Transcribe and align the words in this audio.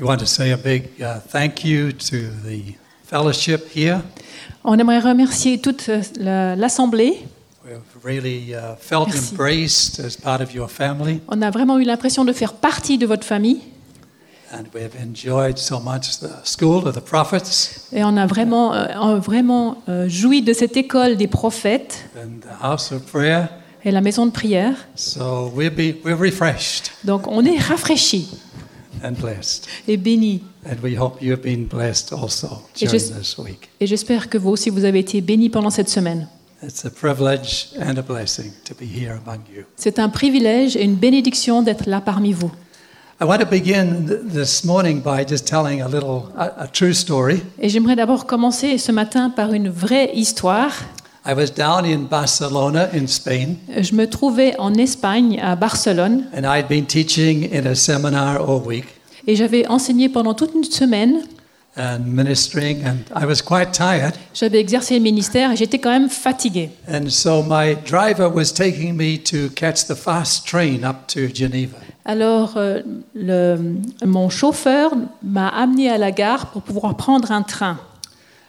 Want 0.00 0.18
to 0.18 0.26
say 0.26 0.52
a 0.52 0.56
big 0.56 0.90
uh, 1.00 1.18
thank 1.28 1.64
you 1.64 1.90
to 1.92 2.28
the 2.44 2.74
fellowship 3.04 3.68
here. 3.74 4.00
On 4.64 4.78
aimerait 4.78 5.00
remercier 5.00 5.58
toute 5.58 5.88
euh, 5.88 6.00
la- 6.20 6.54
l'Assemblée. 6.54 7.18
Really 8.04 8.54
uh, 8.54 8.76
felt 8.80 9.08
Merci. 9.08 9.32
embraced 9.32 10.00
as 10.00 10.16
part 10.16 10.40
of 10.40 10.54
your 10.54 10.70
family, 10.70 11.20
On 11.28 11.42
a 11.42 11.50
vraiment 11.50 11.78
eu 11.78 11.82
l'impression 11.84 12.24
de 12.24 12.32
faire 12.32 12.54
partie 12.54 12.96
de 12.96 13.06
votre 13.06 13.24
famille. 13.24 13.60
and 14.52 14.64
we 14.74 14.80
have 14.82 14.94
enjoyed 15.02 15.58
so 15.58 15.78
much 15.78 16.20
the 16.20 16.30
school 16.44 16.86
of 16.88 16.94
the 16.94 17.00
prophets 17.04 17.88
Et 17.92 18.02
on 18.04 18.16
a 18.16 18.26
vraiment, 18.26 18.72
euh, 18.72 19.18
vraiment 19.18 19.82
euh, 19.90 20.08
joui 20.08 20.40
de 20.40 20.54
cette 20.54 20.76
école 20.78 21.16
des 21.16 21.26
prophètes 21.26 22.04
and 22.16 22.40
the 22.40 22.62
house 22.64 22.90
of 22.92 23.02
prayer. 23.02 23.48
et 23.84 23.90
la 23.90 24.00
maison 24.00 24.24
de 24.26 24.30
prière. 24.30 24.74
So 24.94 25.52
we'll 25.54 25.68
be 25.70 25.96
we're 26.04 26.18
refreshed 26.18 26.92
Donc 27.04 27.26
on 27.26 27.44
est 27.44 27.58
rafraîchis 27.58 28.30
and 29.04 29.12
blessed, 29.12 29.66
et 29.86 29.96
bénis. 29.96 30.42
and 30.66 30.76
we 30.82 30.96
hope 30.98 31.20
you've 31.22 31.42
been 31.42 31.66
blessed 31.66 32.12
also 32.12 32.62
Et 32.80 32.86
during 32.86 32.98
je- 33.00 33.18
this 33.18 33.38
week. 33.38 33.68
Et 33.80 33.86
j'espère 33.86 34.28
que 34.28 34.38
vous 34.38 34.50
aussi, 34.50 34.70
vous 34.70 34.84
avez 34.84 34.98
été 35.00 35.20
bénis 35.20 35.50
pendant 35.50 35.70
cette 35.70 35.88
semaine. 35.88 36.28
It's 36.62 36.84
a 36.84 36.90
privilege 36.90 37.68
and 37.80 37.96
a 37.98 38.02
blessing 38.02 38.50
to 38.64 38.74
be 38.74 38.82
here 38.84 39.20
among 39.24 39.40
you. 39.54 39.62
C'est 39.76 39.98
un 40.00 40.08
privilège 40.08 40.76
et 40.76 40.82
une 40.82 40.96
bénédiction 40.96 41.62
d'être 41.62 41.86
là 41.88 42.00
parmi 42.00 42.32
vous. 42.32 42.50
I 43.20 43.24
want 43.24 43.38
to 43.38 43.46
begin 43.46 44.06
th- 44.06 44.20
this 44.32 44.64
morning 44.64 45.00
by 45.02 45.24
just 45.28 45.44
telling 45.46 45.80
a 45.82 45.88
little 45.88 46.24
a, 46.36 46.62
a 46.62 46.66
true 46.68 46.92
story. 46.94 47.42
Et 47.60 47.68
j'aimerais 47.68 47.96
d'abord 47.96 48.26
commencer 48.26 48.78
ce 48.78 48.92
matin 48.92 49.30
par 49.30 49.52
une 49.52 49.68
vraie 49.68 50.10
histoire. 50.14 50.72
I 51.26 51.32
was 51.34 51.50
down 51.56 51.84
in 51.84 52.06
Barcelona 52.08 52.88
in 52.94 53.06
Spain, 53.06 53.56
Je 53.80 53.94
me 53.94 54.06
trouvais 54.08 54.54
en 54.58 54.72
Espagne, 54.74 55.38
à 55.42 55.56
Barcelone, 55.56 56.24
and 56.34 56.42
I'd 56.44 56.68
been 56.68 56.86
teaching 56.86 57.48
in 57.52 57.66
a 57.66 57.74
seminar 57.74 58.40
all 58.40 58.62
week 58.64 58.86
et 59.26 59.36
j'avais 59.36 59.66
enseigné 59.68 60.08
pendant 60.08 60.34
toute 60.34 60.54
une 60.54 60.64
semaine. 60.64 61.22
and 61.76 62.00
ministering, 62.06 62.82
and 62.84 63.04
I 63.14 63.24
was 63.24 63.40
quite 63.40 63.70
tired. 63.72 64.14
J'avais 64.34 64.58
exercé 64.58 64.94
le 64.96 65.00
ministère 65.02 65.52
et 65.52 65.56
j'étais 65.56 65.78
quand 65.78 65.90
même 65.90 66.08
fatiguée. 66.08 66.70
And 66.92 67.08
so 67.08 67.42
my 67.44 67.76
driver 67.86 68.28
was 68.34 68.46
taking 68.52 68.94
me 68.96 69.16
to 69.30 69.48
catch 69.54 69.86
the 69.86 69.94
fast 69.94 70.44
train 70.44 70.82
up 70.82 71.06
to 71.06 71.32
Geneva. 71.32 71.76
Alors, 72.04 72.54
euh, 72.56 72.80
le- 73.14 73.76
mon 74.04 74.28
chauffeur 74.28 74.90
m'a 75.22 75.46
amené 75.48 75.88
à 75.88 75.98
la 75.98 76.10
gare 76.10 76.46
pour 76.46 76.62
pouvoir 76.62 76.96
prendre 76.96 77.30
un 77.30 77.42
train. 77.42 77.78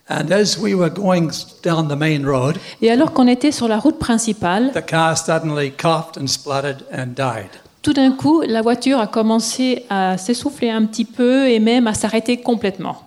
And 0.09 0.31
as 0.31 0.57
we 0.57 0.73
were 0.73 0.89
going 0.89 1.29
down 1.63 1.87
the 1.87 1.95
main 1.95 2.25
road, 2.25 2.55
Et 2.81 2.89
alors 2.89 3.13
qu'on 3.13 3.27
était 3.27 3.51
sur 3.51 3.67
la 3.67 3.77
route 3.77 3.99
principale, 3.99 4.71
the 4.73 4.83
car 4.83 5.15
suddenly 5.15 5.69
coughed 5.71 6.17
and 6.19 6.25
spluttered 6.25 6.83
and 6.91 7.09
died. 7.15 7.51
Tout 7.89 7.93
d'un 7.93 8.11
coup, 8.11 8.41
la 8.41 8.61
voiture 8.61 8.99
a 8.99 9.07
commencé 9.07 9.83
à 9.89 10.15
s'essouffler 10.19 10.69
un 10.69 10.85
petit 10.85 11.05
peu 11.05 11.49
et 11.49 11.59
même 11.59 11.87
à 11.87 11.95
s'arrêter 11.95 12.37
complètement. 12.37 13.01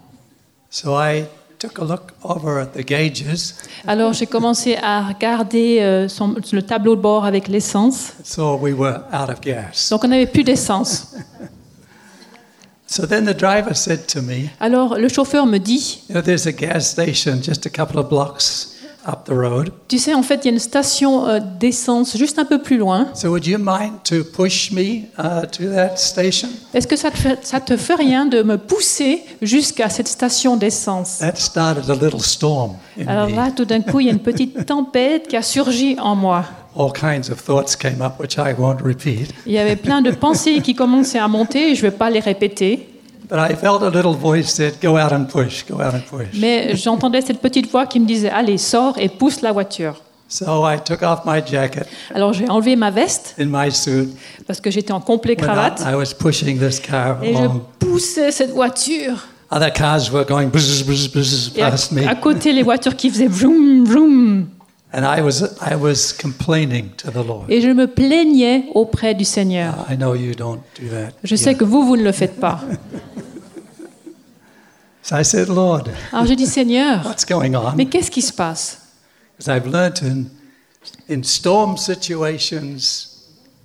So 0.71 0.99
I 1.01 1.23
took 1.61 1.79
a 1.79 1.85
look 1.85 2.11
over 2.25 2.61
at 2.61 2.67
the 2.77 2.85
gauges. 2.85 3.55
Alors, 3.87 4.13
j'ai 4.13 4.27
commencé 4.27 4.77
à 4.83 5.03
regarder 5.07 5.79
euh, 5.81 6.09
son- 6.09 6.35
le 6.53 6.63
tableau 6.63 6.97
de 6.97 7.01
bord 7.01 7.25
avec 7.25 7.47
l'essence. 7.47 8.15
So 8.25 8.57
we 8.61 8.73
were 8.75 9.03
out 9.13 9.31
of 9.31 9.41
gas. 9.41 9.87
Donc, 9.93 10.03
on 10.03 10.09
n'avait 10.09 10.27
plus 10.27 10.43
d'essence. 10.43 11.15
So 12.89 13.07
then 13.07 13.25
the 13.25 13.37
driver 13.39 13.75
said 13.75 14.09
to 14.09 14.21
me, 14.21 14.49
Alors, 14.59 14.97
le 14.99 15.09
chauffeur 15.09 15.47
me 15.47 15.59
dit, 15.59 16.03
You 16.09 16.17
know, 16.17 16.23
there's 16.23 16.49
a 16.49 16.53
gas 16.53 16.81
station 16.81 17.41
just 17.41 17.65
a 17.67 17.71
couple 17.71 18.01
of 18.01 18.09
blocks 18.09 18.72
up 19.07 19.25
the 19.25 19.33
road. 19.33 19.71
tu 19.89 19.99
sais, 19.99 20.15
en 20.15 20.23
fait, 20.23 20.41
il 20.43 20.47
y 20.47 20.49
a 20.51 20.53
une 20.53 20.59
station 20.59 21.27
euh, 21.27 21.41
d'essence 21.61 22.17
juste 22.17 22.39
un 22.39 22.45
peu 22.45 22.61
plus 22.61 22.77
loin. 22.79 23.09
So 23.15 23.29
would 23.31 23.47
you 23.47 23.59
mind 23.59 24.03
to 24.05 24.25
push 24.25 24.71
me 24.73 25.05
uh, 25.19 25.47
to 25.53 25.65
that 25.75 25.97
station? 25.97 26.49
Est-ce 26.75 26.87
que 26.87 26.97
ça 26.97 27.11
te, 27.11 27.17
fait, 27.17 27.45
ça 27.45 27.61
te 27.61 27.77
fait 27.77 27.95
rien 27.95 28.27
de 28.27 28.43
me 28.43 28.59
pousser 28.59 29.23
jusqu'à 29.41 29.89
cette 29.89 30.09
station 30.09 30.57
d'essence? 30.57 31.19
That 31.19 31.37
started 31.37 31.91
a 31.91 31.95
little 31.95 32.21
storm 32.21 32.73
in 33.01 33.07
Alors 33.09 33.29
me. 33.29 33.37
là, 33.37 33.51
tout 33.55 33.65
d'un 33.65 33.81
coup, 33.81 34.01
il 34.01 34.07
y 34.07 34.11
a 34.11 34.13
une 34.13 34.19
petite 34.21 34.67
tempête 34.67 35.29
qui 35.29 35.37
a 35.37 35.43
surgi 35.43 35.97
en 36.01 36.15
moi. 36.15 36.45
All 36.75 36.91
kinds 36.91 37.31
of 37.31 37.43
thoughts 37.45 37.77
came 37.77 38.01
up, 38.01 38.15
which 38.19 38.37
I 38.39 38.55
won't 38.59 38.79
repeat. 38.83 39.29
Il 39.47 39.53
y 39.53 39.59
avait 39.59 39.77
plein 39.77 40.01
de 40.01 40.11
pensées 40.13 40.61
qui 40.63 40.75
commençaient 40.75 41.19
à 41.19 41.29
monter, 41.29 41.73
et 41.73 41.75
je 41.75 41.85
ne 41.85 41.91
vais 41.91 41.97
pas 41.97 42.09
les 42.09 42.21
répéter, 42.21 42.89
But 43.33 43.51
I 43.51 43.55
felt 43.55 43.83
a 43.83 43.89
little 43.89 44.13
voice 44.13 44.53
said, 44.53 44.75
Go 44.83 44.99
out 44.99 45.11
and 45.11 45.25
push, 45.25 45.63
go 45.63 45.81
out 45.81 45.95
and 45.95 46.03
push. 46.11 46.39
mais 46.39 46.77
j'entendais 46.77 47.23
cette 47.23 47.41
petite 47.41 47.71
voix 47.71 47.87
qui 47.87 47.99
me 47.99 48.05
disait 48.05 48.29
Allez, 48.29 48.59
sors 48.59 48.99
et 48.99 49.09
pousse 49.09 49.41
la 49.41 49.53
voiture. 49.53 49.95
So 50.29 50.67
I 50.67 50.79
took 50.79 51.03
off 51.03 51.25
my 51.25 51.41
jacket 51.45 51.87
Alors 52.15 52.35
j'ai 52.35 52.47
enlevé 52.47 52.77
ma 52.77 52.91
veste 52.91 53.35
in 53.41 53.47
my 53.47 53.73
suit 53.73 54.11
parce 54.47 54.61
que 54.61 54.71
j'étais 54.71 54.93
en 54.93 55.01
complet 55.01 55.35
cravate 55.35 55.81
I 55.81 55.95
was 55.95 56.13
pushing 56.19 56.59
this 56.59 56.79
car 56.79 57.25
et 57.25 57.35
je 57.35 57.49
poussais 57.79 58.33
cette 58.33 58.51
voiture. 58.51 59.27
Other 59.51 59.71
cars 59.71 60.11
were 60.11 60.27
going 60.27 60.49
à, 60.49 61.71
past 61.71 61.93
me. 61.93 62.07
à 62.07 62.15
côté, 62.15 62.53
les 62.53 62.63
voitures 62.63 62.97
qui 62.97 63.11
faisaient 63.11 63.29
vroom, 63.29 63.85
vroom. 63.85 64.47
And 64.95 65.05
I 65.05 65.23
was, 65.23 65.43
I 65.61 65.75
was 65.75 66.13
complaining 66.13 66.91
to 66.99 67.11
the 67.11 67.25
Lord. 67.27 67.47
Et 67.49 67.63
je 67.63 67.69
me 67.69 67.87
plaignais 67.87 68.67
auprès 68.75 69.15
du 69.15 69.25
Seigneur. 69.25 69.87
I 69.91 69.97
know 69.97 70.15
you 70.15 70.35
don't 70.35 70.61
do 70.79 70.89
that. 70.91 71.13
Je 71.25 71.35
sais 71.35 71.55
que 71.55 71.65
vous, 71.65 71.87
vous 71.87 71.97
ne 71.97 72.03
le 72.03 72.13
faites 72.13 72.39
pas. 72.39 72.61
So 75.05 75.17
I 75.17 75.25
said, 75.25 75.49
Lord, 75.49 75.89
Alors 76.13 76.27
j'ai 76.27 76.37
dit 76.37 76.47
Seigneur, 76.59 77.05
what's 77.05 77.25
going 77.25 77.55
on? 77.57 77.73
mais 77.77 77.87
qu'est-ce 77.87 78.11
qui 78.11 78.23
se 78.23 78.33
passe? 78.33 78.79
Because 79.37 79.53
I've 79.53 79.67
learned 79.67 80.01
in, 80.03 80.25
in 81.13 81.25
storm 81.25 81.77
situations, 81.77 83.09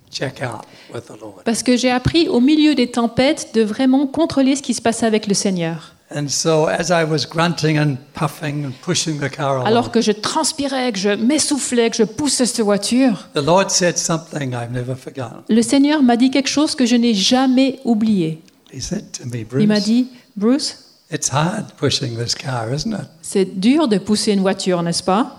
check 0.09 0.42
out 0.42 0.66
with 0.92 1.06
the 1.06 1.20
Lord. 1.22 1.44
Parce 1.46 1.62
que 1.62 1.78
j'ai 1.78 1.92
appris 1.92 2.28
au 2.28 2.40
milieu 2.40 2.74
des 2.74 2.90
tempêtes 2.90 3.54
de 3.54 3.62
vraiment 3.62 4.08
contrôler 4.08 4.56
ce 4.56 4.64
qui 4.64 4.74
se 4.74 4.82
passait 4.82 5.06
avec 5.06 5.28
le 5.28 5.36
Seigneur. 5.36 5.94
And 6.09 6.29
so 6.29 6.68
as 6.68 6.90
I 6.90 7.03
was 7.03 7.25
grunting 7.25 7.78
and 7.78 7.97
puffing 8.13 8.66
and 8.66 8.72
pushing 8.81 9.19
the 9.19 9.29
car 9.29 9.57
along, 9.57 9.68
Alors 9.68 9.91
que 9.91 10.00
je 10.00 10.13
transpirais, 10.13 10.94
que 10.94 10.97
je 11.00 11.09
m'essoufflais, 11.09 11.90
que 11.90 11.97
je 11.97 12.03
poussais 12.03 12.45
cette 12.45 12.62
voiture, 12.62 13.28
the 13.35 13.41
Lord 13.44 13.69
said 13.69 13.97
something 13.97 14.53
I've 14.53 14.72
never 14.72 14.96
forgotten. 14.96 15.44
le 15.50 15.62
Seigneur 15.62 16.01
m'a 16.01 16.16
dit 16.16 16.31
quelque 16.31 16.47
chose 16.47 16.75
que 16.75 16.85
je 16.85 16.96
n'ai 16.96 17.13
jamais 17.13 17.79
oublié. 17.84 18.41
He 18.73 18.81
said 18.81 19.12
to 19.13 19.25
me, 19.25 19.46
Il 19.59 19.67
m'a 19.67 19.75
Bruce, 19.75 19.84
dit, 19.84 20.07
Bruce, 20.38 20.78
it's 21.12 21.29
hard 21.29 21.73
pushing 21.78 22.16
this 22.17 22.34
car, 22.35 22.72
isn't 22.73 22.94
it? 22.94 23.07
c'est 23.22 23.59
dur 23.59 23.90
de 23.90 23.97
pousser 23.97 24.31
une 24.31 24.41
voiture, 24.41 24.81
n'est-ce 24.84 25.03
pas? 25.03 25.35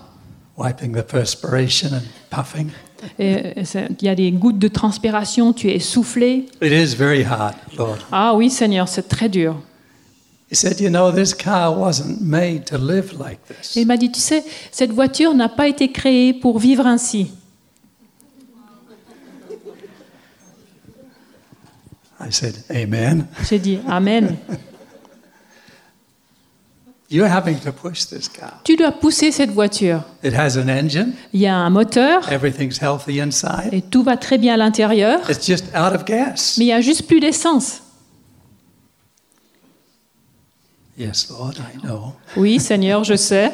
Wiping 0.55 0.93
the 0.93 1.01
perspiration 1.03 1.89
and 1.93 2.03
puffing. 2.29 2.69
Il 3.17 3.65
y 4.01 4.09
a 4.09 4.13
des 4.15 4.31
gouttes 4.31 4.59
de 4.59 4.67
transpiration, 4.67 5.53
tu 5.53 5.69
es 5.69 5.75
essoufflé. 5.77 6.45
It 6.61 6.71
is 6.71 6.95
very 6.95 7.23
hard, 7.23 7.55
Lord. 7.77 7.97
Ah 8.11 8.33
oui, 8.35 8.49
Seigneur, 8.51 8.87
c'est 8.87 9.07
très 9.07 9.29
dur. 9.29 9.55
Il 10.51 10.91
m'a 13.85 13.97
dit, 13.97 14.11
tu 14.11 14.19
sais, 14.19 14.43
cette 14.71 14.91
voiture 14.91 15.33
n'a 15.35 15.47
pas 15.49 15.67
été 15.67 15.91
créée 15.91 16.33
pour 16.33 16.57
vivre 16.59 16.87
ainsi. 16.87 17.31
I 22.21 22.31
said, 22.31 22.55
Amen. 22.69 23.27
J'ai 23.49 23.59
dit, 23.59 23.79
Amen. 23.87 24.35
You're 27.11 27.27
having 27.31 27.57
to 27.61 27.71
push 27.71 28.05
this 28.05 28.27
car. 28.29 28.61
Tu 28.63 28.75
dois 28.75 28.91
pousser 28.91 29.31
cette 29.31 29.49
voiture. 29.49 30.03
It 30.23 30.33
has 30.35 30.55
an 30.57 30.67
engine, 30.67 31.13
Il 31.33 31.39
y 31.39 31.47
a 31.47 31.55
un 31.55 31.69
moteur 31.71 32.31
everything's 32.31 32.77
healthy 32.79 33.19
inside. 33.19 33.69
et 33.73 33.81
tout 33.81 34.03
va 34.03 34.15
très 34.17 34.37
bien 34.37 34.53
à 34.55 34.57
l'intérieur, 34.57 35.19
It's 35.29 35.47
just 35.47 35.65
out 35.75 35.95
of 35.95 36.05
gas. 36.05 36.55
mais 36.59 36.65
il 36.65 36.67
y 36.67 36.73
a 36.73 36.81
juste 36.81 37.07
plus 37.07 37.19
d'essence. 37.19 37.81
Yes, 40.99 41.29
Lord, 41.29 41.53
I 41.59 41.77
know. 41.81 42.13
Oui, 42.35 42.59
Seigneur, 42.59 43.05
je 43.05 43.15
sais. 43.15 43.51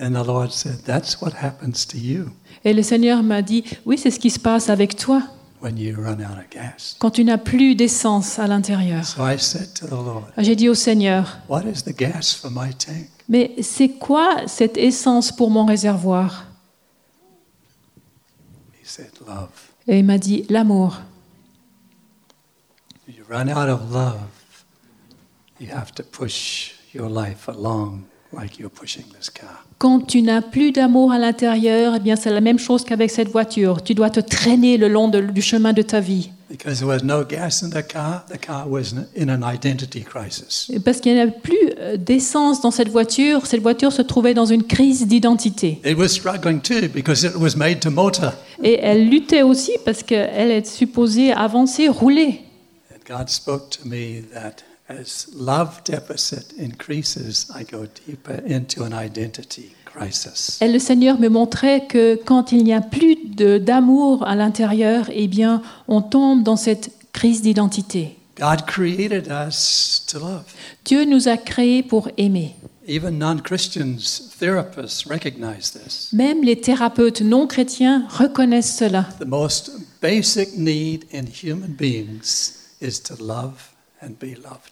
And 0.00 0.10
the 0.14 0.26
Lord 0.26 0.50
said, 0.50 0.82
That's 0.84 1.20
what 1.22 1.30
happens 1.40 1.86
to 1.86 1.96
you 1.96 2.30
Et 2.64 2.72
le 2.74 2.82
Seigneur 2.82 3.22
m'a 3.22 3.40
dit, 3.40 3.62
oui, 3.86 3.96
c'est 3.98 4.10
ce 4.10 4.18
qui 4.18 4.30
se 4.30 4.40
passe 4.40 4.68
avec 4.68 4.96
toi 4.96 5.22
when 5.60 5.78
you 5.78 5.94
run 5.96 6.14
out 6.20 6.38
of 6.38 6.50
gas. 6.50 6.96
quand 6.98 7.12
tu 7.12 7.22
n'as 7.24 7.38
plus 7.38 7.76
d'essence 7.76 8.40
à 8.40 8.48
l'intérieur. 8.48 9.04
So 9.04 9.24
I 9.24 9.38
said 9.38 9.72
to 9.74 9.86
the 9.86 9.90
Lord, 9.92 10.24
J'ai 10.38 10.56
dit 10.56 10.68
au 10.68 10.74
Seigneur, 10.74 11.38
What 11.48 11.62
is 11.72 11.84
the 11.84 11.96
gas 11.96 12.36
for 12.40 12.50
my 12.50 12.74
tank? 12.74 13.08
mais 13.28 13.54
c'est 13.62 13.90
quoi 13.90 14.48
cette 14.48 14.76
essence 14.76 15.30
pour 15.30 15.50
mon 15.50 15.64
réservoir? 15.66 16.46
He 18.82 18.84
said, 18.84 19.10
Love. 19.24 19.50
Et 19.86 20.00
il 20.00 20.04
m'a 20.04 20.18
dit, 20.18 20.44
l'amour. 20.48 20.98
You 23.06 23.22
run 23.30 23.48
out 23.48 23.68
of 23.68 23.92
love, 23.92 24.18
Quand 29.78 30.00
tu 30.06 30.22
n'as 30.22 30.42
plus 30.42 30.72
d'amour 30.72 31.12
à 31.12 31.18
l'intérieur, 31.18 31.94
eh 31.96 32.00
bien 32.00 32.16
c'est 32.16 32.30
la 32.30 32.40
même 32.40 32.58
chose 32.58 32.84
qu'avec 32.84 33.10
cette 33.10 33.28
voiture. 33.28 33.82
Tu 33.82 33.94
dois 33.94 34.10
te 34.10 34.20
traîner 34.20 34.76
le 34.76 34.88
long 34.88 35.08
de- 35.08 35.20
du 35.20 35.42
chemin 35.42 35.72
de 35.72 35.82
ta 35.82 36.00
vie. 36.00 36.30
Because 36.48 36.78
there 36.80 36.86
was 36.88 37.02
no 37.02 37.24
gas 37.24 37.62
in 37.62 37.70
the 37.70 37.82
car, 37.86 38.26
the 38.30 38.38
car 38.38 38.68
was 38.70 38.92
in 39.16 39.28
an 39.30 39.40
identity 39.42 40.02
crisis. 40.02 40.70
Et 40.70 40.80
Parce 40.80 41.00
qu'il 41.00 41.14
n'y 41.14 41.20
a 41.20 41.26
plus 41.26 41.56
euh, 41.78 41.96
d'essence 41.96 42.60
dans 42.60 42.70
cette 42.70 42.90
voiture. 42.90 43.46
Cette 43.46 43.62
voiture 43.62 43.90
se 43.90 44.02
trouvait 44.02 44.34
dans 44.34 44.44
une 44.44 44.62
crise 44.64 45.06
d'identité. 45.06 45.80
It 45.84 45.96
was 45.96 46.08
struggling 46.08 46.60
too 46.60 46.88
because 46.92 47.22
it 47.24 47.34
was 47.36 47.56
made 47.56 47.80
to 47.80 47.90
motor. 47.90 48.34
Et 48.62 48.78
elle 48.82 49.08
luttait 49.08 49.42
aussi 49.42 49.72
parce 49.84 50.02
qu'elle 50.02 50.50
est 50.50 50.66
supposée 50.66 51.32
avancer, 51.32 51.88
rouler. 51.88 52.42
And 52.92 52.98
God 53.18 53.28
spoke 53.30 53.70
to 53.70 53.88
me 53.88 54.20
that 54.34 54.56
as 54.98 55.28
love 55.34 55.82
deficit 55.84 56.52
increases, 56.58 57.50
I 57.54 57.64
go 57.64 57.86
deeper 58.06 58.42
into 58.46 58.84
an 58.84 58.92
identity 58.92 59.74
crisis. 59.84 60.58
Et 60.60 60.68
le 60.68 60.78
Seigneur 60.78 61.18
me 61.18 61.28
montrait 61.28 61.86
que 61.86 62.16
quand 62.24 62.52
il 62.52 62.64
n'y 62.64 62.74
a 62.74 62.80
plus 62.80 63.16
d'amour 63.60 64.26
à 64.26 64.34
l'intérieur, 64.34 65.06
eh 65.12 65.28
bien, 65.28 65.62
on 65.88 66.02
tombe 66.02 66.42
dans 66.42 66.56
cette 66.56 66.90
crise 67.12 67.42
d'identité. 67.42 68.16
God 68.38 68.66
created 68.66 69.28
us 69.28 70.04
to 70.06 70.18
love. 70.18 70.44
Dieu 70.84 71.04
nous 71.04 71.28
a 71.28 71.36
créés 71.36 71.82
pour 71.82 72.08
aimer. 72.16 72.54
Even 72.88 73.18
non 73.18 73.38
Christians, 73.38 74.32
therapists 74.40 75.06
recognize 75.06 75.70
this. 75.70 76.12
Même 76.12 76.42
les 76.42 76.60
thérapeutes 76.60 77.20
non 77.20 77.46
chrétiens 77.46 78.06
reconnaissent 78.08 78.76
cela. 78.76 79.06
The 79.20 79.26
most 79.26 79.70
basic 80.00 80.56
need 80.56 81.04
in 81.12 81.26
human 81.26 81.76
beings 81.78 82.58
is 82.80 83.00
to 83.02 83.14
love. 83.22 83.71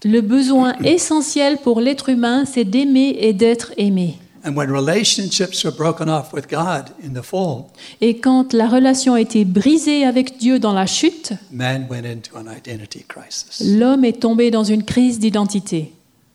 Le 0.04 0.20
besoin 0.20 0.74
essentiel 0.78 1.58
pour 1.58 1.80
l'être 1.80 2.08
humain, 2.08 2.44
c'est 2.44 2.64
d'aimer 2.64 3.16
et 3.20 3.32
d'être 3.32 3.72
aimé. 3.76 4.18
And 4.42 4.56
when 4.56 4.70
relationships 4.70 5.64
were 5.64 5.74
broken 5.74 6.08
off 6.08 6.32
with 6.32 6.48
God 6.48 6.94
in 7.04 7.12
the 7.12 7.22
fall, 7.22 7.66
Et 8.00 8.18
quand 8.20 8.54
la 8.54 8.68
relation 8.68 9.12
a 9.12 9.20
été 9.20 9.44
brisée 9.44 10.06
avec 10.06 10.38
Dieu 10.38 10.58
dans 10.58 10.72
la 10.72 10.86
chute, 10.86 11.34
man 11.50 11.86
went 11.90 12.06
into 12.06 12.34
an 12.36 12.46
identity 12.46 13.04
crisis. 13.06 13.60
l'homme 13.60 14.04
est 14.04 14.20
tombé 14.20 14.50
dans 14.50 14.64
une 14.64 14.84
crise 14.84 15.18
d'identité. 15.18 15.92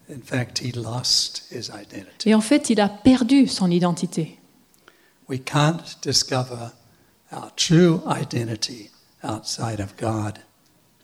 In 0.07 0.21
fact, 0.23 0.59
he 0.59 0.71
lost 0.75 1.45
his 1.51 1.69
identity. 1.69 2.29
Et 2.29 2.35
en 2.35 2.41
fait, 2.41 2.69
il 2.69 2.79
a 2.79 2.89
perdu 2.89 3.47
son 3.47 3.71
identité. 3.71 4.37
We 5.27 5.39
can't 5.43 5.97
discover 6.03 6.73
our 7.31 7.51
true 7.55 8.01
identity 8.07 8.91
outside 9.23 9.79
of 9.79 9.95
God 9.99 10.37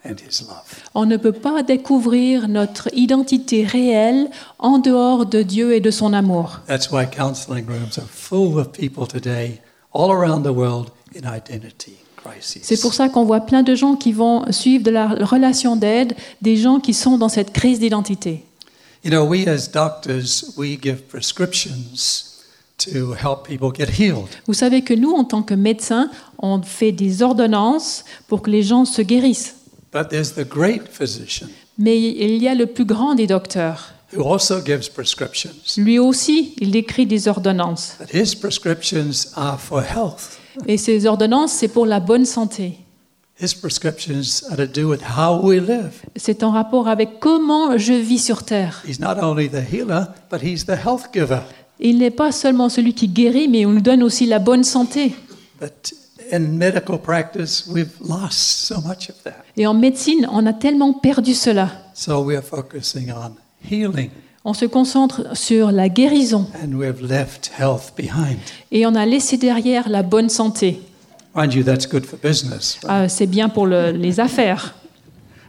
and 0.06 0.16
his 0.16 0.42
love. 0.42 0.84
On 0.94 1.06
ne 1.06 1.18
peut 1.18 1.32
pas 1.32 1.64
découvrir 1.64 2.48
notre 2.48 2.90
identité 2.94 3.66
réelle 3.66 4.30
en 4.60 4.80
dehors 4.80 5.26
de 5.26 5.42
Dieu 5.42 5.74
et 5.74 5.80
de 5.80 5.92
son 5.92 6.14
amour. 6.14 6.60
That's 6.68 6.92
why 6.92 7.06
counseling 7.06 7.66
rooms 7.68 7.98
are 7.98 8.08
full 8.10 8.58
of 8.60 8.72
people 8.72 9.08
today 9.08 9.62
all 9.94 10.12
around 10.12 10.44
the 10.44 10.56
world 10.56 10.90
in 11.16 11.28
identity 11.28 11.98
crises. 12.18 12.60
C'est 12.62 12.80
pour 12.80 12.94
ça 12.94 13.10
qu'on 13.10 13.26
voit 13.26 13.42
plein 13.42 13.64
de 13.64 13.76
gens 13.76 13.96
qui 13.96 14.12
vont 14.12 14.52
suivre 14.52 14.84
de 14.84 14.92
la 14.92 15.08
relation 15.08 15.76
d'aide, 15.76 16.14
des 16.42 16.58
gens 16.58 16.80
qui 16.80 16.94
sont 16.94 17.18
dans 17.18 17.30
cette 17.30 17.54
crise 17.54 17.80
d'identité. 17.80 18.46
You 19.04 19.10
know, 19.10 19.26
we 19.26 19.48
as 19.48 19.68
doctors, 19.72 20.56
we 20.58 20.78
give 20.80 21.02
prescriptions 21.08 22.32
to 22.78 23.14
help 23.14 23.48
people 23.48 23.72
get 23.74 23.92
healed. 23.92 24.30
Vous 24.48 24.54
savez 24.54 24.84
que 24.84 24.94
nous, 24.94 25.12
en 25.12 25.24
tant 25.24 25.42
que 25.42 25.54
médecins, 25.54 26.10
on 26.38 26.62
fait 26.62 26.92
des 26.92 27.22
ordonnances 27.22 28.06
pour 28.28 28.42
que 28.42 28.52
les 28.52 28.64
gens 28.64 28.86
se 28.86 29.02
guérissent. 29.02 29.56
But 29.92 30.10
there's 30.10 30.34
the 30.34 30.48
great 30.48 30.84
physician 30.90 31.48
Mais 31.78 32.00
il 32.00 32.42
y 32.42 32.48
a 32.48 32.56
le 32.56 32.66
plus 32.68 32.86
grand 32.86 33.16
des 33.16 33.28
docteurs. 33.28 33.94
who 34.14 34.24
also 34.24 34.62
gives 34.64 34.90
prescriptions. 34.90 35.52
Lui 35.78 36.00
aussi, 36.00 36.54
il 36.60 36.76
écrit 36.76 37.06
des 37.06 37.28
ordonnances. 37.28 37.96
But 38.00 38.14
his 38.14 38.36
prescriptions 38.36 39.32
are 39.36 39.60
for 39.60 39.82
health. 39.82 40.38
Et 40.68 40.78
ces 40.78 41.06
ordonnances, 41.06 41.54
c'est 41.54 41.70
pour 41.70 41.86
la 41.86 42.00
bonne 42.00 42.26
santé. 42.26 42.78
His 43.42 43.56
prescriptions 43.56 44.44
are 44.52 44.58
to 44.58 44.68
do 44.68 44.88
with 44.90 45.02
how 45.18 45.40
we 45.42 45.60
live. 45.60 45.94
C'est 46.16 46.44
en 46.44 46.52
rapport 46.52 46.88
avec 46.88 47.20
comment 47.20 47.78
je 47.78 47.94
vis 47.94 48.20
sur 48.20 48.44
Terre. 48.44 48.84
He's 48.88 49.00
not 49.00 49.16
only 49.22 49.50
the 49.50 49.64
healer, 49.72 50.08
but 50.30 50.42
he's 50.44 50.66
the 50.66 50.76
health 50.86 51.06
giver. 51.14 51.40
Il 51.80 51.98
n'est 51.98 52.12
pas 52.12 52.32
seulement 52.32 52.70
celui 52.70 52.94
qui 52.94 53.08
guérit, 53.08 53.48
mais 53.48 53.66
on 53.66 53.72
nous 53.72 53.82
donne 53.82 54.04
aussi 54.04 54.26
la 54.28 54.38
bonne 54.40 54.64
santé. 54.64 55.16
But 55.60 55.94
in 56.32 56.58
medical 56.58 56.98
practice, 56.98 57.66
we've 57.68 57.94
lost 58.02 58.66
so 58.68 58.76
much 58.82 59.10
of 59.10 59.16
that. 59.24 59.44
Et 59.58 59.68
en 59.68 59.74
médecine, 59.74 60.26
on 60.32 60.46
a 60.46 60.54
tellement 60.54 60.94
perdu 60.94 61.34
cela. 61.34 61.70
So 61.94 62.22
we're 62.24 62.42
focusing 62.42 63.12
on 63.12 63.36
healing, 63.70 64.10
On 64.44 64.54
se 64.54 64.66
concentre 64.66 65.36
sur 65.38 65.72
la 65.72 65.88
guérison 65.90 66.48
and 66.64 66.74
we've 66.74 67.02
left 67.02 67.52
health 67.60 67.94
behind. 67.96 68.40
et 68.72 68.86
on 68.88 68.96
a 68.96 69.06
laissé 69.06 69.38
derrière 69.38 69.88
la 69.90 70.02
bonne 70.04 70.30
santé. 70.30 70.82
Mind 71.36 71.54
you, 71.54 71.64
that's 71.64 71.86
good 71.88 72.06
for 72.06 72.18
business. 72.18 72.78
right? 72.84 72.90
Ah, 73.06 73.08
c'est 73.10 73.28
bien 73.28 73.50
pour 73.50 73.68
le- 73.68 73.92
les 73.92 74.20
affaires. 74.20 74.74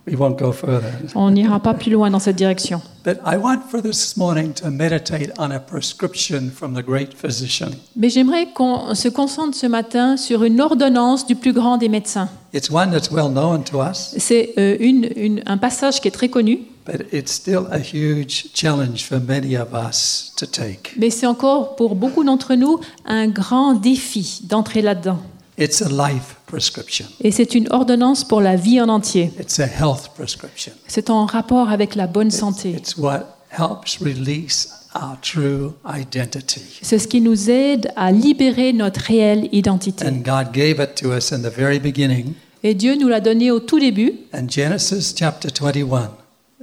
We 0.04 0.16
won't 0.16 0.36
go 0.36 0.50
further. 0.50 0.90
On 1.14 1.30
n'ira 1.30 1.60
pas 1.60 1.74
plus 1.74 1.92
loin 1.92 2.10
dans 2.10 2.18
cette 2.18 2.34
direction. 2.34 2.82
But 3.04 3.18
I 3.24 3.36
want 3.36 3.60
for 3.70 3.80
this 3.80 4.16
morning 4.16 4.52
to 4.54 4.68
meditate 4.68 5.30
on 5.38 5.52
a 5.52 5.60
prescription 5.60 6.50
from 6.52 6.74
the 6.74 6.84
great 6.84 7.10
physician. 7.14 7.70
Mais 7.94 8.08
j'aimerais 8.10 8.48
qu'on 8.52 8.96
se 8.96 9.06
concentre 9.08 9.56
ce 9.56 9.66
matin 9.66 10.16
sur 10.16 10.42
une 10.42 10.60
ordonnance 10.60 11.24
du 11.24 11.36
plus 11.36 11.52
grand 11.52 11.76
des 11.78 11.88
médecins. 11.88 12.28
It's 12.52 12.68
one 12.68 12.90
that's 12.90 13.12
well 13.12 13.28
known 13.30 13.62
to 13.64 13.80
us, 13.80 14.14
C'est 14.18 14.54
euh, 14.58 14.76
une- 14.80 15.08
une- 15.14 15.42
un 15.46 15.56
passage 15.56 16.00
qui 16.00 16.08
est 16.08 16.12
très 16.12 16.28
connu, 16.28 16.58
but 16.84 17.06
it's 17.12 17.32
still 17.32 17.62
a 17.70 17.78
huge 17.78 18.46
challenge 18.54 19.04
for 19.04 19.20
many 19.20 19.56
of 19.56 19.68
us 19.72 20.32
to 20.36 20.46
take. 20.46 20.94
mais 20.98 21.10
c'est 21.10 21.26
encore 21.26 21.76
pour 21.76 21.94
beaucoup 21.94 22.24
d'entre 22.24 22.54
nous 22.56 22.80
un 23.06 23.28
grand 23.28 23.74
défi 23.74 24.40
d'entrer 24.44 24.82
là-dedans. 24.82 25.18
It's 25.58 25.82
a 25.82 25.88
life 25.88 26.36
prescription, 26.46 27.04
Et 27.20 27.30
c'est 27.30 27.54
une 27.54 27.70
ordonnance 27.70 28.24
pour 28.24 28.40
la 28.40 28.56
vie 28.56 28.80
en 28.80 28.88
entier. 28.88 29.30
it's 29.38 29.60
a 29.60 29.66
health 29.66 30.08
prescription. 30.14 30.72
C'est 30.88 31.10
en 31.10 31.26
rapport 31.26 31.68
avec 31.70 31.94
la 31.94 32.06
bonne 32.06 32.30
santé. 32.30 32.70
It's 32.70 32.96
what 32.96 33.36
helps 33.50 33.98
release 34.00 34.68
our 34.94 35.16
true 35.20 35.72
identity. 35.86 36.62
C'est 36.80 36.98
ce 36.98 37.06
qui 37.06 37.20
nous 37.20 37.50
aide 37.50 37.92
à 37.96 38.12
libérer 38.12 38.72
notre 38.72 39.00
réelle 39.00 39.48
identité. 39.52 40.06
And 40.06 40.22
God 40.24 40.52
gave 40.54 40.80
it 40.80 40.94
to 41.02 41.12
us 41.12 41.32
in 41.32 41.40
the 41.40 41.52
very 41.54 41.78
beginning 41.78 42.32
Et 42.62 42.74
Dieu 42.74 42.94
nous 42.96 43.08
l'a 43.08 43.20
donné 43.20 43.50
au 43.50 43.60
tout 43.60 43.78
début, 43.80 44.12
in 44.32 44.48
Genesis 44.48 45.14
chapter 45.18 45.48
21. 45.60 46.12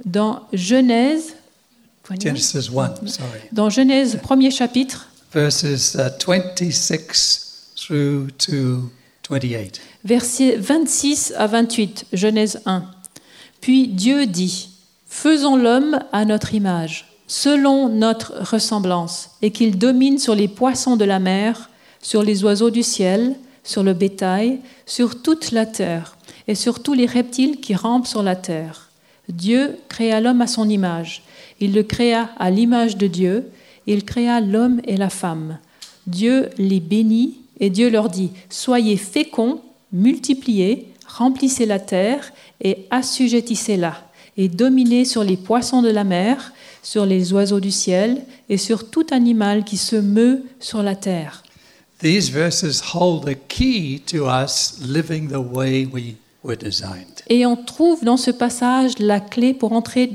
dans 0.04 0.40
Genèse, 0.52 1.34
Genesis 2.20 2.70
1, 2.76 3.06
sorry. 3.06 3.28
dans 3.52 3.70
Genèse 3.70 4.18
premier 4.20 4.50
chapitre, 4.50 5.06
Verses 5.32 5.94
uh, 5.94 6.08
26 6.26 7.49
through 7.80 8.28
to 8.38 8.90
28. 9.28 9.80
versets 10.04 10.56
26 10.56 11.34
à 11.36 11.46
28, 11.46 12.06
Genèse 12.12 12.60
1. 12.66 12.84
Puis 13.60 13.88
Dieu 13.88 14.26
dit, 14.26 14.68
Faisons 15.06 15.56
l'homme 15.56 15.98
à 16.12 16.24
notre 16.24 16.54
image, 16.54 17.08
selon 17.26 17.88
notre 17.88 18.32
ressemblance, 18.50 19.30
et 19.42 19.50
qu'il 19.50 19.78
domine 19.78 20.18
sur 20.18 20.34
les 20.34 20.48
poissons 20.48 20.96
de 20.96 21.04
la 21.04 21.18
mer, 21.18 21.70
sur 22.00 22.22
les 22.22 22.44
oiseaux 22.44 22.70
du 22.70 22.82
ciel, 22.82 23.36
sur 23.64 23.82
le 23.82 23.92
bétail, 23.92 24.60
sur 24.86 25.20
toute 25.20 25.50
la 25.50 25.66
terre, 25.66 26.16
et 26.48 26.54
sur 26.54 26.82
tous 26.82 26.94
les 26.94 27.06
reptiles 27.06 27.60
qui 27.60 27.74
rampent 27.74 28.06
sur 28.06 28.22
la 28.22 28.36
terre. 28.36 28.90
Dieu 29.28 29.76
créa 29.88 30.20
l'homme 30.20 30.40
à 30.40 30.46
son 30.46 30.68
image. 30.68 31.22
Il 31.60 31.74
le 31.74 31.82
créa 31.82 32.30
à 32.38 32.50
l'image 32.50 32.96
de 32.96 33.06
Dieu. 33.06 33.50
Il 33.86 34.04
créa 34.04 34.40
l'homme 34.40 34.80
et 34.84 34.96
la 34.96 35.10
femme. 35.10 35.58
Dieu 36.06 36.48
les 36.58 36.80
bénit 36.80 37.39
et 37.60 37.70
Dieu 37.70 37.90
leur 37.90 38.08
dit, 38.08 38.30
Soyez 38.48 38.96
féconds, 38.96 39.62
multipliez, 39.92 40.88
remplissez 41.06 41.66
la 41.66 41.78
terre 41.78 42.32
et 42.60 42.86
assujettissez-la, 42.90 44.02
et 44.36 44.48
dominez 44.48 45.04
sur 45.04 45.22
les 45.22 45.36
poissons 45.36 45.82
de 45.82 45.90
la 45.90 46.04
mer, 46.04 46.52
sur 46.82 47.06
les 47.06 47.32
oiseaux 47.32 47.60
du 47.60 47.70
ciel 47.70 48.22
et 48.48 48.56
sur 48.56 48.90
tout 48.90 49.06
animal 49.10 49.64
qui 49.64 49.76
se 49.76 49.96
meut 49.96 50.44
sur 50.58 50.82
la 50.82 50.96
terre. 50.96 51.42
These 52.00 52.30
verses 52.30 52.82
hold 52.94 53.26
the 53.26 53.36
key 53.48 54.00
to 54.06 54.26
us 54.26 54.78
living 54.80 55.28
the 55.28 55.36
way 55.36 55.86
we 55.92 56.14
were 56.42 56.56
designed. 56.56 57.22
Et 57.28 57.44
on 57.44 57.56
trouve 57.56 58.04
dans 58.04 58.16
ce 58.16 58.30
passage 58.30 58.98
la 58.98 59.20
clé 59.20 59.52
pour 59.52 59.72
entrer 59.72 60.10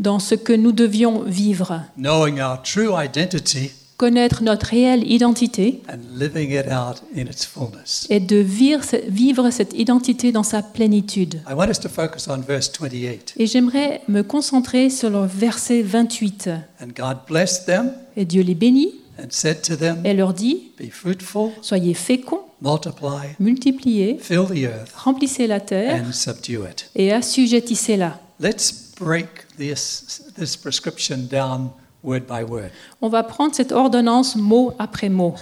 dans 0.00 0.18
ce 0.18 0.34
que 0.34 0.52
nous 0.52 0.72
devions 0.72 1.22
vivre, 1.22 1.82
Knowing 1.96 2.40
our 2.40 2.60
true 2.62 2.92
identity 3.00 3.70
connaître 3.98 4.42
notre 4.42 4.66
réelle 4.66 5.06
identité 5.10 5.82
and 5.92 5.98
living 6.16 6.50
it 6.52 6.66
out 6.70 7.02
in 7.14 7.26
its 7.26 7.44
fullness. 7.44 8.06
et 8.08 8.20
de 8.20 8.36
vivre, 8.36 8.82
vivre 9.08 9.50
cette 9.50 9.74
identité 9.74 10.32
dans 10.32 10.44
sa 10.44 10.62
plénitude. 10.62 11.42
I 11.50 11.52
want 11.52 11.68
us 11.68 11.80
to 11.80 11.88
focus 11.90 12.28
on 12.28 12.38
verse 12.38 12.70
28. 12.80 13.34
Et 13.36 13.46
j'aimerais 13.46 14.00
me 14.08 14.22
concentrer 14.22 14.88
sur 14.88 15.10
le 15.10 15.26
verset 15.26 15.82
28. 15.82 16.48
And 16.80 16.86
God 16.96 17.18
blessed 17.26 17.66
them 17.66 17.92
Et 18.16 18.24
Dieu 18.24 18.42
les 18.42 18.54
bénit 18.54 18.94
and 19.20 19.26
said 19.30 19.62
to 19.62 19.74
them, 19.74 19.98
et 20.04 20.14
leur 20.14 20.32
dit, 20.32 20.70
Be 20.78 20.90
fruitful, 20.90 21.50
soyez 21.60 21.92
féconds, 21.94 22.42
multiply, 22.62 23.34
multipliez, 23.40 24.16
fill 24.20 24.44
the 24.46 24.64
earth, 24.64 24.92
remplissez 24.94 25.48
la 25.48 25.58
terre 25.58 26.04
and 26.06 26.12
subdue 26.12 26.60
it. 26.70 26.88
et 26.94 27.12
assujettissez-la. 27.12 28.20
Let's 28.40 28.92
break 28.96 29.26
this, 29.58 30.22
this 30.38 30.56
prescription 30.56 31.26
down 31.28 31.70
word 32.02 32.26
by 32.26 32.42
word. 32.42 32.70
On 33.00 33.08
va 33.08 33.22
prendre 33.22 33.54
cette 33.54 33.72
ordonnance 33.72 34.36
mot 34.36 34.72
après 34.78 35.08
mot. 35.08 35.34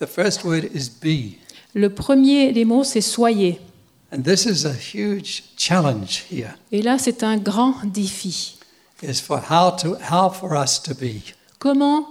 The 0.00 0.06
first 0.06 0.44
word 0.44 0.64
is 0.74 0.88
be. 0.88 1.36
Le 1.74 1.88
premier 1.90 2.52
des 2.52 2.64
mots, 2.64 2.84
c'est 2.84 3.00
soyez. 3.00 3.60
And 4.12 4.22
this 4.22 4.46
is 4.46 4.64
a 4.64 4.72
huge 4.72 5.42
challenge 5.56 6.24
here, 6.30 6.56
Et 6.70 6.82
là, 6.82 6.98
c'est 6.98 7.22
un 7.22 7.36
grand 7.36 7.74
défi. 7.84 8.58
is 9.02 9.20
for 9.20 9.38
how 9.50 9.70
to 9.76 9.96
how 10.10 10.30
for 10.30 10.56
us 10.56 10.80
to 10.82 10.94
be. 10.94 11.34
Comment, 11.58 12.06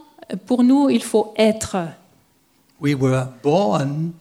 pour 0.45 0.63
nous, 0.63 0.89
il 0.89 1.01
faut 1.01 1.33
être 1.37 1.77
We 2.81 2.93
were 2.95 3.27
born 3.41 4.13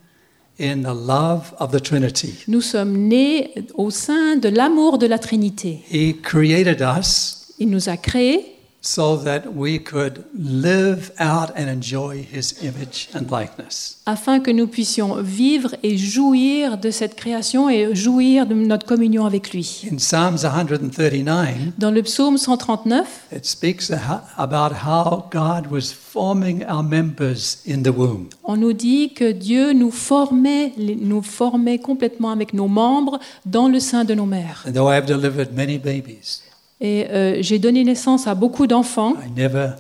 in 0.61 0.83
the 0.83 0.95
love 0.95 1.53
of 1.59 1.73
the 1.73 1.81
Trinity. 1.81 2.35
Nous 2.47 2.61
sommes 2.61 2.97
nés 3.09 3.53
au 3.75 3.91
sein 3.91 4.37
de 4.37 4.49
l'amour 4.49 4.99
de 4.99 5.07
la 5.07 5.19
Trinité. 5.19 5.83
He 5.91 6.15
created 6.23 6.81
us 6.81 7.53
Il 7.59 7.69
nous 7.71 7.89
a 7.89 7.97
créés 7.97 8.57
so 8.85 9.17
that 9.17 9.43
we 9.55 9.79
could 9.79 10.25
live 10.37 11.13
out 11.21 11.51
and 11.57 11.69
enjoy 11.69 12.17
his 12.33 12.55
image 12.63 13.09
and 13.15 13.31
likeness. 13.31 13.99
afin 14.07 14.41
que 14.41 14.51
nous 14.51 14.67
puissions 14.67 15.23
vivre 15.23 15.77
et 15.85 15.97
jouir 15.97 16.77
de 16.79 16.91
cette 16.91 17.15
création 17.15 17.71
et 17.71 17.95
jouir 17.95 18.45
de 18.47 18.55
notre 18.55 18.85
communion 18.85 19.25
avec 19.25 19.53
lui. 19.53 19.85
In 19.93 19.99
Psalms 19.99 20.39
139, 20.39 21.79
Dans 21.79 21.91
le 21.93 22.03
psaume 22.03 22.37
139, 22.37 23.27
it 23.33 23.45
speaks 23.47 23.91
about 24.37 24.73
how 24.85 25.25
God 25.31 25.69
was 25.71 25.93
forming 25.93 26.65
our 26.69 26.83
members 26.83 27.59
in 27.69 27.83
the 27.83 27.97
womb. 27.97 28.29
on 28.45 28.57
nous 28.57 28.73
dit 28.73 29.15
que 29.15 29.31
Dieu 29.31 29.73
nous 29.73 29.93
formait, 29.93 30.73
nous 30.79 31.23
formait 31.23 31.79
complètement 31.79 32.31
avec 32.33 32.53
nos 32.53 32.69
membres 32.69 33.21
dans 33.47 33.69
le 33.69 33.79
sein 33.79 34.05
de 34.05 34.15
nos 34.15 34.27
mères. 34.27 34.65
And 34.67 34.73
though 34.73 34.91
I 34.91 34.97
have 34.97 35.07
delivered 35.07 35.53
many 35.55 35.79
babies, 35.79 36.43
Et 36.83 37.07
euh, 37.09 37.39
j'ai 37.41 37.61
donné 37.61 37.85
naissance 37.85 38.27
à 38.27 38.35
beaucoup 38.35 38.67
d'enfants. 38.67 39.15
I 39.15 39.31
never, 39.41 39.71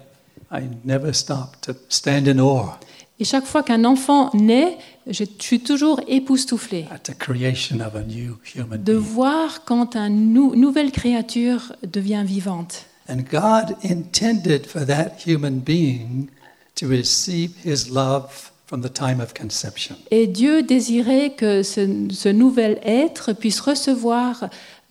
I 0.52 0.62
never 0.84 1.12
stop 1.12 1.60
to 1.62 1.72
stand 1.88 2.28
in 2.28 2.38
awe 2.38 2.78
Et 3.18 3.24
chaque 3.24 3.44
fois 3.44 3.64
qu'un 3.64 3.84
enfant 3.84 4.30
naît, 4.34 4.78
je 5.08 5.24
suis 5.40 5.60
toujours 5.60 6.00
époustouflée 6.06 6.86
at 6.92 6.98
the 6.98 7.18
creation 7.18 7.80
of 7.80 7.96
a 7.96 8.02
new 8.02 8.38
human 8.54 8.82
de 8.82 8.94
voir 8.94 9.64
quand 9.64 9.96
une 9.96 10.32
nouvelle 10.32 10.92
créature 10.92 11.72
devient 11.82 12.22
vivante. 12.24 12.86
And 13.08 13.18
God 13.30 13.76
intended 13.84 14.66
for 14.66 14.86
that 14.86 15.26
human 15.26 15.58
being 15.58 16.28
to 16.76 16.86
receive 16.86 17.50
his 17.64 17.90
love 17.90 18.52
from 18.66 18.80
the 18.80 18.92
time 18.92 19.20
of 19.20 19.34
conception. 19.34 19.96
Et 20.12 20.28
Dieu 20.28 20.62
désirait 20.62 21.34
que 21.36 21.64
ce, 21.64 22.08
ce 22.10 22.28
nouvel 22.28 22.78
être 22.84 23.32
puisse 23.32 23.60
recevoir 23.60 24.48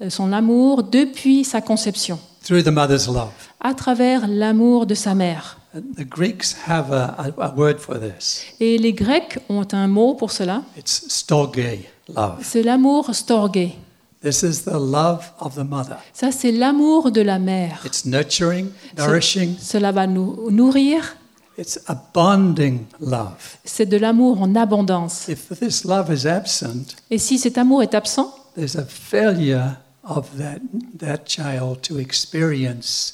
son 0.09 0.31
amour 0.33 0.83
depuis 0.83 1.43
sa 1.43 1.61
conception, 1.61 2.19
through 2.43 2.63
the 2.63 2.67
mother's 2.71 3.07
love. 3.07 3.29
à 3.59 3.73
travers 3.73 4.27
l'amour 4.27 4.85
de 4.85 4.95
sa 4.95 5.13
mère. 5.15 5.57
The 5.73 6.03
Greeks 6.03 6.55
have 6.67 6.91
a, 6.91 7.15
word 7.55 7.77
for 7.79 7.97
this. 7.97 8.43
Et 8.59 8.77
les 8.77 8.91
Grecs 8.91 9.39
ont 9.47 9.65
un 9.71 9.87
mot 9.87 10.15
pour 10.15 10.31
cela, 10.31 10.63
It's 10.77 11.05
storge 11.07 11.79
love. 12.13 12.39
c'est 12.43 12.63
l'amour 12.63 13.13
storgé. 13.15 13.75
This 14.21 14.43
is 14.43 14.63
the 14.65 14.73
love 14.73 15.31
of 15.39 15.55
the 15.55 15.63
mother. 15.67 15.97
Ça, 16.13 16.31
c'est 16.31 16.51
l'amour 16.51 17.09
de 17.11 17.21
la 17.21 17.39
mère. 17.39 17.81
It's 17.85 18.05
nurturing, 18.05 18.67
nourishing. 18.97 19.55
Cela 19.59 19.91
va 19.91 20.05
nous 20.07 20.51
nourrir, 20.51 21.15
It's 21.57 21.79
a 21.87 21.95
bonding 22.13 22.81
love. 22.99 23.57
c'est 23.63 23.85
de 23.85 23.97
l'amour 23.97 24.41
en 24.41 24.53
abondance. 24.55 25.27
If 25.27 25.49
this 25.59 25.85
love 25.85 26.13
is 26.13 26.27
absent, 26.27 26.95
Et 27.09 27.17
si 27.17 27.39
cet 27.39 27.57
amour 27.57 27.81
est 27.81 27.95
absent, 27.95 28.33
there's 28.55 28.75
a 28.75 28.83
failure 28.85 29.77
of 30.03 30.27
that, 30.37 30.59
that 30.99 31.25
child 31.25 31.81
to 31.81 31.99
experience 31.99 33.13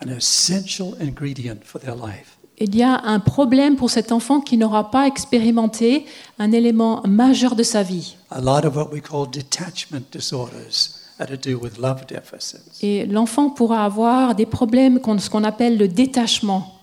an 0.00 0.08
essential 0.08 0.94
ingredient 1.00 1.64
for 1.64 1.80
their 1.80 1.94
life. 1.94 2.38
il 2.58 2.74
y 2.76 2.82
a 2.84 3.00
un 3.04 3.18
problème 3.20 3.74
pour 3.76 3.90
cet 3.90 4.12
enfant 4.12 4.40
qui 4.40 4.56
n'aura 4.56 4.90
pas 4.90 5.06
expérimenté 5.08 6.06
un 6.38 6.52
élément 6.52 7.02
majeur 7.06 7.56
de 7.56 7.62
sa 7.64 7.82
vie. 7.82 8.16
A 8.30 8.40
lot 8.40 8.64
of 8.66 8.76
what 8.76 8.90
we 8.92 9.00
call 9.02 9.26
detachment 9.28 10.04
disorders 10.12 11.00
are 11.18 11.26
to 11.26 11.36
do 11.36 11.58
with 11.58 11.78
love 11.78 12.06
deficits. 12.06 12.78
Et 12.82 13.06
l'enfant 13.06 13.50
pourra 13.50 13.84
avoir 13.84 14.34
des 14.36 14.46
problèmes, 14.46 15.00
qu'on- 15.00 15.18
ce 15.18 15.28
qu'on 15.30 15.42
appelle 15.44 15.76
le 15.78 15.88
détachement, 15.88 16.74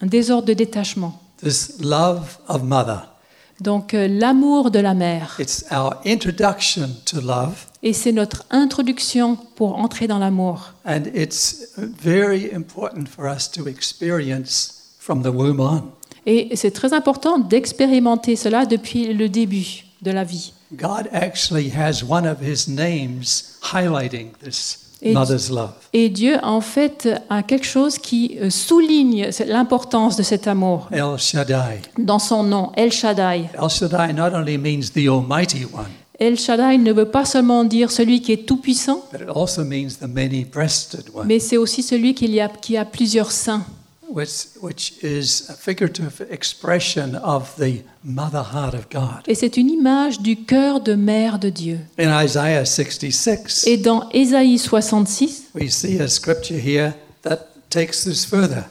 un 0.00 0.06
désordre 0.06 0.46
de 0.46 0.54
détachement. 0.54 1.20
This 1.42 1.78
love 1.80 2.38
of 2.48 2.62
mother, 2.62 3.12
Donc 3.60 3.94
euh, 3.94 4.06
l'amour 4.08 4.70
de 4.70 4.78
la 4.78 4.94
mère. 4.94 5.36
it's 5.40 5.64
our 5.72 5.94
introduction 6.06 6.88
to 7.04 7.20
love, 7.20 7.66
Et 7.88 7.92
c'est 7.92 8.10
notre 8.10 8.44
introduction 8.50 9.36
pour 9.54 9.76
entrer 9.76 10.08
dans 10.08 10.18
l'amour. 10.18 10.72
and 10.84 11.02
it's 11.14 11.68
very 11.76 12.50
important 12.52 13.04
for 13.08 13.26
us 13.32 13.48
to 13.48 13.68
experience 13.68 14.72
from 14.98 15.22
the 15.22 15.28
womb 15.28 15.60
on. 15.60 15.82
Et 16.26 16.56
c'est 16.56 16.72
très 16.72 16.92
important 16.92 17.38
d'expérimenter 17.38 18.34
cela 18.34 18.66
depuis 18.66 19.12
le 19.14 19.28
début 19.28 19.84
de 20.02 20.10
la 20.10 20.24
vie. 20.24 20.52
God 20.72 21.08
actually 21.12 21.70
has 21.70 22.02
one 22.02 22.26
of 22.26 22.38
his 22.42 22.68
names 22.68 23.56
highlighting 23.72 24.32
this 24.42 24.78
Et- 25.02 25.12
mother's 25.12 25.48
love. 25.48 25.74
Et 25.92 26.08
Dieu, 26.08 26.38
en 26.42 26.60
fait, 26.60 27.08
a 27.30 27.44
quelque 27.44 27.66
chose 27.66 27.98
qui 27.98 28.36
euh, 28.40 28.50
souligne 28.50 29.30
l'importance 29.46 30.16
de 30.16 30.24
cet 30.24 30.48
amour 30.48 30.88
El 30.90 31.16
Shaddai. 31.18 31.82
dans 31.98 32.18
son 32.18 32.42
nom, 32.42 32.72
El 32.76 32.90
Shaddai. 32.90 33.48
El 33.62 33.68
Shaddai 33.70 34.12
not 34.12 34.34
only 34.34 34.58
means 34.58 34.90
the 34.92 35.06
Almighty 35.08 35.64
One, 35.72 35.86
El 36.18 36.38
Shaddai 36.38 36.78
ne 36.78 36.92
veut 36.92 37.10
pas 37.10 37.24
seulement 37.26 37.64
dire 37.64 37.90
celui 37.90 38.22
qui 38.22 38.32
est 38.32 38.46
tout-puissant, 38.46 39.04
but 39.12 39.20
it 39.20 39.28
also 39.34 39.64
means 39.64 39.98
the 40.00 40.08
many-breasted 40.08 41.04
one, 41.14 41.26
mais 41.26 41.38
c'est 41.38 41.56
aussi 41.58 41.82
celui 41.82 42.14
qui, 42.14 42.40
a, 42.40 42.48
qui 42.48 42.76
a 42.76 42.84
plusieurs 42.84 43.30
seins. 43.32 43.64
which, 44.08 44.46
which 44.62 44.94
is 45.02 45.44
a 45.50 45.52
figurative 45.52 46.24
expression 46.30 47.16
of 47.22 47.54
the 47.58 47.82
mother 48.04 48.42
heart 48.42 48.72
of 48.74 48.88
God. 48.90 49.22
Et 49.26 49.34
c'est 49.34 49.56
une 49.56 49.68
image 49.68 50.20
du 50.20 50.36
cœur 50.36 50.80
de 50.80 50.94
mère 50.94 51.38
de 51.38 51.50
Dieu. 51.50 51.80
In 51.98 52.24
Isaiah 52.24 52.64
66, 52.64 53.64
Et 53.66 53.76
dans 53.76 54.08
Ésaïe 54.12 54.58
66, 54.58 55.50
we 55.54 55.70
see 55.70 56.00
a 56.00 56.08
scripture 56.08 56.56
here 56.58 56.92
that 57.22 57.40
takes 57.68 58.04
this 58.04 58.24
further. 58.24 58.64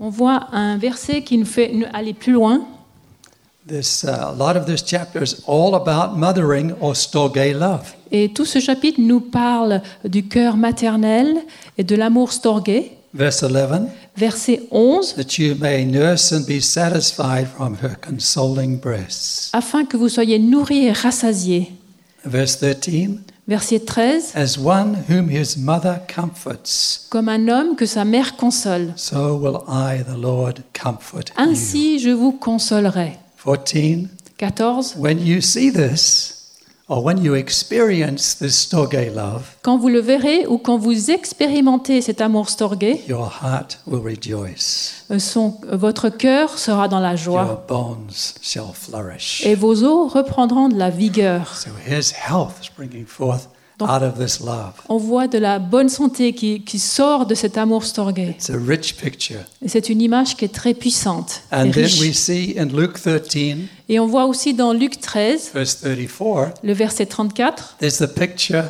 on 0.00 0.10
voit 0.10 0.48
un 0.52 0.76
verset 0.76 1.22
qui 1.22 1.38
nous 1.38 1.46
fait 1.46 1.72
aller 1.94 2.12
plus 2.12 2.32
loin. 2.32 2.66
This, 3.66 4.04
uh, 4.04 4.30
a 4.30 4.32
lot 4.32 4.56
of 4.56 4.64
this 4.66 4.82
chapter 4.82 5.22
is 5.22 5.42
all 5.46 5.74
about 5.74 6.16
mothering 6.16 6.72
or 6.80 6.94
storge 6.96 7.52
love. 7.54 7.94
Et 8.10 8.32
tout 8.32 8.46
ce 8.46 8.58
chapitre 8.58 9.00
nous 9.00 9.20
parle 9.20 9.82
du 10.04 10.26
cœur 10.26 10.56
maternel 10.56 11.36
et 11.76 11.84
de 11.84 11.94
l'amour 11.94 12.32
storgé. 12.32 12.96
Verse 13.12 13.42
11, 13.42 13.88
Verset 14.16 14.62
11, 14.70 15.14
that 15.16 15.38
you 15.38 15.54
may 15.56 15.84
nurse 15.84 16.32
and 16.32 16.44
be 16.46 16.60
satisfied 16.60 17.46
from 17.48 17.76
her 17.82 17.96
consoling 18.00 18.78
breasts. 18.78 19.50
afin 19.52 19.84
que 19.84 19.96
vous 19.96 20.08
soyez 20.08 20.38
nourris 20.38 20.86
et 20.86 20.92
rassasiés. 20.92 21.72
Verse 22.24 22.58
13, 22.58 23.20
Verset 23.48 23.80
13, 23.80 24.32
as 24.36 24.56
one 24.58 24.96
whom 25.08 25.28
his 25.28 25.56
mother 25.58 26.00
comforts, 26.12 27.06
comme 27.10 27.28
un 27.28 27.48
homme 27.48 27.74
que 27.76 27.84
sa 27.84 28.04
mère 28.04 28.36
console. 28.36 28.92
so 28.96 29.34
will 29.36 29.62
I, 29.68 30.02
the 30.04 30.16
Lord, 30.16 30.62
comfort 30.72 31.28
you. 31.30 31.34
Ainsi 31.36 31.98
je 31.98 32.10
vous 32.10 32.32
consolerai. 32.32 33.18
14, 33.44 34.08
14. 34.38 34.94
when 34.98 35.18
you 35.18 35.40
see 35.40 35.70
this, 35.70 36.36
or 36.88 37.02
when 37.04 37.22
you 37.24 37.34
experience 37.34 38.34
this 38.38 38.58
storge 38.58 39.10
love, 39.14 39.44
Quand 39.62 39.78
vous 39.78 39.88
le 39.88 40.00
verrez 40.00 40.46
ou 40.46 40.58
quand 40.58 40.76
vous 40.76 41.10
expérimentez 41.10 42.02
cet 42.02 42.20
amour 42.20 42.48
storgé, 42.50 43.02
your 43.08 43.30
heart 43.42 43.78
will 43.86 44.00
rejoice. 44.02 45.04
euh, 45.10 45.18
son- 45.18 45.54
votre 45.72 46.08
cœur 46.10 46.58
sera 46.58 46.88
dans 46.88 47.00
la 47.00 47.10
Your 47.14 47.16
joie 47.18 47.64
bones 47.68 48.34
shall 48.42 48.72
flourish. 48.74 49.42
et 49.46 49.54
vos 49.54 49.84
os 49.84 50.12
reprendront 50.12 50.68
de 50.68 50.76
la 50.76 50.90
vigueur. 50.90 51.56
So 51.56 51.70
his 51.86 52.12
health 52.12 52.60
is 52.62 52.68
bringing 52.76 53.06
forth 53.06 53.48
Donc- 53.80 53.90
out 53.90 54.02
of 54.02 54.18
this 54.18 54.40
love. 54.40 54.72
On 54.88 54.96
voit 54.98 55.26
de 55.26 55.38
la 55.38 55.58
bonne 55.58 55.88
santé 55.88 56.32
qui, 56.32 56.62
qui 56.62 56.78
sort 56.78 57.26
de 57.26 57.34
cet 57.34 57.58
amour 57.58 57.84
storgé. 57.84 58.30
It's 58.30 58.50
a 58.50 58.54
rich 58.56 58.94
picture. 58.96 59.40
Et 59.64 59.68
c'est 59.68 59.88
une 59.88 60.00
image 60.00 60.36
qui 60.36 60.44
est 60.44 60.54
très 60.54 60.74
puissante 60.74 61.42
et 61.50 61.56
And 61.56 61.70
then 61.70 61.84
riche. 61.84 62.00
we 62.00 62.12
see 62.16 62.54
in 62.58 62.66
Luke 62.66 63.00
13, 63.00 63.56
Et 63.88 63.98
on 63.98 64.06
voit 64.06 64.26
aussi 64.26 64.54
dans 64.54 64.72
Luc 64.72 65.00
13, 65.00 65.50
verse 65.54 65.80
34, 65.80 66.60
le 66.62 66.72
verset 66.72 67.06
34, 67.06 67.76
there's 67.80 67.98
the 67.98 68.06
picture 68.06 68.64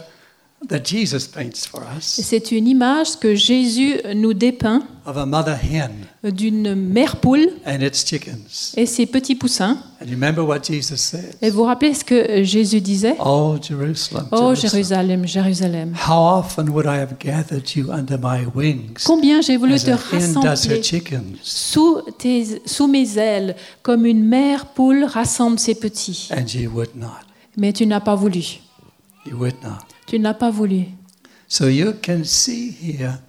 that 0.69 0.85
Jesus 0.85 1.27
paints 1.27 1.67
for 1.69 1.83
us 1.97 2.21
c'est 2.23 2.53
une 2.53 2.67
image 2.67 3.19
que 3.19 3.35
Jésus 3.35 3.97
nous 4.15 4.35
dépeint 4.35 4.83
of 5.07 5.17
a 5.17 5.27
mother 5.27 5.57
hen 5.57 5.91
d'une 6.23 6.75
mère 6.75 7.17
poule 7.17 7.49
and 7.67 7.81
its 7.81 8.05
chickens. 8.05 8.75
et 8.77 8.87
ses 8.87 9.07
petits 9.07 9.35
poussins. 9.35 9.79
And 10.01 10.07
you 10.07 10.13
remember 10.13 10.43
what 10.43 10.61
Jesus 10.65 10.97
said? 10.97 11.35
Et 11.41 11.51
vous 11.51 11.59
vous 11.59 11.65
rappelez 11.65 11.95
ce 11.95 12.05
que 12.05 12.43
Jésus 12.43 12.81
disait? 12.81 13.17
Oh, 13.19 13.57
Jerusalem, 13.61 14.29
Oh 14.33 14.55
Jerusalem, 14.55 15.27
Jérusalem, 15.27 15.27
Jérusalem, 15.27 15.95
how 16.09 16.39
often 16.39 16.69
would 16.71 16.87
I 16.87 16.99
have 17.01 17.17
gathered 17.19 17.69
you 17.75 17.91
under 17.91 18.19
my 18.19 18.47
wings 18.55 19.05
combien 19.05 19.41
j'ai 19.41 19.57
voulu 19.57 19.77
te 19.79 19.91
rassembler 19.91 20.83
chickens? 20.83 21.39
sous, 21.43 22.01
tes, 22.19 22.61
sous 22.67 22.87
mes 22.87 23.17
ailes, 23.17 23.57
comme 23.83 24.05
une 24.07 24.25
mère 24.25 24.67
poule 24.67 25.05
rassemble 25.05 25.59
ses 25.59 25.75
petits. 25.75 26.29
And 26.31 26.47
you 26.55 26.71
would 26.71 26.95
not. 26.95 27.21
Mais 27.57 27.73
tu 27.73 27.87
n'as 27.87 28.01
pas 28.01 28.15
voulu. 28.15 28.61
You 29.27 29.37
would 29.37 29.57
not. 29.63 29.90
Tu 30.11 30.19
n'as 30.19 30.35
pas 30.35 30.51
voulu. 30.51 30.87
So 31.47 31.69
you 31.69 31.93
can 32.05 32.25
see 32.25 32.69
here 32.83 33.21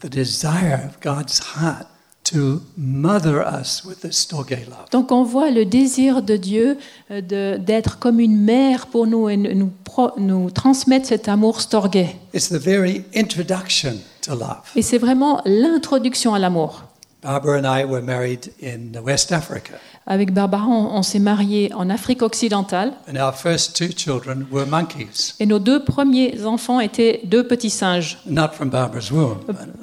the 0.00 0.08
desire 0.08 0.80
of 0.86 1.00
God's 1.02 1.40
heart 1.56 1.88
to 2.24 2.60
mother 2.76 3.40
us 3.44 3.82
with 3.84 4.00
this 4.02 4.28
love. 4.30 4.88
Donc 4.92 5.10
on 5.10 5.24
voit 5.24 5.50
le 5.50 5.64
désir 5.64 6.22
de 6.22 6.36
Dieu 6.36 6.78
euh, 7.10 7.20
de- 7.20 7.56
d'être 7.58 7.98
comme 7.98 8.20
une 8.20 8.36
mère 8.40 8.86
pour 8.86 9.08
nous 9.08 9.28
et 9.28 9.36
nous, 9.36 9.72
pro- 9.82 10.12
nous 10.16 10.48
transmettre 10.50 11.08
cet 11.08 11.28
amour 11.28 11.60
storgé. 11.60 12.14
It's 12.32 12.48
the 12.50 12.52
very 12.62 13.02
introduction 13.16 13.94
to 14.22 14.34
love. 14.36 14.60
Et 14.76 14.82
c'est 14.82 14.98
vraiment 14.98 15.42
l'introduction 15.44 16.34
à 16.34 16.38
l'amour. 16.38 16.84
Barbara 17.22 17.58
and 17.58 17.66
I 17.66 17.84
were 17.84 18.00
married 18.00 18.50
in 18.62 18.98
West 19.04 19.30
Africa, 19.30 19.74
Avec 20.06 20.32
Barbara, 20.32 20.66
on, 20.66 20.96
on 20.96 21.02
s'est 21.02 21.18
mariés 21.18 21.70
en 21.74 21.90
Afrique 21.90 22.22
occidentale 22.22 22.94
and 23.06 23.16
our 23.20 23.34
first 23.34 23.76
two 23.76 23.88
children 23.94 24.46
were 24.50 24.64
monkeys. 24.66 25.34
et 25.38 25.44
nos 25.46 25.58
deux 25.58 25.84
premiers 25.84 26.44
enfants 26.46 26.80
étaient 26.80 27.20
deux 27.24 27.46
petits 27.46 27.68
singes. 27.70 28.16
Not 28.24 28.52
from 28.54 28.70
Barbara's 28.70 29.10
womb, 29.12 29.38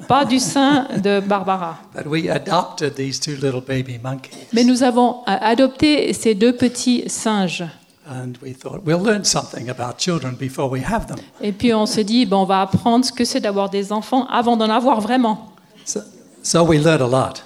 Pas 0.08 0.24
du 0.24 0.40
sein 0.40 0.88
de 1.02 1.20
Barbara. 1.20 1.78
but 1.94 2.06
we 2.06 2.28
adopted 2.28 2.94
these 2.96 3.20
two 3.20 3.36
little 3.36 3.62
baby 3.62 3.98
monkeys. 4.02 4.34
Mais 4.52 4.64
nous 4.64 4.82
avons 4.82 5.20
euh, 5.28 5.36
adopté 5.40 6.12
ces 6.12 6.34
deux 6.34 6.56
petits 6.56 7.04
singes. 7.08 7.64
And 8.10 8.32
we 8.42 8.52
thought 8.56 8.80
we'll 8.84 9.02
learn 9.02 9.22
something 9.24 9.68
about 9.70 9.98
children 9.98 10.34
before 10.34 10.70
we 10.70 10.80
have 10.82 11.06
them. 11.06 11.18
Et 11.40 11.52
puis 11.52 11.72
on 11.74 11.86
s'est 11.86 12.04
dit, 12.04 12.26
bon, 12.26 12.38
on 12.38 12.44
va 12.46 12.62
apprendre 12.62 13.04
ce 13.04 13.12
que 13.12 13.24
c'est 13.24 13.40
d'avoir 13.40 13.70
des 13.70 13.92
enfants 13.92 14.26
avant 14.26 14.56
d'en 14.56 14.70
avoir 14.70 15.00
vraiment. 15.00 15.52
So, 15.84 16.00
so 16.42 16.62
we 16.64 16.78
learned 16.78 17.02
a 17.02 17.06
lot. 17.06 17.42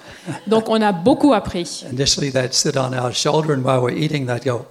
Donc 0.47 0.69
on 0.69 0.81
a 0.81 0.91
beaucoup 0.91 1.33
appris. 1.33 1.83
Initially, 1.91 2.31
they'd 2.31 2.53
sit 2.53 2.77
on 2.77 2.93
our 2.93 3.13
shoulder, 3.13 3.53
and 3.53 3.63
while 3.63 3.81
we're 3.81 3.97
eating, 3.97 4.25
they'd 4.25 4.43
go, 4.43 4.65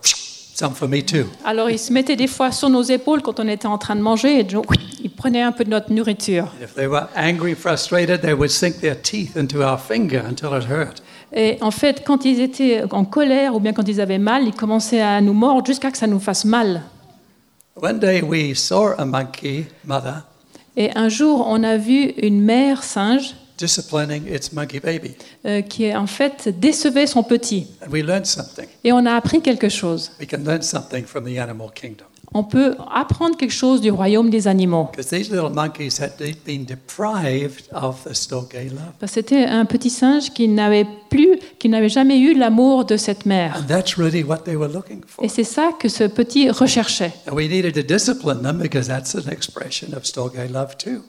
"Some 0.54 0.74
for 0.74 0.88
me 0.88 1.02
too." 1.02 1.26
Alors 1.44 1.68
ils 1.68 1.78
se 1.78 1.92
mettaient 1.92 2.16
des 2.16 2.26
fois 2.26 2.50
sur 2.52 2.70
nos 2.70 2.82
épaules 2.82 3.22
quand 3.22 3.38
on 3.38 3.48
était 3.48 3.66
en 3.66 3.78
train 3.78 3.96
de 3.96 4.00
manger 4.00 4.40
et 4.40 4.44
donc, 4.44 4.66
ils 5.02 5.10
prenaient 5.10 5.42
un 5.42 5.52
peu 5.52 5.64
de 5.64 5.70
notre 5.70 5.92
nourriture. 5.92 6.52
If 6.62 6.74
they 6.74 6.86
were 6.86 7.08
angry, 7.16 7.54
frustrated, 7.54 8.22
they 8.22 8.32
would 8.32 8.50
sink 8.50 8.80
their 8.80 8.96
teeth 9.00 9.36
into 9.36 9.62
our 9.62 9.78
finger 9.78 10.22
until 10.26 10.56
it 10.56 10.68
hurt. 10.70 11.02
Et 11.34 11.58
en 11.60 11.70
fait, 11.70 12.02
quand 12.04 12.24
ils 12.24 12.40
étaient 12.40 12.82
en 12.90 13.04
colère 13.04 13.54
ou 13.54 13.60
bien 13.60 13.72
quand 13.72 13.88
ils 13.88 14.00
avaient 14.00 14.18
mal, 14.18 14.44
ils 14.46 14.54
commençaient 14.54 15.00
à 15.00 15.20
nous 15.20 15.32
mordre 15.32 15.66
jusqu'à 15.66 15.90
que 15.90 15.98
ça 15.98 16.06
nous 16.06 16.20
fasse 16.20 16.44
mal. 16.44 16.82
One 17.74 17.98
day, 17.98 18.22
we 18.22 18.54
saw 18.54 18.92
a 18.98 19.04
monkey 19.04 19.66
mother 19.84 20.24
Et 20.76 20.90
un 20.94 21.08
jour, 21.08 21.46
on 21.48 21.62
a 21.62 21.76
vu 21.78 22.12
une 22.18 22.42
mère 22.42 22.82
singe 22.82 23.34
disciplining 23.66 24.26
its 24.26 24.52
monkey 24.52 24.80
baby, 24.80 25.12
euh, 25.46 25.62
qui 25.62 25.94
en 25.94 26.06
fait 26.06 26.48
décevait 26.58 27.06
son 27.06 27.22
petit. 27.22 27.68
and 27.86 27.90
we 27.92 28.02
learned 28.02 28.26
something. 28.26 28.66
Et 28.84 28.92
on 28.92 29.06
a 29.06 29.14
appris 29.14 29.40
quelque 29.40 29.68
chose. 29.68 30.10
We 30.20 30.26
can 30.28 30.38
learn 30.44 30.62
something 30.62 31.04
from 31.04 31.24
the 31.24 31.38
animal 31.38 31.70
kingdom 31.74 32.06
On 32.34 32.44
peut 32.44 32.76
apprendre 32.90 33.36
quelque 33.36 33.52
chose 33.52 33.82
du 33.82 33.90
royaume 33.90 34.30
des 34.30 34.48
animaux. 34.48 34.88
because 34.90 35.08
these 35.10 35.30
little 35.30 35.50
monkeys 35.50 35.98
had 36.00 36.12
been 36.46 36.64
deprived 36.64 37.64
of 37.74 38.02
the 38.04 38.14
storge 38.14 38.54
love, 38.54 38.78
Parce 38.98 39.12
que 39.12 39.20
C'était 39.20 39.44
un 39.44 39.64
petit 39.66 39.90
singe 39.90 40.30
qui 40.30 40.48
n'avait 40.48 40.86
plus, 41.12 41.38
qui 41.58 41.68
n'avait 41.68 41.88
jamais 41.88 42.18
eu 42.18 42.34
l'amour 42.34 42.84
de 42.84 42.96
cette 42.96 43.26
mère. 43.26 43.56
and 43.58 43.66
that's 43.66 43.96
really 43.96 44.22
what 44.22 44.38
they 44.44 44.56
were 44.56 44.72
looking 44.72 45.00
for. 45.06 45.24
Et 45.24 45.28
c'est 45.28 45.44
ça 45.44 45.70
que 45.78 45.88
ce 45.88 46.04
petit 46.04 46.50
recherchait. 46.50 47.12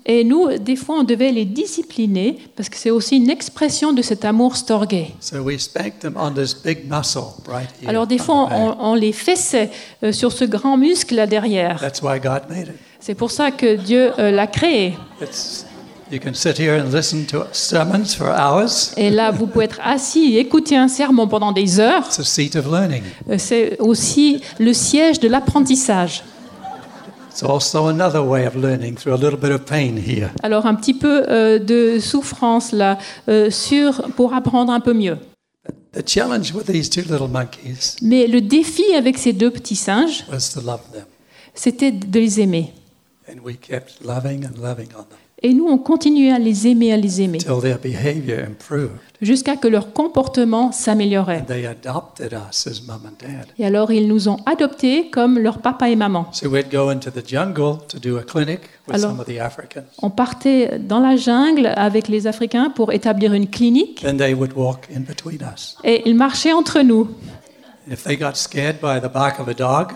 Et 0.06 0.24
nous, 0.24 0.58
des 0.58 0.76
fois, 0.76 0.96
on 1.00 1.04
devait 1.04 1.32
les 1.32 1.46
discipliner 1.46 2.38
parce 2.56 2.70
que 2.70 2.78
c'est 2.78 2.92
aussi 2.92 3.18
une 3.18 3.30
expression 3.30 3.94
de 3.94 4.02
cet 4.02 4.26
amour 4.26 4.56
storgé. 4.56 5.14
So 5.20 5.38
we 5.38 5.60
spanked 5.60 6.00
them 6.00 6.16
on 6.18 6.32
this 6.32 6.54
big 6.54 6.90
muscle 6.90 7.22
right 7.48 7.70
here. 7.82 7.90
Alors 7.90 8.08
des 8.08 8.18
fois, 8.18 8.50
on, 8.52 8.76
on 8.80 8.96
les 8.96 9.14
fessait 9.14 9.70
euh, 10.04 10.12
sur 10.12 10.32
ce 10.32 10.46
grand 10.46 10.78
muscle 10.78 11.16
là 11.16 11.28
derrière. 11.28 11.80
That's 11.80 12.02
why 12.02 12.20
God 12.20 12.44
made 12.50 12.68
it. 12.68 12.76
C'est 13.00 13.16
pour 13.16 13.32
ça 13.32 13.52
que 13.52 13.76
Dieu 13.76 14.12
euh, 14.18 14.32
l'a 14.32 14.48
créé. 14.48 14.94
It's, 15.22 15.66
you 16.14 16.20
can 16.20 16.34
sit 16.34 16.58
here 16.58 16.80
and 16.80 16.92
listen 16.92 17.26
to 17.26 17.46
sermons 17.52 18.16
for 18.16 18.28
hours. 18.28 18.94
Et 18.98 19.10
là, 19.10 19.32
vous 19.32 19.48
pouvez 19.48 19.66
être 19.66 19.80
assis 19.84 20.36
et 20.36 20.40
écouter 20.40 20.78
un 20.78 20.88
sermon 20.88 21.28
pendant 21.28 21.52
des 21.52 21.80
heures. 21.80 22.06
It's 22.06 22.20
a 22.20 22.24
seat 22.24 22.56
of 22.56 22.68
learning. 22.68 23.04
Euh, 23.30 23.38
C'est 23.40 23.80
aussi 23.80 24.42
le 24.60 24.74
siège 24.74 25.20
de 25.20 25.28
l'apprentissage. 25.28 26.24
It's 27.32 27.42
also 27.42 27.88
another 27.88 28.24
way 28.24 28.46
of 28.46 28.56
learning 28.56 28.96
through 28.96 29.14
a 29.16 29.18
little 29.18 29.40
bit 29.40 29.52
of 29.52 29.66
pain 29.66 29.96
here. 29.98 30.30
Alors 30.44 30.68
un 30.68 30.76
petit 30.76 30.94
peu 30.94 31.26
euh, 31.28 31.58
de 31.58 31.98
souffrance 32.00 32.72
là, 32.72 33.00
euh, 33.28 33.50
sur, 33.50 34.04
pour 34.16 34.36
apprendre 34.36 34.72
un 34.72 34.80
peu 34.80 34.94
mieux. 34.94 35.18
The 35.94 36.08
challenge 36.08 36.54
with 36.54 36.68
these 36.68 36.90
two 36.90 37.02
little 37.02 37.28
monkeys 37.28 37.96
Mais 38.04 38.28
le 38.28 38.42
défi 38.42 38.84
avec 38.96 39.18
ces 39.18 39.34
deux 39.34 39.50
petits 39.50 39.76
singes, 39.76 40.26
was 40.32 40.52
to 40.54 40.62
love 40.62 40.82
them. 40.92 41.06
c'était 41.56 41.92
de 41.92 42.20
les 42.20 42.40
aimer. 42.40 42.72
And 43.28 43.40
we 43.44 43.58
kept 43.58 44.04
loving 44.04 44.46
and 44.46 44.60
loving 44.62 44.90
on 44.96 45.04
them 45.04 45.18
Et 45.46 45.54
nous, 45.54 45.66
on 45.68 45.78
continuait 45.78 46.32
à 46.32 46.40
les 46.40 46.68
aimer, 46.68 46.94
à 46.94 46.98
les 46.98 47.22
aimer, 47.22 47.38
until 47.46 47.62
their 47.62 47.78
behavior 47.78 48.40
improved. 48.48 48.92
jusqu'à 49.22 49.58
que 49.58 49.68
leur 49.68 49.92
comportement 49.92 50.72
s'améliorait. 50.72 51.40
And 51.42 51.46
they 51.54 51.66
adopted 51.66 52.32
us 52.34 52.66
as 52.66 52.82
mom 52.88 53.02
and 53.06 53.18
dad. 53.22 53.48
Et 53.60 53.66
alors, 53.66 53.92
ils 53.92 54.08
nous 54.08 54.30
ont 54.30 54.38
adoptés 54.46 55.10
comme 55.10 55.38
leur 55.40 55.58
papa 55.60 55.90
et 55.90 55.98
maman. 55.98 56.28
So 56.32 56.48
we'd 56.50 56.72
go 56.72 56.90
into 56.90 57.10
the 57.12 57.28
jungle 57.28 57.78
to 57.90 58.00
do 58.00 58.18
a 58.18 58.22
clinic 58.24 58.62
with 58.88 58.96
Alors- 58.96 59.12
some 59.12 59.20
of 59.20 59.26
the 59.26 59.38
Africans. 59.40 59.84
On 60.02 60.10
partait 60.10 60.80
dans 60.80 61.00
la 61.00 61.18
jungle 61.18 61.74
avec 61.76 62.08
les 62.08 62.26
Africains 62.26 62.70
pour 62.70 62.94
établir 62.94 63.34
une 63.34 63.48
clinique 63.50 64.02
Then 64.02 64.18
they 64.18 64.34
would 64.34 64.54
walk 64.56 64.88
in 64.96 65.02
between 65.02 65.40
us. 65.54 65.76
et 65.84 66.04
ils 66.08 66.16
marchaient 66.16 66.54
entre 66.54 66.80
nous. 66.82 67.10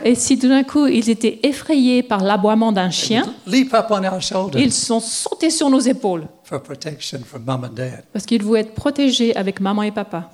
Et 0.03 0.15
si 0.15 0.39
tout 0.39 0.47
d'un 0.47 0.63
coup 0.63 0.87
ils 0.87 1.09
étaient 1.09 1.39
effrayés 1.43 2.03
par 2.03 2.23
l'aboiement 2.23 2.71
d'un 2.71 2.89
chien, 2.89 3.33
leap 3.45 3.73
up 3.73 3.87
on 3.89 4.03
our 4.03 4.21
shoulders 4.21 4.61
ils 4.61 4.73
sont 4.73 4.99
sautés 4.99 5.49
sur 5.49 5.69
nos 5.69 5.79
épaules 5.79 6.27
for 6.43 6.61
protection 6.61 7.19
from 7.25 7.43
mom 7.45 7.63
and 7.63 7.73
dad. 7.73 8.03
parce 8.13 8.25
qu'ils 8.25 8.43
voulaient 8.43 8.61
être 8.61 8.73
protégés 8.73 9.35
avec 9.35 9.59
maman 9.59 9.83
et 9.83 9.91
papa. 9.91 10.31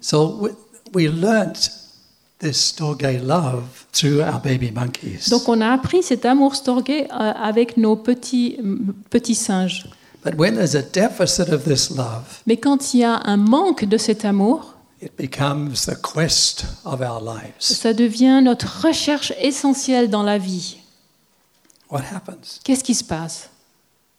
So 0.00 0.38
we, 0.40 0.52
we 0.94 1.08
learnt 1.08 1.70
this 2.38 2.60
Storge 2.60 3.20
love 3.22 3.86
through 3.92 4.20
our 4.20 4.40
baby 4.40 4.70
monkeys. 4.70 5.30
Donc 5.30 5.48
on 5.48 5.60
a 5.60 5.68
appris 5.70 6.02
cet 6.02 6.24
amour 6.26 6.54
storgé 6.54 7.04
euh, 7.04 7.32
avec 7.42 7.76
nos 7.76 7.96
petits, 7.96 8.58
petits 9.10 9.34
singes. 9.34 9.86
But 10.24 10.36
when 10.38 10.54
there's 10.54 10.74
a 10.74 10.82
deficit 10.82 11.50
of 11.50 11.64
this 11.64 11.90
love, 11.90 12.42
Mais 12.46 12.56
quand 12.56 12.94
il 12.94 13.00
y 13.00 13.04
a 13.04 13.20
un 13.24 13.36
manque 13.36 13.84
de 13.84 13.98
cet 13.98 14.24
amour, 14.24 14.73
it 15.04 15.16
becomes 15.18 15.84
the 15.84 15.96
quest 15.96 16.64
of 16.84 17.02
our 17.02 17.20
lives. 17.20 17.60
ça 17.60 17.92
devient 17.92 18.40
notre 18.42 18.86
recherche 18.86 19.32
essentielle 19.38 20.08
dans 20.08 20.22
la 20.22 20.38
vie. 20.38 20.78
What 21.90 22.02
happens? 22.10 22.60
Qu'est-ce 22.64 22.82
qui 22.82 22.94
se 22.94 23.04
passe? 23.04 23.50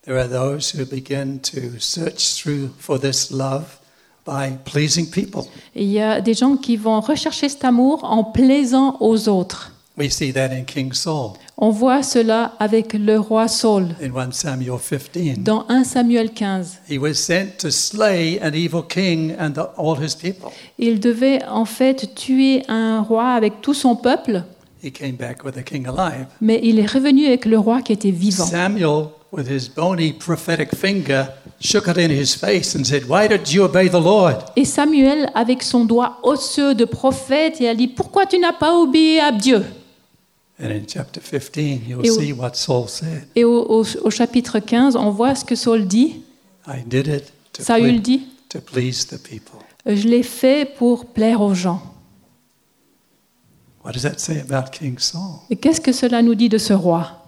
There 0.03 0.17
are 0.19 0.29
those 0.29 0.71
who 0.75 0.85
begin 0.85 1.39
to 1.39 1.79
search 1.79 2.35
through 2.35 2.69
for 2.77 2.99
this 2.99 3.31
love 3.31 3.79
by 4.25 4.57
pleasing 4.63 5.09
people. 5.09 5.47
Il 5.73 5.91
y 5.91 5.99
a 5.99 6.21
des 6.21 6.35
gens 6.35 6.57
qui 6.57 6.77
vont 6.77 7.01
rechercher 7.01 7.49
cet 7.49 7.65
amour 7.65 8.03
en 8.03 8.23
plaisant 8.23 8.97
aux 8.99 9.27
autres. 9.27 9.71
We 9.97 10.09
see 10.11 10.33
that 10.33 10.49
in 10.51 10.63
King 10.65 10.91
Saul 10.91 11.31
On 11.57 11.69
voit 11.69 12.03
cela 12.03 12.51
avec 12.59 12.93
le 12.93 13.17
roi 13.17 13.47
Saul 13.47 13.87
in 14.03 14.13
1 14.13 14.31
Samuel 14.33 14.77
15. 14.77 15.39
dans 15.39 15.65
1 15.69 15.83
Samuel 15.85 16.31
15. 16.33 16.79
He 16.91 16.97
was 16.97 17.13
sent 17.13 17.57
to 17.59 17.71
slay 17.71 18.37
an 18.41 18.51
evil 18.53 18.81
king 18.83 19.33
and 19.39 19.51
the, 19.53 19.61
all 19.77 19.95
his 19.97 20.13
people. 20.15 20.49
Il 20.77 20.99
devait 20.99 21.39
en 21.47 21.63
fait 21.63 22.13
tuer 22.13 22.63
un 22.67 23.01
roi 23.01 23.29
avec 23.29 23.61
tout 23.61 23.73
son 23.73 23.95
peuple, 23.95 24.43
He 24.83 24.91
came 24.91 25.13
back 25.15 25.43
with 25.45 25.55
the 25.55 25.63
king 25.63 25.87
alive. 25.87 26.27
mais 26.41 26.59
il 26.61 26.77
est 26.77 26.85
revenu 26.91 27.25
avec 27.27 27.45
le 27.45 27.57
roi 27.57 27.81
qui 27.81 27.93
était 27.93 28.11
vivant. 28.11 28.45
Samuel, 28.45 29.05
with 29.31 29.47
his 29.49 29.69
bony 29.73 30.11
prophetic 30.11 30.75
finger, 30.75 31.23
shook 31.61 31.87
it 31.87 31.97
in 31.97 32.09
his 32.11 32.35
face 32.35 32.75
and 32.75 32.83
said, 32.83 33.03
Why 33.07 33.29
did 33.29 33.49
you 33.49 33.63
obey 33.63 33.87
the 33.89 33.93
Lord? 33.93 34.39
Et 34.57 34.65
Samuel, 34.65 35.31
avec 35.33 35.63
son 35.63 35.85
doigt 35.85 36.17
osseux 36.23 36.75
de 36.75 36.83
prophète, 36.83 37.61
il 37.61 37.67
a 37.67 37.73
dit 37.75 37.87
Pourquoi 37.87 38.25
tu 38.25 38.37
n'as 38.39 38.51
pas 38.53 38.75
obéi 38.77 39.19
à 39.21 39.31
Dieu? 39.31 39.63
Et 40.59 42.09
au- 42.09 42.19
see 42.19 42.31
what 42.33 42.53
Saul 42.53 42.87
said. 42.87 43.27
Et 43.35 43.43
au, 43.43 43.61
au- 43.81 43.85
au 44.03 44.09
chapitre 44.09 44.59
15, 44.59 44.95
on 44.95 45.09
voit 45.11 45.35
ce 45.35 45.43
que 45.43 45.55
Saul 45.55 45.85
dit. 45.87 46.21
I 46.67 46.81
did 46.85 47.07
it 47.07 47.33
to, 47.53 47.63
Saül 47.63 48.01
dit 48.01 48.21
to 48.49 48.59
please 48.61 49.05
the 49.07 49.17
people. 49.21 49.59
Je 49.85 50.07
l'ai 50.07 50.23
fait 50.23 50.65
pour 50.77 51.05
plaire 51.07 51.41
aux 51.41 51.53
gens. 51.53 51.81
What 53.83 53.91
does 53.93 54.01
that 54.03 54.17
say 54.17 54.39
about 54.39 54.71
King 54.71 54.97
Saul? 54.97 55.41
Et 55.49 55.55
qu'est-ce 55.57 55.81
que 55.81 55.91
cela 55.91 56.21
nous 56.23 56.35
dit 56.35 56.49
de 56.49 56.57
ce 56.57 56.73
roi? 56.73 57.21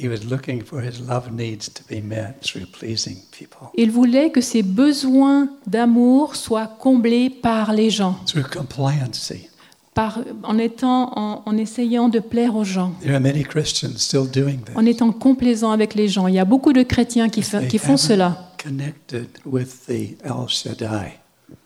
He 0.00 0.08
was 0.08 0.24
looking 0.28 0.64
for 0.64 0.80
his 0.82 1.00
love 1.06 1.30
needs 1.32 1.68
to 1.72 1.82
be 1.88 2.02
met 2.02 2.34
through 2.40 2.66
pleasing 2.72 3.18
people, 3.30 3.68
Il 3.76 3.90
voulait 3.92 4.30
que 4.32 4.40
ses 4.40 4.62
besoins 4.64 5.48
d'amour 5.66 6.34
soient 6.34 6.66
comblés 6.66 7.30
par 7.30 7.72
les 7.72 7.90
gens, 7.90 8.16
through 8.26 8.48
compliancy. 8.50 9.48
Par, 9.94 10.20
en, 10.42 10.56
étant, 10.58 11.12
en, 11.18 11.42
en 11.44 11.56
essayant 11.56 12.08
de 12.08 12.18
plaire 12.18 12.56
aux 12.56 12.64
gens, 12.64 12.92
There 13.02 13.14
are 13.14 13.20
many 13.20 13.42
Christians 13.42 13.98
still 13.98 14.26
doing 14.30 14.58
that. 14.64 14.72
en 14.76 14.86
étant 14.86 15.12
complaisant 15.12 15.70
avec 15.70 15.94
les 15.94 16.08
gens. 16.08 16.26
Il 16.28 16.34
y 16.34 16.38
a 16.38 16.44
beaucoup 16.46 16.72
de 16.72 16.82
chrétiens 16.82 17.28
qui, 17.28 17.42
fa- 17.42 17.60
They 17.60 17.68
qui 17.68 17.78
font 17.78 17.96
cela 17.96 18.48
Connected 18.62 19.26
with 19.44 19.86
the 19.86 20.16
El 20.24 20.48
Shaddai, 20.48 21.18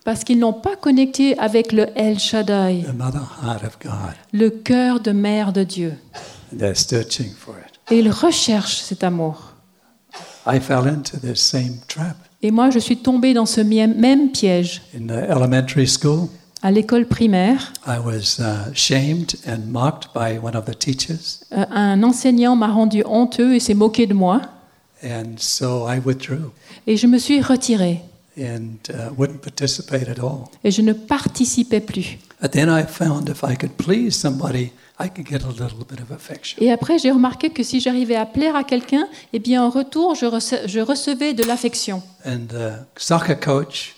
parce 0.03 0.23
qu'ils 0.23 0.39
n'ont 0.39 0.51
pas 0.53 0.75
connecté 0.75 1.37
avec 1.37 1.71
le 1.71 1.87
El 1.95 2.19
Shaddai, 2.19 2.83
the 2.85 2.93
mother 2.97 3.21
heart 3.43 3.63
of 3.63 3.77
God. 3.81 4.13
le 4.33 4.49
cœur 4.49 4.99
de 4.99 5.11
mère 5.11 5.53
de 5.53 5.63
Dieu. 5.63 5.93
And 6.51 6.57
they're 6.57 6.75
searching 6.75 7.31
for 7.37 7.55
it. 7.57 7.79
Et 7.91 7.99
ils 7.99 8.09
recherchent 8.11 8.77
cet 8.81 9.03
amour. 9.03 9.53
I 10.45 10.59
fell 10.59 10.87
into 10.87 11.17
this 11.17 11.39
same 11.39 11.77
trap 11.87 12.15
Et 12.41 12.51
moi, 12.51 12.69
je 12.69 12.79
suis 12.79 12.97
tombée 12.97 13.33
dans 13.33 13.45
ce 13.45 13.61
même 13.61 14.31
piège. 14.31 14.81
in 14.95 15.07
the 15.07 15.29
elementary 15.29 15.87
school. 15.87 16.27
À 16.63 16.71
l'école 16.71 17.05
primaire, 17.07 17.71
I 17.85 17.97
was 18.03 18.39
uh, 18.39 18.73
shamed 18.73 19.35
and 19.47 19.67
mocked 19.67 20.09
by 20.13 20.39
one 20.43 20.55
of 20.55 20.65
the 20.65 20.77
teachers, 20.77 21.41
euh, 21.51 21.65
un 21.69 22.01
enseignant 22.03 22.55
m'a 22.55 22.67
rendu 22.67 23.03
honteux 23.05 23.53
et 23.55 23.59
s'est 23.59 23.75
moqué 23.75 24.07
de 24.07 24.13
moi. 24.15 24.41
and 25.03 25.35
so 25.37 25.87
I 25.87 25.99
withdrew. 26.03 26.51
Et 26.87 26.97
je 26.97 27.05
me 27.05 27.19
suis 27.19 27.41
retirée. 27.41 28.01
and 28.39 28.77
uh, 28.89 29.09
wouldn't 29.17 29.39
participate 29.41 30.07
at 30.09 30.19
all. 30.19 30.45
et 30.63 30.71
je 30.71 30.81
ne 30.81 30.93
participais 30.93 31.79
plus. 31.79 32.17
But 32.41 32.51
then 32.51 32.69
I 32.69 32.83
found 32.87 33.29
if 33.29 33.43
I 33.43 33.55
could 33.55 33.73
please 33.77 34.11
somebody, 34.11 34.71
I 34.99 35.09
could 35.09 35.27
get 35.27 35.43
a 35.43 35.49
little 35.51 35.85
bit 35.87 35.99
of 36.01 36.11
affection. 36.11 36.57
Et 36.61 36.71
après, 36.71 36.97
j'ai 36.97 37.11
remarqué 37.11 37.49
que 37.51 37.61
si 37.63 37.79
j'arrivais 37.79 38.15
à 38.15 38.25
plaire 38.25 38.55
à 38.55 38.63
quelqu'un, 38.63 39.07
eh 39.33 39.39
bien, 39.39 39.63
en 39.63 39.69
retour, 39.69 40.15
je, 40.15 40.25
rece- 40.25 40.67
je 40.67 40.79
recevais 40.79 41.33
de 41.35 41.43
l'affection. 41.43 42.01
And 42.25 42.47
the 42.49 42.73
soccer 42.99 43.39
coach 43.39 43.95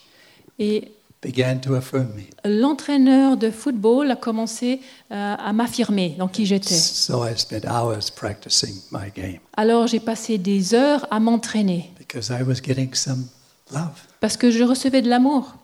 Et 0.58 0.92
began 1.22 1.60
to 1.60 1.76
affirm 1.76 2.08
me. 2.16 2.24
l'entraîneur 2.46 3.36
de 3.38 3.52
football 3.52 4.10
a 4.12 4.16
commencé 4.16 4.82
euh, 5.12 5.36
à 5.38 5.52
m'affirmer 5.54 6.16
dans 6.18 6.28
qui 6.28 6.46
j'étais. 6.46 6.74
So 6.76 7.26
I 7.26 7.38
spent 7.38 7.66
hours 7.68 8.10
practicing 8.16 8.76
my 8.92 9.12
game 9.16 9.40
Alors, 9.58 9.88
j'ai 9.88 10.00
passé 10.00 10.38
des 10.38 10.74
heures 10.74 11.06
à 11.12 11.20
m'entraîner 11.20 11.92
because 11.98 12.30
I 12.30 12.44
was 12.44 12.56
getting 12.66 12.94
some 12.94 13.26
love. 13.74 14.00
parce 14.22 14.38
que 14.38 14.50
je 14.52 14.64
recevais 14.64 15.02
de 15.02 15.10
l'amour. 15.10 15.56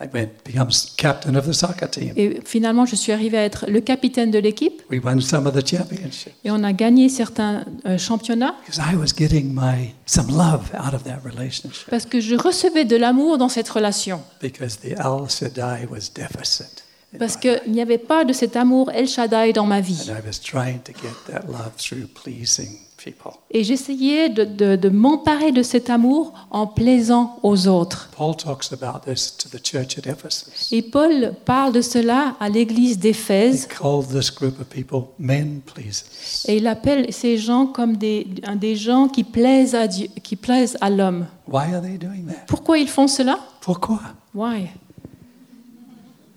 I 0.00 0.06
went 0.14 0.28
become 0.44 0.68
s- 0.68 0.92
captain 0.96 1.34
of 1.34 1.46
the 1.46 1.52
soccer 1.52 1.88
team. 1.90 2.12
Et 2.16 2.40
finalement, 2.44 2.86
je 2.86 2.94
suis 2.94 3.10
arrivée 3.12 3.38
à 3.38 3.44
être 3.44 3.66
le 3.68 3.80
capitaine 3.80 4.30
de 4.30 4.38
l'équipe 4.38 4.80
We 4.90 5.00
won 5.02 5.20
some 5.20 5.46
of 5.46 5.54
the 5.54 5.66
championship 5.68 6.32
et 6.44 6.50
on 6.50 6.62
a 6.62 6.72
gagné 6.72 7.08
certains 7.08 7.64
euh, 7.86 7.98
championnats 7.98 8.54
because 8.66 8.80
I 8.80 8.94
was 8.96 9.08
getting 9.16 9.52
my 9.52 9.90
some 10.06 10.28
love 10.28 10.70
out 10.74 10.94
of 10.94 11.02
that 11.04 11.18
relationship 11.24 11.90
parce 11.90 12.06
que 12.06 12.20
je 12.20 12.36
recevais 12.36 12.84
de 12.84 12.96
l'amour 12.96 13.38
dans 13.38 13.48
cette 13.48 13.68
relation. 13.68 14.20
because 14.40 14.78
the 14.78 14.92
Al 14.98 15.28
Shaddai 15.28 15.86
was 15.90 16.10
deficit. 16.14 16.84
Parce 17.18 17.36
qu'il 17.38 17.58
n'y 17.68 17.80
avait 17.80 17.96
pas 17.98 18.24
de 18.24 18.32
cet 18.34 18.54
amour 18.54 18.90
El 18.92 19.08
Shaddai 19.08 19.52
dans 19.54 19.64
ma 19.66 19.80
vie. 19.80 20.08
And 20.08 20.12
I 20.12 20.20
was 20.26 20.38
trying 20.44 20.80
to 20.84 20.92
get 20.92 21.32
that 21.32 21.46
love 21.48 21.72
through 21.78 22.06
pleasing 22.14 22.78
people. 23.02 23.30
Et 23.50 23.64
j'essayais 23.64 24.28
de, 24.28 24.44
de- 24.44 24.76
de 24.76 24.88
m'emparer 24.88 25.52
de 25.52 25.62
cet 25.62 25.88
amour 25.88 26.32
en 26.50 26.66
plaisant 26.66 27.38
aux 27.42 27.68
autres. 27.68 28.10
Paul 28.16 28.36
talks 28.36 28.72
about 28.72 29.00
this 29.10 29.36
to 29.36 29.48
the 29.48 29.64
church 29.64 29.96
at 29.98 30.10
Ephesus. 30.10 30.72
Et 30.72 30.82
Paul 30.82 31.34
parle 31.44 31.72
de 31.72 31.80
cela 31.80 32.36
à 32.40 32.48
l'église 32.48 32.96
He 32.96 32.98
d'Éphèse 32.98 33.66
called 33.68 34.08
this 34.08 34.30
group 34.34 34.60
of 34.60 34.66
people 34.66 35.04
men 35.18 35.60
pleasers. 35.60 36.44
et 36.48 36.56
il 36.56 36.66
appelle 36.66 37.12
ces 37.12 37.38
gens 37.38 37.66
comme 37.66 37.96
des, 37.96 38.26
des 38.56 38.76
gens 38.76 39.08
qui 39.08 39.24
plaisent 39.24 39.74
à 39.74 39.86
Dieu, 39.86 40.08
qui 40.22 40.36
plaisent 40.36 40.76
à 40.80 40.90
l'homme. 40.90 41.26
Why 41.46 41.72
are 41.74 41.80
they 41.80 41.96
doing 41.98 42.26
that? 42.26 42.44
Pourquoi 42.46 42.78
ils 42.78 42.88
font 42.88 43.06
cela? 43.08 43.38
Pourquoi? 43.60 44.00
Why? 44.34 44.68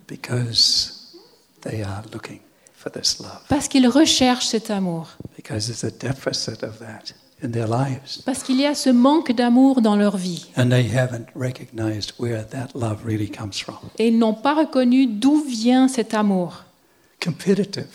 Because 0.08 1.15
they 1.62 1.82
are 1.84 2.04
looking 2.13 2.39
for 2.82 2.91
this 2.91 3.20
love. 3.20 3.39
Parce 3.50 3.67
qu'ils 3.67 3.88
recherchent 3.88 4.48
cet 4.48 4.70
amour. 4.72 5.08
Because 5.36 5.67
there's 5.67 5.84
a 5.84 5.91
deficit 5.91 6.63
of 6.63 6.80
that 6.80 7.13
in 7.44 7.50
their 7.52 7.67
lives. 7.67 8.22
Parce 8.26 8.44
qu'il 8.44 8.60
y 8.60 8.65
a 8.65 8.76
ce 8.76 8.89
manque 8.89 9.32
d'amour 9.34 9.82
dans 9.82 9.96
leur 9.96 10.17
vie. 10.17 10.48
And 10.58 10.70
they 10.70 10.88
haven't 10.96 11.28
recognized 11.36 12.13
where 12.20 12.46
that 12.50 12.70
love 12.76 13.04
really 13.06 13.30
comes 13.30 13.54
from. 13.63 13.78
Et 14.00 14.08
ils 14.10 14.17
n'ont 14.17 14.34
pas 14.34 14.54
reconnu 14.56 15.08
d'où 15.08 15.44
vient 15.44 15.88
cet 15.88 16.13
amour. 16.13 16.63
Competitive. 17.24 17.86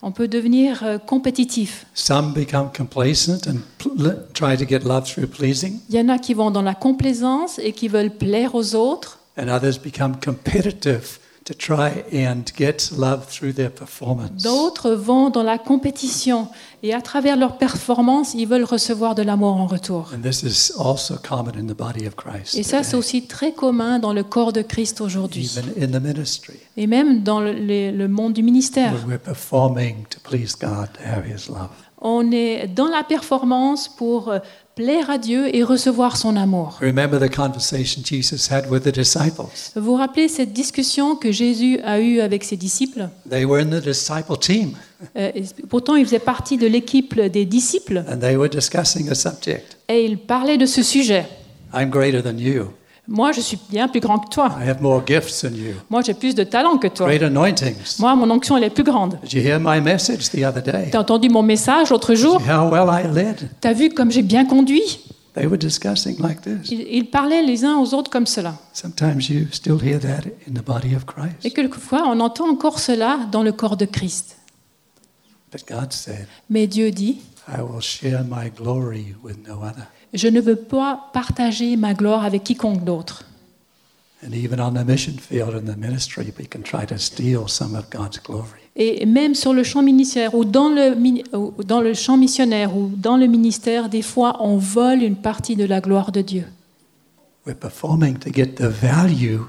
On 0.00 0.12
peut 0.12 0.28
devenir 0.28 0.84
euh, 0.84 0.98
compétitif. 0.98 1.84
Some 1.94 2.32
become 2.32 2.70
complacent 2.76 3.48
and 3.48 3.56
pl- 3.78 4.16
try 4.32 4.56
to 4.56 4.64
get 4.64 4.84
love 4.84 5.04
through 5.12 5.26
pleasing, 5.26 5.80
Il 5.88 5.96
y 5.96 6.00
en 6.00 6.08
a 6.08 6.18
qui 6.20 6.34
vont 6.34 6.52
dans 6.52 6.62
la 6.62 6.74
complaisance 6.74 7.58
et 7.58 7.72
qui 7.72 7.88
veulent 7.88 8.12
plaire 8.16 8.54
aux 8.54 8.76
autres. 8.76 9.18
and 9.36 9.48
others 9.48 9.78
become 9.82 10.16
competitive 10.24 11.18
to 11.48 11.54
try 11.54 12.04
and 12.12 12.42
get 12.58 12.90
love 12.96 13.26
through 13.26 13.54
their 13.54 13.70
performance. 13.70 14.42
D'autres 14.42 14.90
vont 14.90 15.30
dans 15.30 15.42
la 15.42 15.56
compétition 15.56 16.48
et 16.82 16.92
à 16.92 17.00
travers 17.00 17.36
leur 17.36 17.56
performance, 17.56 18.34
ils 18.34 18.46
veulent 18.46 18.64
recevoir 18.64 19.14
de 19.14 19.22
l'amour 19.22 19.56
en 19.56 19.66
retour. 19.66 20.10
And 20.14 20.20
this 20.20 20.42
is 20.42 20.72
also 20.78 21.14
common 21.16 21.52
in 21.58 21.66
the 21.66 21.76
body 21.76 22.06
of 22.06 22.14
Christ. 22.16 22.54
Et 22.56 22.62
ça, 22.62 22.82
c'est 22.82 22.96
aussi 22.96 23.26
très 23.26 23.52
commun 23.52 23.98
dans 23.98 24.12
le 24.12 24.22
corps 24.24 24.52
de 24.52 24.62
Christ 24.62 25.00
aujourd'hui. 25.00 25.50
even 25.58 25.72
in 25.82 25.98
the 25.98 26.02
ministry, 26.02 26.54
Et 26.76 26.86
même 26.86 27.22
dans 27.22 27.40
le, 27.40 27.52
le- 27.52 27.90
le 27.92 28.08
monde 28.08 28.34
du 28.34 28.42
ministère. 28.42 28.92
On 32.00 32.30
est 32.30 32.68
dans 32.68 32.86
la 32.88 33.02
performance 33.02 33.88
pour 33.88 34.28
euh, 34.28 34.38
plaire 34.76 35.10
à 35.10 35.18
Dieu 35.18 35.54
et 35.54 35.64
recevoir 35.64 36.16
son 36.16 36.36
amour. 36.36 36.78
Remember 36.80 37.18
the 37.18 37.28
conversation 37.34 38.02
Jesus 38.04 38.48
had 38.52 38.70
with 38.70 38.84
the 38.84 38.92
disciples. 38.94 39.46
Vous 39.74 39.82
vous 39.82 39.94
rappelez 39.96 40.28
cette 40.28 40.52
discussion 40.52 41.16
que 41.16 41.32
Jésus 41.32 41.80
a 41.84 41.98
eue 42.00 42.20
avec 42.20 42.44
ses 42.44 42.56
disciples? 42.56 43.08
They 43.28 43.44
were 43.44 43.60
in 43.60 43.70
the 43.70 43.82
disciple 43.82 44.36
team, 44.38 44.72
Euh, 45.16 45.30
Pourtant, 45.68 45.94
il 45.96 46.04
faisait 46.04 46.18
partie 46.18 46.56
de 46.56 46.66
l'équipe 46.66 47.20
des 47.20 47.44
disciples 47.44 48.04
and 48.08 48.18
they 48.18 48.36
were 48.36 48.48
discussing 48.48 49.08
a 49.10 49.14
subject. 49.14 49.76
et 49.88 50.04
il 50.04 50.18
parlait 50.18 50.58
de 50.58 50.66
ce 50.66 50.82
sujet. 50.82 51.26
I'm 51.74 51.90
greater 51.90 52.22
than 52.22 52.38
you. 52.38 52.66
Moi, 53.10 53.32
je 53.32 53.40
suis 53.40 53.58
bien 53.70 53.88
plus 53.88 54.00
grand 54.00 54.18
que 54.18 54.28
toi. 54.28 54.54
I 54.60 54.68
have 54.68 54.82
more 54.82 55.02
gifts 55.06 55.40
than 55.40 55.54
you. 55.54 55.72
Moi, 55.88 56.02
j'ai 56.02 56.12
plus 56.12 56.34
de 56.34 56.44
talent 56.44 56.76
que 56.76 56.88
toi. 56.88 57.06
Great 57.06 57.22
anointings. 57.22 57.98
Moi, 57.98 58.14
mon 58.14 58.30
onction, 58.30 58.58
elle 58.58 58.64
est 58.64 58.70
plus 58.70 58.84
grande. 58.84 59.18
Did 59.22 59.32
you 59.32 59.40
hear 59.40 59.58
my 59.58 59.80
message 59.80 60.28
the 60.28 60.44
other 60.44 60.62
day? 60.62 60.90
Tu 60.90 60.96
as 60.96 61.00
entendu 61.00 61.30
mon 61.30 61.42
message 61.42 61.88
l'autre 61.88 62.14
jour? 62.14 62.38
how 62.46 62.70
well 62.70 62.88
I 62.90 63.06
led? 63.10 63.48
Tu 63.62 63.68
as 63.68 63.72
vu 63.72 63.88
comme 63.88 64.10
j'ai 64.10 64.20
bien 64.20 64.44
conduit? 64.44 65.00
They 65.32 65.46
were 65.46 65.56
discussing 65.56 66.18
like 66.20 66.42
this. 66.42 66.70
ils, 66.70 66.82
ils 66.90 67.08
parlaient 67.08 67.42
les 67.42 67.64
uns 67.64 67.78
aux 67.78 67.94
autres 67.94 68.10
comme 68.10 68.26
cela. 68.26 68.56
Sometimes 68.74 69.30
you 69.30 69.46
still 69.52 69.78
hear 69.82 69.98
that 70.00 70.26
in 70.46 70.52
the 70.52 70.64
body 70.64 70.94
of 70.94 71.04
Et 71.44 71.50
quelquefois, 71.50 72.02
on 72.06 72.20
entend 72.20 72.50
encore 72.50 72.78
cela 72.78 73.20
dans 73.32 73.42
le 73.42 73.52
corps 73.52 73.78
de 73.78 73.86
Christ. 73.86 74.36
But 75.50 75.62
God 75.66 75.92
said, 75.92 76.26
Mais 76.50 76.66
Dieu 76.66 76.90
dit, 76.90 77.22
I 77.48 77.62
will 77.62 77.80
share 77.80 78.22
my 78.22 78.50
glory 78.50 79.14
with 79.22 79.38
no 79.48 79.62
other. 79.62 79.86
Je 80.14 80.28
ne 80.28 80.40
veux 80.40 80.56
pas 80.56 81.10
partager 81.12 81.76
ma 81.76 81.94
gloire 81.94 82.24
avec 82.24 82.44
quiconque 82.44 82.84
d'autre. 82.84 83.24
Et 88.76 89.06
même 89.06 89.34
sur 89.34 89.52
le 89.52 89.62
champ 89.62 89.82
ministère 89.82 90.34
ou 90.34 90.44
dans 90.44 90.68
le, 90.68 91.64
dans 91.64 91.80
le 91.80 91.94
champ 91.94 92.16
missionnaire 92.16 92.76
ou 92.76 92.90
dans 92.96 93.16
le 93.16 93.26
ministère, 93.26 93.88
des 93.88 94.02
fois, 94.02 94.36
on 94.40 94.56
vole 94.56 95.02
une 95.02 95.16
partie 95.16 95.54
de 95.56 95.64
la 95.64 95.80
gloire 95.80 96.10
de 96.10 96.20
Dieu. 96.22 96.44
We're 97.46 97.56
performing 97.56 98.18
to 98.18 98.30
get 98.30 98.56
the 98.56 98.68
value 98.68 99.40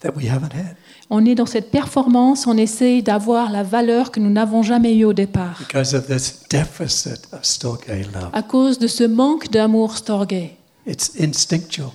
that 0.00 0.14
we 0.16 0.28
haven't 0.28 0.52
had 0.52 0.76
On 1.10 1.24
est 1.24 1.34
dans 1.34 1.46
cette 1.46 1.70
performance, 1.70 2.46
on 2.46 2.56
essaye 2.58 3.02
d'avoir 3.02 3.50
la 3.50 3.62
valeur 3.62 4.10
que 4.10 4.20
nous 4.20 4.28
n'avons 4.30 4.62
jamais 4.62 4.94
eue 4.94 5.04
au 5.06 5.14
départ, 5.14 5.56
because 5.60 5.94
of 5.94 6.06
this 6.06 6.40
deficit 6.50 7.20
of 7.32 7.40
Storge 7.44 7.86
love. 7.88 8.28
à 8.34 8.42
cause 8.42 8.78
de 8.78 8.86
ce 8.86 9.04
manque 9.04 9.50
d'amour 9.50 9.96
storgé. 9.96 10.56
It's 10.86 11.12
instinctual, 11.20 11.88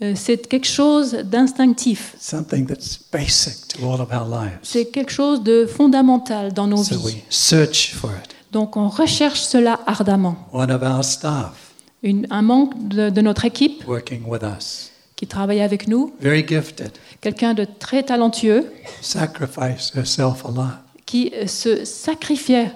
Euh, 0.00 0.12
C'est 0.14 0.46
quelque 0.48 0.66
chose 0.68 1.12
d'instinctif, 1.24 2.14
something 2.20 2.66
that's 2.66 3.00
basic 3.12 3.66
to 3.68 3.84
all 3.90 4.00
of 4.00 4.08
our 4.12 4.28
lives. 4.28 4.58
c'est 4.62 4.84
quelque 4.86 5.10
chose 5.12 5.42
de 5.42 5.66
fondamental 5.66 6.52
dans 6.52 6.66
nos 6.68 6.84
So 6.84 6.96
we 6.96 7.14
vies. 7.14 7.22
search 7.30 7.94
for 7.94 8.10
it. 8.10 8.30
Donc 8.52 8.76
on 8.76 8.88
recherche 8.88 9.40
cela 9.40 9.80
ardemment. 9.86 10.36
One 10.52 10.70
of 10.70 10.82
our 10.82 11.02
staff 11.02 11.72
Une- 12.02 12.26
un 12.30 12.42
membre 12.42 12.76
de, 12.80 13.10
de 13.10 13.20
notre 13.22 13.44
équipe 13.46 13.82
working 13.88 14.22
with 14.26 14.42
us, 14.42 14.90
qui 15.18 15.26
travaille 15.26 15.60
avec 15.60 15.88
nous, 15.88 16.14
very 16.20 16.46
gifted, 16.46 16.92
quelqu'un 17.20 17.52
de 17.52 17.64
très 17.64 18.04
talentueux, 18.04 18.72
sacrificed 19.02 19.96
herself 19.96 20.44
a 20.46 20.50
lot. 20.50 20.74
qui 21.06 21.32
euh, 21.34 21.46
se 21.48 21.84
sacrifiait 21.84 22.70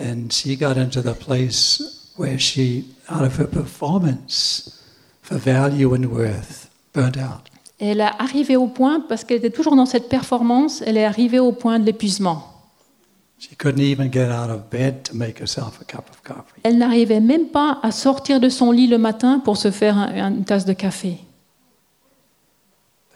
And 0.00 0.30
she 0.30 0.56
got 0.58 0.78
into 0.78 1.02
the 1.02 1.12
place 1.14 1.82
where 2.16 2.38
she, 2.38 2.84
out 3.10 3.22
of 3.22 3.38
her 3.38 3.46
performance 3.46 4.80
for 5.22 5.36
value 5.36 5.92
and 5.94 6.06
worth, 6.06 6.68
burnt 6.94 7.16
out. 7.18 7.42
Et 7.80 7.88
elle 7.88 8.00
est 8.00 8.10
arrivée 8.18 8.56
au 8.56 8.66
point, 8.68 9.00
parce 9.06 9.22
qu'elle 9.24 9.36
était 9.38 9.50
toujours 9.50 9.76
dans 9.76 9.86
cette 9.86 10.08
performance, 10.08 10.82
elle 10.86 10.96
est 10.96 11.04
arrivée 11.04 11.38
au 11.38 11.52
point 11.52 11.78
de 11.78 11.84
l'épuisement. 11.84 12.44
She 13.38 13.50
couldn't 13.56 13.78
even 13.82 14.10
get 14.12 14.30
out 14.32 14.50
of 14.50 14.68
bed 14.70 15.02
to 15.04 15.14
make 15.14 15.38
herself 15.40 15.80
a 15.80 15.84
cup 15.84 16.04
of 16.10 16.22
coffee. 16.22 16.60
Elle 16.64 16.78
n'arrivait 16.78 17.20
même 17.20 17.48
pas 17.48 17.78
à 17.82 17.90
sortir 17.92 18.40
de 18.40 18.48
son 18.48 18.70
lit 18.72 18.86
le 18.88 18.98
matin 18.98 19.38
pour 19.44 19.56
se 19.58 19.70
faire 19.70 19.96
un- 19.98 20.30
une 20.32 20.44
tasse 20.44 20.64
de 20.64 20.72
café. 20.72 21.18
But 21.18 21.18
she 21.18 21.18
loved 21.18 21.18
God. 21.18 23.07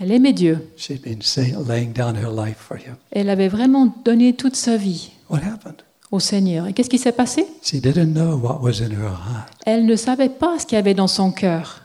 Elle 0.00 0.12
aimait 0.12 0.32
Dieu. 0.32 0.70
She'd 0.76 1.02
been 1.02 1.22
say, 1.22 1.54
laying 1.66 1.92
down 1.92 2.16
her 2.16 2.30
life 2.30 2.56
for 2.58 2.76
Him. 2.76 2.96
Elle 3.10 3.28
avait 3.28 3.48
vraiment 3.48 3.94
donné 4.04 4.34
toute 4.34 4.56
sa 4.56 4.76
vie 4.76 5.12
What 5.28 5.40
happened? 5.40 5.82
au 6.10 6.20
Seigneur. 6.20 6.66
Et 6.66 6.72
qu'est-ce 6.72 6.90
qui 6.90 6.98
s'est 6.98 7.12
passé? 7.12 7.46
She 7.62 7.74
didn't 7.74 8.12
know 8.12 8.36
what 8.36 8.60
was 8.60 8.82
in 8.82 8.90
her 8.90 9.10
heart. 9.10 9.50
Elle 9.64 9.86
ne 9.86 9.96
savait 9.96 10.28
pas 10.28 10.58
ce 10.58 10.66
qu'il 10.66 10.76
y 10.76 10.78
avait 10.78 10.94
dans 10.94 11.08
son 11.08 11.32
cœur. 11.32 11.82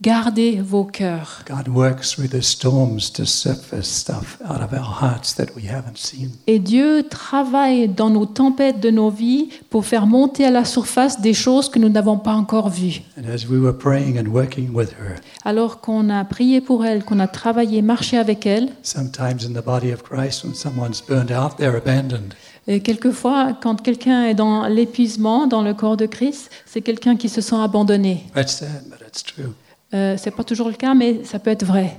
Gardez 0.00 0.60
vos 0.62 0.84
cœurs. 0.84 1.42
God 1.48 1.66
works 1.66 2.12
through 2.12 2.28
the 2.28 2.40
storms 2.40 3.12
to 3.14 3.24
surface 3.24 3.88
stuff 3.88 4.38
out 4.44 4.62
of 4.62 4.72
our 4.72 4.86
hearts 5.02 5.34
that 5.34 5.46
we 5.56 5.68
haven't 5.68 5.96
seen. 5.96 6.30
Et 6.46 6.60
Dieu 6.60 7.02
travaille 7.10 7.88
dans 7.88 8.08
nos 8.08 8.24
tempêtes 8.24 8.78
de 8.78 8.90
nos 8.90 9.10
vies 9.10 9.48
pour 9.70 9.84
faire 9.84 10.06
monter 10.06 10.44
à 10.44 10.52
la 10.52 10.64
surface 10.64 11.20
des 11.20 11.34
choses 11.34 11.68
que 11.68 11.80
nous 11.80 11.88
n'avons 11.88 12.16
pas 12.16 12.34
encore 12.34 12.68
vues. 12.68 13.02
And 13.18 13.28
as 13.28 13.48
we 13.48 13.58
were 13.58 13.76
praying 13.76 14.16
and 14.20 14.30
working 14.30 14.72
with 14.72 14.90
her, 14.90 15.16
Alors 15.44 15.80
qu'on 15.80 16.10
a 16.10 16.24
prié 16.24 16.60
pour 16.60 16.86
elle, 16.86 17.04
qu'on 17.04 17.18
a 17.18 17.26
travaillé, 17.26 17.82
marché 17.82 18.16
avec 18.18 18.46
elle, 18.46 18.68
sometimes 18.84 19.44
in 19.44 19.60
the 19.60 19.64
body 19.64 19.92
of 19.92 20.04
Christ, 20.04 20.44
when 20.44 20.54
someone's 20.54 21.02
burned 21.04 21.32
out, 21.32 21.56
they're 21.56 21.76
abandoned. 21.76 22.34
Et 22.68 22.78
quelquefois, 22.80 23.58
quand 23.60 23.82
quelqu'un 23.82 24.26
est 24.26 24.34
dans 24.34 24.68
l'épuisement 24.68 25.48
dans 25.48 25.62
le 25.62 25.74
corps 25.74 25.96
de 25.96 26.06
Christ, 26.06 26.50
c'est 26.66 26.82
quelqu'un 26.82 27.16
qui 27.16 27.28
se 27.28 27.40
sent 27.40 27.56
abandonné. 27.56 28.26
That's 28.32 28.58
sad, 28.58 28.84
but 28.88 29.00
it's 29.04 29.24
true. 29.24 29.54
Euh, 29.94 30.16
c'est 30.18 30.30
pas 30.30 30.44
toujours 30.44 30.68
le 30.68 30.74
cas, 30.74 30.94
mais 30.94 31.24
ça 31.24 31.38
peut 31.38 31.50
être 31.50 31.64
vrai. 31.64 31.98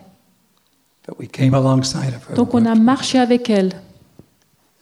But 1.08 1.18
we 1.20 1.28
came 1.28 1.54
alongside 1.54 2.14
of 2.16 2.30
her. 2.30 2.36
Donc 2.36 2.54
on 2.54 2.66
a 2.66 2.76
marché 2.76 3.18
avec 3.18 3.50
elle 3.50 3.72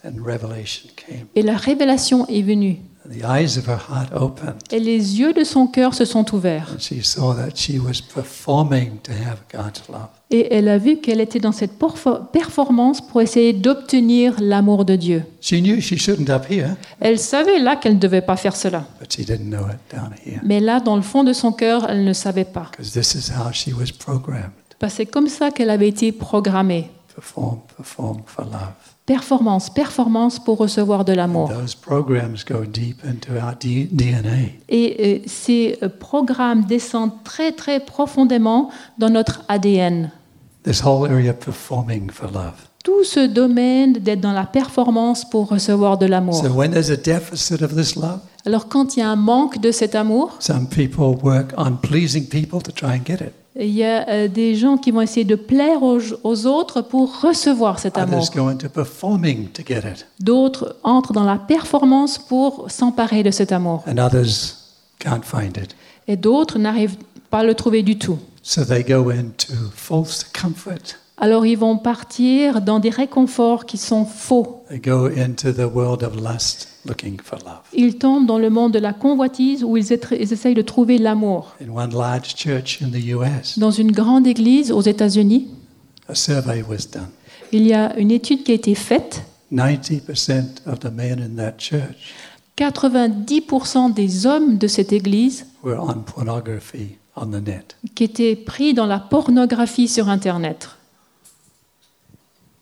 and 0.03 0.23
revelation 0.23 0.89
came. 0.95 1.27
et 1.35 1.41
la 1.41 1.55
révélation 1.55 2.27
est 2.27 2.41
venue. 2.41 2.79
And 3.05 3.09
the 3.09 3.23
eyes 3.23 3.57
of 3.57 3.67
her 3.67 3.79
heart 3.89 4.11
opened. 4.13 4.61
Et 4.71 4.79
les 4.79 5.19
yeux 5.19 5.33
de 5.33 5.43
son 5.43 5.67
cœur 5.67 5.93
se 5.93 6.03
sont 6.03 6.35
ouverts. 6.35 6.73
And 6.75 6.79
she 6.79 7.01
saw 7.03 7.33
that 7.33 7.55
she 7.55 7.79
was 7.79 8.01
performing 8.01 8.99
to 9.03 9.11
have 9.11 9.39
God's 9.51 9.87
love. 9.87 10.09
Et 10.29 10.53
elle 10.53 10.67
a 10.67 10.77
vu 10.77 10.97
qu'elle 10.97 11.21
était 11.21 11.39
dans 11.39 11.53
cette 11.53 11.79
performance 12.33 12.99
pour 12.99 13.21
essayer 13.21 13.53
d'obtenir 13.53 14.35
l'amour 14.41 14.83
de 14.83 14.97
Dieu. 14.97 15.23
She 15.39 15.53
knew 15.61 15.79
she 15.79 15.97
shouldn't 15.97 16.29
up 16.29 16.49
here, 16.49 16.75
Elle 16.99 17.17
savait 17.17 17.59
là 17.59 17.77
qu'elle 17.77 17.93
ne 17.93 17.99
devait 17.99 18.21
pas 18.21 18.35
faire 18.35 18.55
cela. 18.55 18.85
but 18.99 19.11
she 19.13 19.25
didn't 19.25 19.49
know 19.49 19.65
it 19.69 19.79
down 19.95 20.09
here. 20.25 20.41
Mais 20.43 20.59
là, 20.59 20.81
dans 20.81 20.97
le 20.97 21.01
fond 21.01 21.23
de 21.23 21.31
son 21.31 21.53
cœur, 21.53 21.89
elle 21.89 22.03
ne 22.03 22.11
savait 22.13 22.43
pas. 22.43 22.69
Because 22.71 22.91
this 22.91 23.15
is 23.15 23.31
how 23.31 23.53
she 23.53 23.69
was 23.69 23.93
programmed. 23.97 24.51
Parce 24.79 24.93
que 24.93 24.97
c'est 24.97 25.05
comme 25.05 25.27
ça 25.27 25.49
qu'elle 25.51 25.69
avait 25.69 25.87
été 25.87 26.11
programmée. 26.11 26.89
Perform, 27.15 27.59
perform 27.77 28.21
for 28.25 28.45
love. 28.45 28.73
Performance, 29.07 29.69
performance 29.69 30.37
pour 30.37 30.57
recevoir 30.57 31.05
de 31.05 31.13
l'amour. 31.13 31.49
Et 34.69 34.97
euh, 34.99 35.19
ces 35.25 35.77
euh, 35.81 35.87
programmes 35.87 36.65
descendent 36.65 37.23
très 37.23 37.53
très 37.53 37.79
profondément 37.79 38.69
dans 38.97 39.09
notre 39.09 39.43
ADN. 39.47 40.11
This 40.67 40.83
whole 40.83 41.09
area 41.09 41.29
of 41.31 41.39
performing 41.39 42.11
for 42.11 42.29
love. 42.29 42.51
Tout 42.83 43.05
ce 43.05 43.25
domaine 43.25 43.93
d'être 43.93 44.19
dans 44.19 44.33
la 44.33 44.45
performance 44.45 45.23
pour 45.23 45.47
recevoir 45.47 45.97
de 45.97 46.05
l'amour. 46.05 46.35
So 46.35 46.49
when 46.49 46.71
there's 46.71 46.91
a 46.91 46.97
deficit 46.97 47.61
of 47.61 47.73
this 47.73 47.95
love, 47.95 48.19
Alors 48.45 48.67
quand 48.67 48.97
il 48.97 48.99
y 48.99 49.03
a 49.03 49.09
un 49.09 49.15
manque 49.15 49.61
de 49.61 49.71
cet 49.71 49.95
amour, 49.95 50.35
some 50.39 50.67
people 50.67 51.15
work 51.23 51.53
on 51.55 51.77
pleasing 51.77 52.27
people 52.27 52.61
to 52.61 52.73
try 52.73 52.89
and 52.97 53.05
get 53.05 53.21
it. 53.21 53.31
il 53.55 53.69
y 53.69 53.85
a 53.85 54.09
euh, 54.09 54.27
des 54.27 54.55
gens 54.55 54.75
qui 54.75 54.91
vont 54.91 54.99
essayer 54.99 55.23
de 55.23 55.35
plaire 55.35 55.83
aux, 55.83 55.99
aux 56.25 56.45
autres 56.47 56.81
pour 56.81 57.21
recevoir 57.21 57.79
cet 57.79 57.97
amour. 57.97 58.19
Others 58.19 58.35
go 58.35 58.49
into 58.49 58.67
performing 58.67 59.47
to 59.51 59.63
get 59.65 59.89
it. 59.89 60.05
D'autres 60.19 60.75
entrent 60.83 61.13
dans 61.13 61.23
la 61.23 61.37
performance 61.37 62.17
pour 62.17 62.69
s'emparer 62.69 63.23
de 63.23 63.31
cet 63.31 63.53
amour. 63.53 63.85
And 63.87 63.99
others 63.99 64.57
can't 64.99 65.21
find 65.23 65.55
it. 65.55 65.77
Et 66.09 66.17
d'autres 66.17 66.59
n'arrivent 66.59 66.97
pas 67.29 67.39
à 67.39 67.43
le 67.45 67.55
trouver 67.55 67.83
du 67.83 67.97
tout. 67.97 68.19
So 68.47 68.63
they 68.63 68.81
go 68.81 69.11
into 69.11 69.51
false 69.75 70.23
comfort. 70.23 70.95
Alors 71.17 71.45
ils 71.45 71.57
vont 71.57 71.77
partir 71.77 72.61
dans 72.61 72.79
des 72.79 72.89
réconforts 72.89 73.65
qui 73.65 73.77
sont 73.77 74.05
faux. 74.05 74.63
They 74.69 74.79
go 74.79 75.07
into 75.07 75.51
the 75.51 75.69
world 75.69 76.01
of 76.01 76.15
lust 76.15 76.69
looking 76.85 77.19
for 77.21 77.39
love. 77.39 77.59
Ils 77.73 77.97
tombent 77.97 78.25
dans 78.25 78.37
le 78.37 78.49
monde 78.49 78.71
de 78.71 78.79
la 78.79 78.93
convoitise 78.93 79.65
où 79.65 79.75
ils, 79.75 79.91
essayent 79.91 80.53
de 80.53 80.61
trouver 80.61 80.97
l'amour. 80.97 81.57
In 81.61 81.75
one 81.75 81.93
large 81.93 82.37
church 82.37 82.81
in 82.81 82.87
the 82.87 83.03
US, 83.09 83.59
Dans 83.59 83.71
une 83.71 83.91
grande 83.91 84.25
église 84.25 84.71
aux 84.71 84.79
États-Unis, 84.79 85.49
a 86.07 86.15
survey 86.15 86.63
was 86.69 86.87
done. 86.89 87.09
il 87.51 87.67
y 87.67 87.73
a 87.73 87.99
une 87.99 88.11
étude 88.11 88.45
qui 88.45 88.53
a 88.53 88.55
été 88.55 88.75
faite. 88.75 89.23
90% 89.51 90.65
of 90.67 90.79
the 90.79 90.91
men 90.93 91.19
in 91.19 91.35
that 91.35 91.57
church 91.57 92.13
90% 92.57 93.93
des 93.93 94.25
hommes 94.25 94.57
de 94.57 94.67
cette 94.67 94.93
église 94.93 95.45
were 95.65 95.83
on 95.83 95.99
pornography 96.03 96.97
on 97.17 97.27
the 97.27 97.45
net. 97.45 97.75
qui 97.95 98.03
étaient 98.03 98.35
pris 98.35 98.73
dans 98.73 98.85
la 98.85 98.99
pornographie 98.99 99.87
sur 99.87 100.07
Internet. 100.09 100.69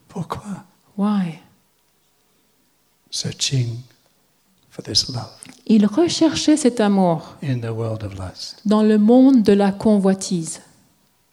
Pourquoi? 0.08 0.44
Why? 0.98 1.40
Searching 3.12 3.78
for 4.70 4.84
this 4.84 5.08
love 5.10 5.30
Ils 5.68 5.86
recherchaient 5.86 6.58
cet 6.58 6.80
amour 6.80 7.36
in 7.44 7.60
the 7.60 7.72
world 7.72 8.04
of 8.04 8.14
lust. 8.18 8.62
dans 8.66 8.84
le 8.84 8.98
monde 8.98 9.44
de 9.44 9.54
la 9.54 9.72
convoitise. 9.72 10.62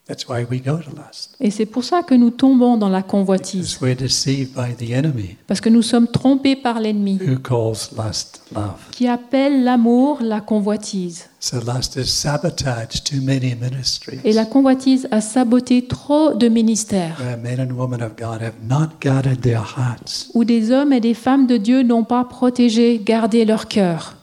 That's 0.09 0.29
why 0.29 0.45
we 0.51 0.61
go 0.61 0.79
to 0.79 0.91
lust. 0.97 1.37
Et 1.39 1.53
c'est 1.53 1.65
pour 1.65 1.85
ça 1.85 2.03
que 2.03 2.15
nous 2.15 2.31
tombons 2.31 2.77
dans 2.77 2.89
la 2.89 3.03
convoitise. 3.03 3.75
Because 3.75 3.81
we're 3.81 3.97
deceived 3.97 4.53
by 4.53 4.75
the 4.75 4.91
enemy 4.91 5.37
Parce 5.47 5.61
que 5.61 5.69
nous 5.69 5.81
sommes 5.83 6.09
trompés 6.09 6.57
par 6.57 6.81
l'ennemi 6.81 7.21
who 7.25 7.39
calls 7.39 7.91
lust 7.97 8.43
love. 8.53 8.81
qui 8.91 9.07
appelle 9.07 9.63
l'amour 9.63 10.19
la 10.21 10.41
convoitise. 10.41 11.29
So 11.39 11.59
lust 11.61 11.97
has 11.97 12.07
sabotaged 12.07 13.05
too 13.05 13.21
many 13.23 13.55
ministries 13.55 14.19
Et 14.25 14.33
la 14.33 14.45
convoitise 14.45 15.07
a 15.13 15.21
saboté 15.21 15.87
trop 15.87 16.35
de 16.35 16.49
ministères 16.49 17.17
where 17.21 17.37
men 17.37 17.61
and 17.61 17.73
women 17.73 18.03
of 18.03 18.17
God 18.19 18.43
have 18.43 18.55
not 18.69 18.89
guarded 19.01 19.41
their 19.43 19.63
hearts. 19.77 20.31
où 20.35 20.43
des 20.45 20.73
hommes 20.73 20.93
et 20.93 21.01
des 21.01 21.15
femmes 21.15 21.47
de 21.47 21.57
Dieu 21.59 21.85
n'ont 21.85 22.05
pas 22.05 22.25
protégé, 22.25 23.01
gardé 23.05 23.45
leur 23.45 23.69
cœur. 23.69 24.17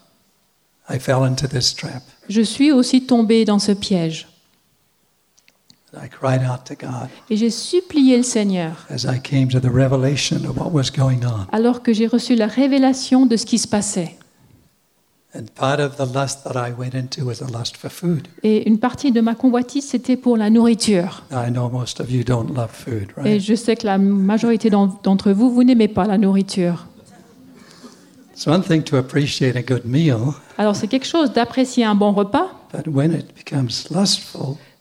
I 0.89 0.99
fell 0.99 1.23
into 1.23 1.47
this 1.47 1.73
trap. 1.73 2.03
Je 2.27 2.41
suis 2.41 2.73
aussi 2.73 3.05
tombé 3.05 3.45
dans 3.45 3.59
ce 3.59 3.71
piège. 3.71 4.25
And 4.25 4.25
I 4.25 4.25
cried 4.25 4.25
out 4.25 4.25
to 4.25 4.27
God 4.27 4.35
Et 7.29 7.35
j'ai 7.35 7.49
supplié 7.49 8.17
le 8.17 8.23
Seigneur 8.23 8.85
as 8.89 9.03
I 9.05 9.19
came 9.21 9.47
to 9.49 9.59
the 9.59 9.71
revelation 9.73 10.37
of 10.47 10.57
what 10.57 10.69
was 10.71 10.91
going 10.95 11.21
on. 11.25 11.47
alors 11.51 11.81
que 11.81 11.93
j'ai 11.93 12.07
reçu 12.07 12.35
la 12.35 12.47
révélation 12.47 13.25
de 13.25 13.35
ce 13.37 13.45
qui 13.45 13.57
se 13.57 13.67
passait. 13.67 14.15
And 15.35 15.43
part 15.55 15.79
of 15.79 15.95
the 15.97 16.11
lust 16.15 16.43
that 16.43 16.53
I 16.55 16.71
went 16.77 16.95
into 16.95 17.23
was 17.23 17.43
a 17.43 17.47
lust 17.57 17.77
for 17.77 17.91
food. 17.91 18.27
Et 18.43 18.67
une 18.67 18.79
partie 18.79 19.11
de 19.11 19.21
ma 19.21 19.35
convoitise, 19.35 19.87
c'était 19.87 20.17
pour 20.17 20.37
la 20.37 20.49
nourriture. 20.49 21.23
Now, 21.31 21.43
I 21.47 21.51
know 21.51 21.69
most 21.69 21.99
of 21.99 22.11
you 22.11 22.23
don't 22.23 22.47
love 22.55 22.71
food, 22.71 23.09
Et 23.25 23.39
je 23.39 23.53
sais 23.53 23.75
que 23.75 23.85
la 23.85 23.97
majorité 23.99 24.69
d'en- 24.71 24.99
d'entre 25.03 25.31
vous, 25.31 25.51
vous 25.51 25.63
n'aimez 25.63 25.87
pas 25.87 26.05
la 26.05 26.17
nourriture. 26.17 26.87
It's 28.33 28.47
one 28.47 28.63
thing 28.63 28.81
to 28.83 28.95
appreciate 28.97 29.55
a 29.55 29.61
good 29.61 29.85
meal, 29.85 30.17
Alors 30.57 30.75
c'est 30.75 30.87
quelque 30.87 31.05
chose 31.07 31.31
d'apprécier 31.33 31.83
un 31.85 31.93
bon 31.95 32.11
repas, 32.13 32.47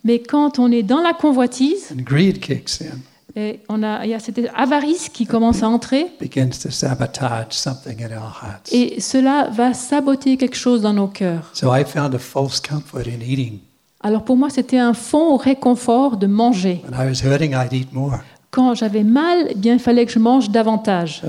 mais 0.05 0.21
quand 0.21 0.59
on 0.59 0.71
est 0.71 0.83
dans 0.83 1.01
la 1.01 1.13
convoitise, 1.13 1.93
and 1.93 2.03
greed 2.03 2.41
kicks 2.41 2.81
in, 2.83 2.99
et 3.37 3.61
on 3.69 3.83
a, 3.83 4.05
il 4.05 4.11
y 4.11 4.15
a 4.15 4.19
cette 4.19 4.41
avarice 4.57 5.09
qui 5.11 5.27
commence 5.27 5.63
à 5.63 5.69
entrer, 5.69 6.01
it 6.01 6.21
begins 6.21 6.59
to 6.63 6.71
sabotage 6.71 7.53
something 7.53 8.03
in 8.03 8.11
our 8.17 8.41
hearts. 8.43 8.73
et 8.73 9.01
cela 9.01 9.49
va 9.53 9.75
saboter 9.75 10.37
quelque 10.37 10.57
chose 10.57 10.83
dans 10.83 10.93
nos 10.93 11.09
cœurs. 11.09 11.51
So 11.55 11.75
I 11.75 11.85
found 11.85 12.15
a 12.15 12.19
false 12.19 12.61
comfort 12.61 13.07
in 13.07 13.21
eating. 13.25 13.61
Alors 14.01 14.25
pour 14.25 14.37
moi, 14.37 14.49
c'était 14.49 14.79
un 14.79 14.95
fond 14.95 15.35
au 15.35 15.37
réconfort 15.37 16.17
de 16.17 16.27
manger. 16.27 16.83
When 16.89 16.95
I 16.95 17.09
was 17.11 17.25
hurting, 17.25 17.53
I'd 17.53 17.73
eat 17.73 17.93
more. 17.93 18.19
Quand 18.51 18.75
j'avais 18.75 19.03
mal, 19.03 19.47
eh 19.51 19.55
bien, 19.55 19.75
il 19.75 19.81
fallait 19.81 20.07
que 20.07 20.13
je 20.13 20.19
mange 20.19 20.51
davantage. 20.51 21.23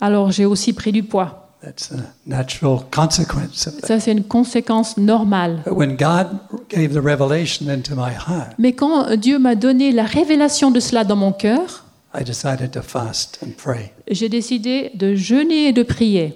Alors 0.00 0.30
j'ai 0.30 0.46
aussi 0.46 0.72
pris 0.72 0.92
du 0.92 1.02
poids. 1.02 1.41
That's 1.62 1.92
a 1.92 2.12
natural 2.26 2.80
consequence 2.90 3.68
of 3.68 3.80
that. 3.80 3.86
Ça, 3.86 4.00
c'est 4.00 4.10
une 4.10 4.24
conséquence 4.24 4.96
normale. 4.96 5.62
But 5.64 5.76
when 5.76 5.96
God 5.96 6.38
gave 6.68 6.92
the 6.92 7.00
revelation 7.04 7.68
into 7.68 7.94
my 7.94 8.10
heart, 8.10 8.54
Mais 8.58 8.72
quand 8.72 9.14
Dieu 9.16 9.38
m'a 9.38 9.54
donné 9.54 9.92
la 9.92 10.04
révélation 10.04 10.72
de 10.72 10.80
cela 10.80 11.04
dans 11.04 11.14
mon 11.16 11.30
cœur, 11.32 11.84
I 12.14 12.24
decided 12.24 12.72
to 12.72 12.82
fast 12.82 13.38
and 13.44 13.50
pray. 13.56 13.92
j'ai 14.10 14.28
décidé 14.28 14.90
de 14.94 15.14
jeûner 15.14 15.68
et 15.68 15.72
de 15.72 15.82
prier. 15.84 16.34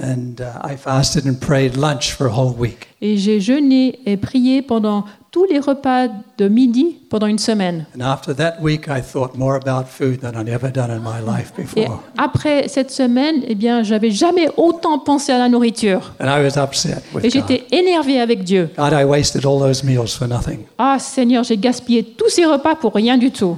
And 0.00 0.40
uh, 0.40 0.60
I 0.62 0.76
fasted 0.76 1.26
and 1.26 1.36
prayed 1.40 1.76
lunch 1.76 2.12
for 2.12 2.26
a 2.26 2.30
whole 2.30 2.54
week. 2.54 2.88
Et 3.00 3.16
j'ai 3.16 3.40
jeûné 3.40 3.98
et 4.06 4.16
prié 4.16 4.62
pendant 4.62 5.04
tous 5.30 5.44
les 5.50 5.58
repas 5.58 6.08
de 6.38 6.48
midi 6.48 6.96
pendant 7.10 7.26
une 7.26 7.38
semaine. 7.38 7.86
And 7.98 8.02
after 8.02 8.34
that 8.34 8.54
week, 8.62 8.86
I 8.88 9.00
thought 9.02 9.36
more 9.36 9.54
about 9.54 9.86
food 9.88 10.20
than 10.20 10.32
I'd 10.38 10.48
ever 10.48 10.70
done 10.70 10.90
in 10.90 11.00
my 11.00 11.20
life 11.20 11.52
Et 11.58 11.62
before. 11.62 12.02
après 12.16 12.68
cette 12.68 12.90
semaine, 12.90 13.36
eh 13.46 13.54
bien, 13.54 13.82
j'avais 13.82 14.10
jamais 14.10 14.48
autant 14.56 14.98
pensé 14.98 15.32
à 15.32 15.38
la 15.38 15.48
nourriture. 15.48 16.14
And 16.20 16.26
I 16.26 16.42
was 16.42 16.58
upset 16.58 17.02
Et 17.12 17.16
with 17.16 17.32
j'étais 17.32 17.64
énervée 17.70 18.20
avec 18.20 18.44
Dieu. 18.44 18.70
God, 18.76 18.92
I 18.92 19.04
wasted 19.04 19.44
all 19.44 19.58
those 19.58 19.82
meals 19.84 20.08
for 20.16 20.26
nothing. 20.26 20.60
Ah 20.78 20.98
Seigneur, 20.98 21.44
j'ai 21.44 21.56
gaspillé 21.58 22.02
tous 22.02 22.28
ces 22.30 22.44
repas 22.44 22.74
pour 22.74 22.94
rien 22.94 23.18
du 23.18 23.30
tout. 23.30 23.56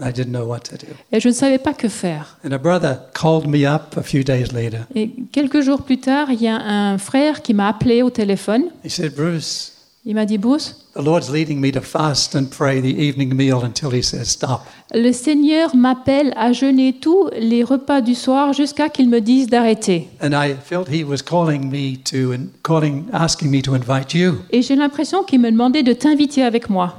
I 0.00 0.12
didn't 0.12 0.32
know 0.32 0.46
what 0.46 0.60
to 0.70 0.76
do. 0.76 0.92
Et 1.10 1.20
je 1.20 1.28
ne 1.28 1.32
savais 1.32 1.58
pas 1.58 1.72
que 1.72 1.88
faire. 1.88 2.36
And 2.44 2.52
a 2.52 2.58
brother 2.58 2.98
called 3.14 3.46
me 3.46 3.66
up 3.66 3.96
a 3.96 4.02
few 4.02 4.22
days 4.22 4.52
later. 4.52 4.80
Et 4.94 5.10
quelques 5.32 5.62
jours 5.62 5.82
plus 5.82 5.98
tard, 5.98 6.30
il 6.30 6.42
y 6.42 6.48
a 6.48 6.56
un 6.56 6.98
frère 6.98 7.40
qui 7.42 7.54
m'a 7.54 7.68
appelé 7.68 8.02
au 8.02 8.10
téléphone. 8.10 8.64
He 8.84 8.90
said, 8.90 9.14
Bruce, 9.14 9.72
Il 10.08 10.14
m'a 10.14 10.24
dit, 10.24 10.38
Bruce, 10.38 10.76
the 10.94 11.02
Lord's 11.02 11.28
leading 11.32 11.58
me 11.60 11.72
to 11.72 11.80
fast 11.80 12.36
and 12.36 12.44
pray 12.48 12.80
the 12.80 12.96
evening 12.96 13.34
meal 13.34 13.64
until 13.64 13.90
He 13.92 14.04
says 14.04 14.26
stop. 14.26 14.60
le 14.94 15.10
Seigneur 15.10 15.74
m'appelle 15.74 16.32
à 16.36 16.52
jeûner 16.52 16.92
tous 17.00 17.28
les 17.36 17.64
repas 17.64 18.02
du 18.02 18.14
soir 18.14 18.52
jusqu'à 18.52 18.88
qu'il 18.88 19.08
me 19.08 19.20
dise 19.20 19.48
d'arrêter. 19.48 20.08
And 20.22 20.30
I 20.32 20.54
felt 20.64 20.88
He 20.88 21.02
was 21.02 21.22
calling 21.28 21.68
me 21.70 21.96
to, 22.04 22.32
and 22.32 22.50
calling, 22.62 23.06
asking 23.12 23.50
me 23.50 23.60
to 23.62 23.72
invite 23.74 24.14
you. 24.14 24.34
Et 24.50 24.62
j'ai 24.62 24.76
l'impression 24.76 25.24
qu'il 25.24 25.40
me 25.40 25.50
demandait 25.50 25.82
de 25.82 25.92
t'inviter 25.92 26.44
avec 26.44 26.70
moi. 26.70 26.94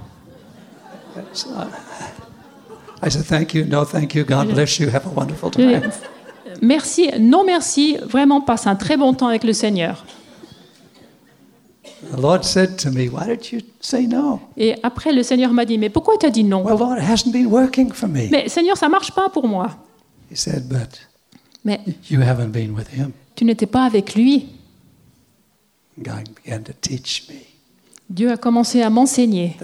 I 3.02 3.10
said, 3.10 3.26
Thank 3.26 3.54
you. 3.54 3.66
No, 3.66 3.84
thank 3.86 4.16
you. 4.16 4.24
God 4.24 4.50
bless 4.54 4.80
you. 4.80 4.90
Have 4.90 5.06
a 5.06 5.10
wonderful 5.10 5.52
time. 5.52 5.92
Merci, 6.62 7.10
non 7.20 7.44
merci, 7.46 7.98
vraiment 7.98 8.42
passe 8.42 8.66
un 8.68 8.76
très 8.76 8.98
bon 8.98 9.14
temps 9.14 9.28
avec 9.28 9.44
le 9.44 9.54
Seigneur. 9.54 10.06
The 12.14 12.20
Lord 12.20 12.44
said 12.44 12.78
to 12.78 12.90
me, 12.92 13.10
Why 13.10 13.28
did 13.28 13.52
you 13.52 13.60
say 13.80 14.08
no? 14.08 14.40
Et 14.56 14.76
après, 14.84 15.12
le 15.12 15.24
Seigneur 15.24 15.52
m'a 15.52 15.66
dit, 15.66 15.78
mais 15.78 15.90
pourquoi 15.90 16.18
tu 16.18 16.26
as 16.26 16.30
dit 16.30 16.44
non? 16.44 16.64
Well, 16.64 16.78
Lord, 16.78 16.98
it 16.98 17.04
hasn't 17.04 17.32
been 17.32 17.48
working 17.48 17.92
for 17.92 18.08
me. 18.08 18.30
Mais 18.32 18.50
Seigneur, 18.50 18.78
ça 18.78 18.90
marche 18.90 19.12
pas 19.12 19.30
pour 19.30 19.48
moi. 19.48 19.70
He 20.32 20.36
said, 20.36 20.68
But 20.68 21.00
Mais 21.64 21.82
you 22.10 22.22
haven't 22.22 22.52
been 22.52 22.72
with 22.72 22.88
him. 22.94 23.12
tu 23.36 23.46
n'étais 23.46 23.66
pas 23.66 23.84
avec 23.84 24.16
lui. 24.16 24.48
God 26.00 26.30
began 26.44 26.62
to 26.64 26.74
teach 26.80 27.28
me 27.30 27.36
Dieu 28.10 28.32
a 28.32 28.38
commencé 28.38 28.82
à 28.82 28.90
m'enseigner 28.90 29.58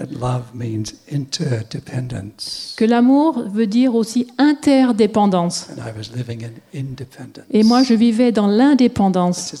que 2.76 2.84
l'amour 2.84 3.42
veut 3.50 3.66
dire 3.66 3.94
aussi 3.94 4.26
interdépendance. 4.36 5.68
And 5.70 5.80
I 5.80 5.92
was 5.96 6.14
living 6.14 6.44
in 6.44 6.78
independence. 6.78 7.44
Et 7.50 7.62
moi, 7.62 7.82
je 7.82 7.94
vivais 7.94 8.32
dans 8.32 8.46
l'indépendance. 8.46 9.54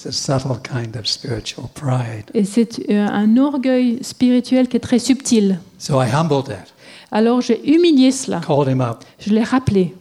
Et 2.34 2.44
c'est 2.44 2.90
euh, 2.90 3.06
un 3.06 3.36
orgueil 3.38 3.98
spirituel 4.02 4.68
qui 4.68 4.76
est 4.76 4.80
très 4.80 4.98
subtil. 4.98 5.58
So 5.78 6.02
I 6.02 6.06
humbled 6.12 6.46
that, 6.46 6.66
Alors 7.10 7.40
j'ai 7.40 7.66
humilié 7.70 8.10
cela. 8.10 8.40
called 8.46 8.68
him 8.68 8.82
up. 8.82 8.98
Je 9.18 9.30
l'ai 9.30 9.42
rappelé. 9.42 9.94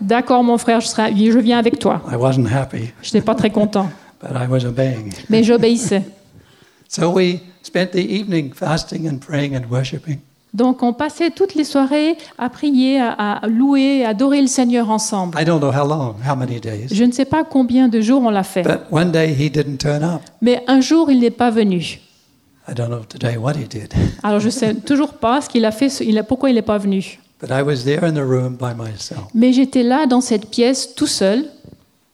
D'accord, 0.00 0.42
mon 0.42 0.58
frère, 0.58 0.80
je, 0.80 0.88
serai, 0.88 1.14
je 1.14 1.38
viens 1.38 1.58
avec 1.58 1.78
toi. 1.78 2.02
Je 2.10 3.06
n'étais 3.06 3.20
pas 3.20 3.34
très 3.36 3.50
content, 3.50 3.88
but 4.22 4.30
I 4.34 4.46
was 4.50 4.64
obeying. 4.64 5.12
mais 5.28 5.44
j'obéissais. 5.44 6.02
So 6.88 7.10
we 7.12 7.40
spent 7.62 7.92
the 7.92 7.98
evening 8.00 8.52
fasting 8.54 9.06
and 9.08 9.18
praying 9.18 9.54
and 9.54 9.62
worshiping. 9.70 10.18
Donc 10.54 10.82
on 10.82 10.94
passait 10.94 11.30
toutes 11.30 11.54
les 11.54 11.64
soirées 11.64 12.16
à 12.38 12.48
prier, 12.48 12.98
à, 12.98 13.12
à 13.12 13.46
louer, 13.46 14.04
à 14.06 14.10
adorer 14.10 14.40
le 14.40 14.46
Seigneur 14.46 14.88
ensemble. 14.90 15.38
I 15.38 15.44
don't 15.44 15.60
know 15.60 15.70
how 15.70 15.86
long, 15.86 16.14
how 16.26 16.34
many 16.34 16.58
days. 16.58 16.88
Je 16.90 17.04
ne 17.04 17.12
sais 17.12 17.26
pas 17.26 17.44
combien 17.44 17.88
de 17.88 18.00
jours 18.00 18.22
on 18.22 18.30
l'a 18.30 18.42
fait, 18.42 18.62
But 18.62 18.80
one 18.90 19.12
day 19.12 19.34
he 19.38 19.50
didn't 19.50 19.76
turn 19.76 20.02
up. 20.02 20.22
mais 20.40 20.62
un 20.66 20.80
jour 20.80 21.10
il 21.10 21.20
n'est 21.20 21.30
pas 21.30 21.50
venu. 21.50 22.00
I 22.66 22.74
don't 22.74 22.88
know 22.88 23.00
today 23.06 23.36
what 23.36 23.52
he 23.56 23.68
did. 23.68 23.92
Alors 24.22 24.40
je 24.40 24.46
ne 24.46 24.50
sais 24.50 24.74
toujours 24.74 25.14
pas 25.14 25.42
ce 25.42 25.50
qu'il 25.50 25.64
a 25.66 25.70
fait, 25.70 25.90
ce- 25.90 26.02
il 26.02 26.16
a- 26.16 26.22
pourquoi 26.22 26.48
il 26.48 26.54
n'est 26.54 26.62
pas 26.62 26.78
venu. 26.78 27.18
But 27.40 27.50
I 27.50 27.60
was 27.62 27.84
there 27.84 28.02
in 28.02 28.12
the 28.14 28.24
room 28.26 28.56
by 28.56 28.72
myself. 28.74 29.24
Mais 29.34 29.52
j'étais 29.52 29.82
là 29.82 30.06
dans 30.06 30.22
cette 30.22 30.48
pièce 30.50 30.94
tout 30.94 31.06
seul, 31.06 31.44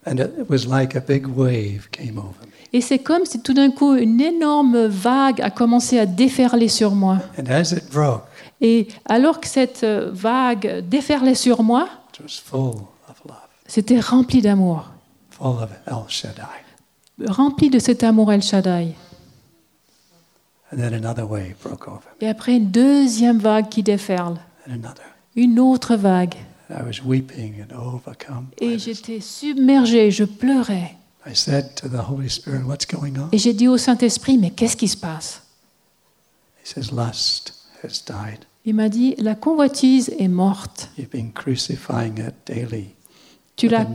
And 0.07 0.17
it 0.19 0.51
was 0.51 0.67
like 0.69 0.95
a 0.97 1.01
big 1.01 1.27
wave 1.29 1.89
came 1.93 2.19
over 2.19 2.35
me. 2.45 2.53
Et 2.75 2.81
c'est 2.83 2.99
comme 2.99 3.25
si 3.25 3.41
tout 3.41 3.55
d'un 3.55 3.71
coup 3.71 3.95
une 3.95 4.21
énorme 4.21 4.87
vague 4.87 5.41
a 5.41 5.51
commencé 5.51 5.99
à 5.99 6.05
déferler 6.07 6.69
sur 6.69 6.95
moi. 6.95 7.19
And 7.39 7.47
as 7.51 7.73
it 7.73 7.89
broke, 7.91 8.25
Et 8.61 8.89
alors 9.07 9.41
que 9.41 9.47
cette 9.49 9.83
euh, 9.85 10.11
vague 10.13 10.85
déferlait 10.89 11.35
sur 11.37 11.63
moi, 11.63 11.89
it 12.13 12.21
was 12.21 12.41
full 12.45 12.81
of 13.09 13.23
love, 13.27 13.37
c'était 13.67 14.01
rempli 14.01 14.41
d'amour, 14.43 14.87
full 15.31 15.47
of 15.63 15.71
El 15.87 15.95
Shaddai. 16.09 17.27
rempli 17.29 17.71
de 17.71 17.79
cet 17.79 18.03
amour 18.03 18.33
El 18.33 18.43
Shaddai. 18.43 18.95
And 20.73 20.77
then 20.79 20.93
another 20.95 21.25
wave 21.31 21.55
broke 21.63 21.87
over 21.87 22.01
me, 22.21 22.27
Et 22.27 22.29
après 22.29 22.57
une 22.57 22.71
deuxième 22.71 23.39
vague 23.39 23.69
qui 23.69 23.83
déferle, 23.83 24.39
and 24.69 24.73
another. 24.73 25.05
une 25.37 25.61
autre 25.61 25.95
vague. 25.97 26.35
And 26.71 26.75
I 26.81 26.83
was 26.83 27.05
weeping 27.05 27.55
and 27.63 27.77
overcome. 27.77 28.47
by 28.59 28.65
Et 28.67 28.77
this. 28.77 28.85
j'étais 28.87 29.21
submergée, 29.21 30.11
je 30.11 30.25
pleurais. 30.25 30.97
I 31.27 31.35
said 31.35 31.75
to 31.77 31.89
the 31.89 32.09
Holy 32.11 32.29
Spirit, 32.29 32.65
What's 32.65 32.87
going 32.87 33.17
on? 33.19 33.29
Et 33.33 33.39
j'ai 33.39 33.55
dit 33.55 33.69
au 33.69 33.79
Saint-Esprit, 33.79 34.39
mais 34.39 34.51
qu'est-ce 34.51 34.77
qui 34.77 34.89
se 34.89 34.97
passe? 34.97 35.43
He 36.63 36.67
says, 36.67 36.91
Lust 36.93 37.55
has 37.83 38.03
died. 38.07 38.45
Il 38.67 38.75
m'a 38.75 38.89
dit, 38.89 39.15
la 39.19 39.35
convoitise 39.35 40.11
est 40.19 40.29
morte. 40.29 40.89
You've 40.97 41.11
been 41.11 41.33
crucifying 41.33 42.19
it 42.19 42.35
daily 42.47 42.95
Tu 43.57 43.69
l'as 43.69 43.87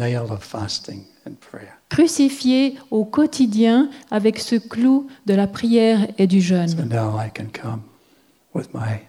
crucifiée 1.89 2.77
au 2.91 3.05
quotidien 3.05 3.89
avec 4.11 4.39
ce 4.39 4.55
clou 4.55 5.07
de 5.25 5.33
la 5.33 5.47
prière 5.47 6.07
et 6.17 6.27
du 6.27 6.41
So 6.41 6.47
jeûne. 6.55 6.87
now 6.87 7.17
I 7.19 7.29
can 7.35 7.47
come 7.51 7.81
with 8.53 8.73
my 8.73 8.99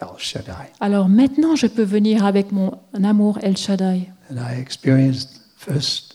El 0.00 0.18
Shaddai. 0.18 0.72
Alors 0.80 1.08
maintenant, 1.08 1.56
je 1.56 1.66
peux 1.66 1.84
venir 1.84 2.24
avec 2.26 2.52
mon 2.52 2.78
amour 3.02 3.38
El 3.42 3.56
Shaddai. 3.56 4.10
And 4.30 4.36
I 4.36 4.60
experienced 4.60 5.40
first, 5.56 6.13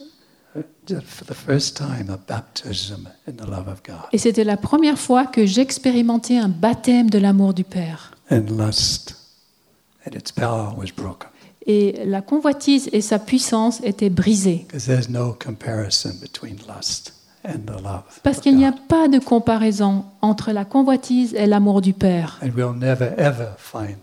Et 4.12 4.18
c'était 4.18 4.44
la 4.44 4.58
première 4.58 4.98
fois 4.98 5.26
que 5.28 5.46
j'expérimentais 5.46 6.38
un 6.38 6.50
baptême 6.50 7.10
de 7.10 7.20
l'amour 7.20 7.54
du 7.54 7.64
Père. 7.64 8.12
And 8.32 8.46
lust 8.58 9.16
and 10.06 10.16
its 10.16 10.32
power 10.32 10.74
was 10.78 10.92
broken. 10.96 11.30
Et 11.66 12.04
la 12.06 12.22
convoitise 12.22 12.90
et 12.94 13.02
sa 13.02 13.20
puissance 13.20 13.80
étaient 13.84 14.10
brisées. 14.10 14.66
Because 14.68 14.86
there's 14.86 15.10
no 15.10 15.34
comparison 15.34 16.14
between 16.20 16.58
lust 16.68 17.14
and 17.46 17.60
the 17.66 17.82
love. 17.82 18.04
Parce 18.24 18.40
qu'il 18.40 18.56
n'y 18.56 18.66
a 18.66 18.72
pas 18.72 19.08
de 19.08 19.20
comparaison 19.20 20.06
entre 20.22 20.52
la 20.52 20.66
convoitise 20.66 21.36
et 21.36 21.46
l'amour 21.46 21.82
du 21.82 21.94
Père. 21.94 22.40
And 22.44 22.50
we'll 22.56 22.76
never 22.76 23.12
ever 23.18 23.50
find 23.58 23.98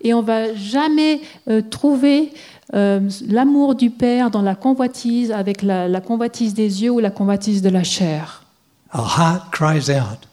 Et 0.00 0.14
on 0.14 0.22
va 0.22 0.54
jamais 0.54 1.20
euh, 1.48 1.62
trouver 1.62 2.32
euh, 2.74 3.00
l'amour 3.28 3.74
du 3.74 3.90
Père 3.90 4.30
dans 4.30 4.42
la 4.42 4.54
convoitise 4.54 5.32
avec 5.32 5.62
la, 5.62 5.88
la 5.88 6.00
convoitise 6.00 6.54
des 6.54 6.82
yeux 6.82 6.90
ou 6.90 6.98
la 6.98 7.10
convoitise 7.10 7.62
de 7.62 7.68
la 7.68 7.84
chair. 7.84 8.42
Our 8.94 9.18
heart 9.18 9.50
cries 9.52 9.90
out. 9.90 10.26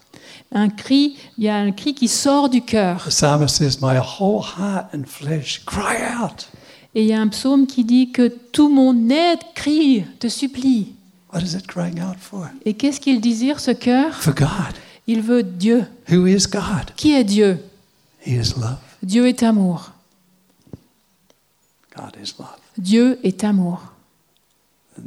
Un 0.51 0.69
cri, 0.69 1.17
il 1.37 1.45
y 1.45 1.49
a 1.49 1.55
un 1.55 1.71
cri 1.71 1.95
qui 1.95 2.07
sort 2.07 2.47
du 2.47 2.61
cœur. 2.61 3.03
The 3.05 3.09
psalmist 3.09 3.55
says, 3.55 3.79
My 3.81 3.97
whole 3.97 4.43
heart 4.43 4.85
and 4.93 5.05
flesh 5.07 5.63
cry 5.65 5.97
out. 6.21 6.47
Et 6.95 7.01
il 7.01 7.07
y 7.07 7.13
a 7.13 7.19
un 7.19 7.27
psaume 7.27 7.65
qui 7.65 7.83
dit 7.83 8.11
que 8.11 8.27
tout 8.27 8.69
mon 8.69 9.09
être 9.09 9.53
crie, 9.55 10.05
te 10.19 10.27
supplie. 10.27 10.93
What 11.33 11.41
is 11.41 11.55
it 11.55 11.65
crying 11.65 11.99
out 11.99 12.17
for? 12.19 12.45
Et 12.65 12.75
qu'est-ce 12.75 12.99
qu'il 12.99 13.19
désire 13.19 13.59
ce 13.59 13.71
cœur? 13.71 14.13
For 14.13 14.35
God. 14.35 14.47
Il 15.07 15.21
veut 15.21 15.43
Dieu. 15.43 15.85
Who 16.09 16.25
is 16.27 16.47
God? 16.49 16.93
Qui 16.95 17.13
est 17.13 17.23
Dieu? 17.23 17.57
He 18.25 18.31
is 18.35 18.53
love. 18.57 18.77
Dieu 19.01 19.27
est 19.27 19.43
amour. 19.43 19.91
God 21.95 22.15
is 22.21 22.35
love. 22.39 22.57
Dieu 22.77 23.19
est 23.23 23.43
amour. 23.43 23.93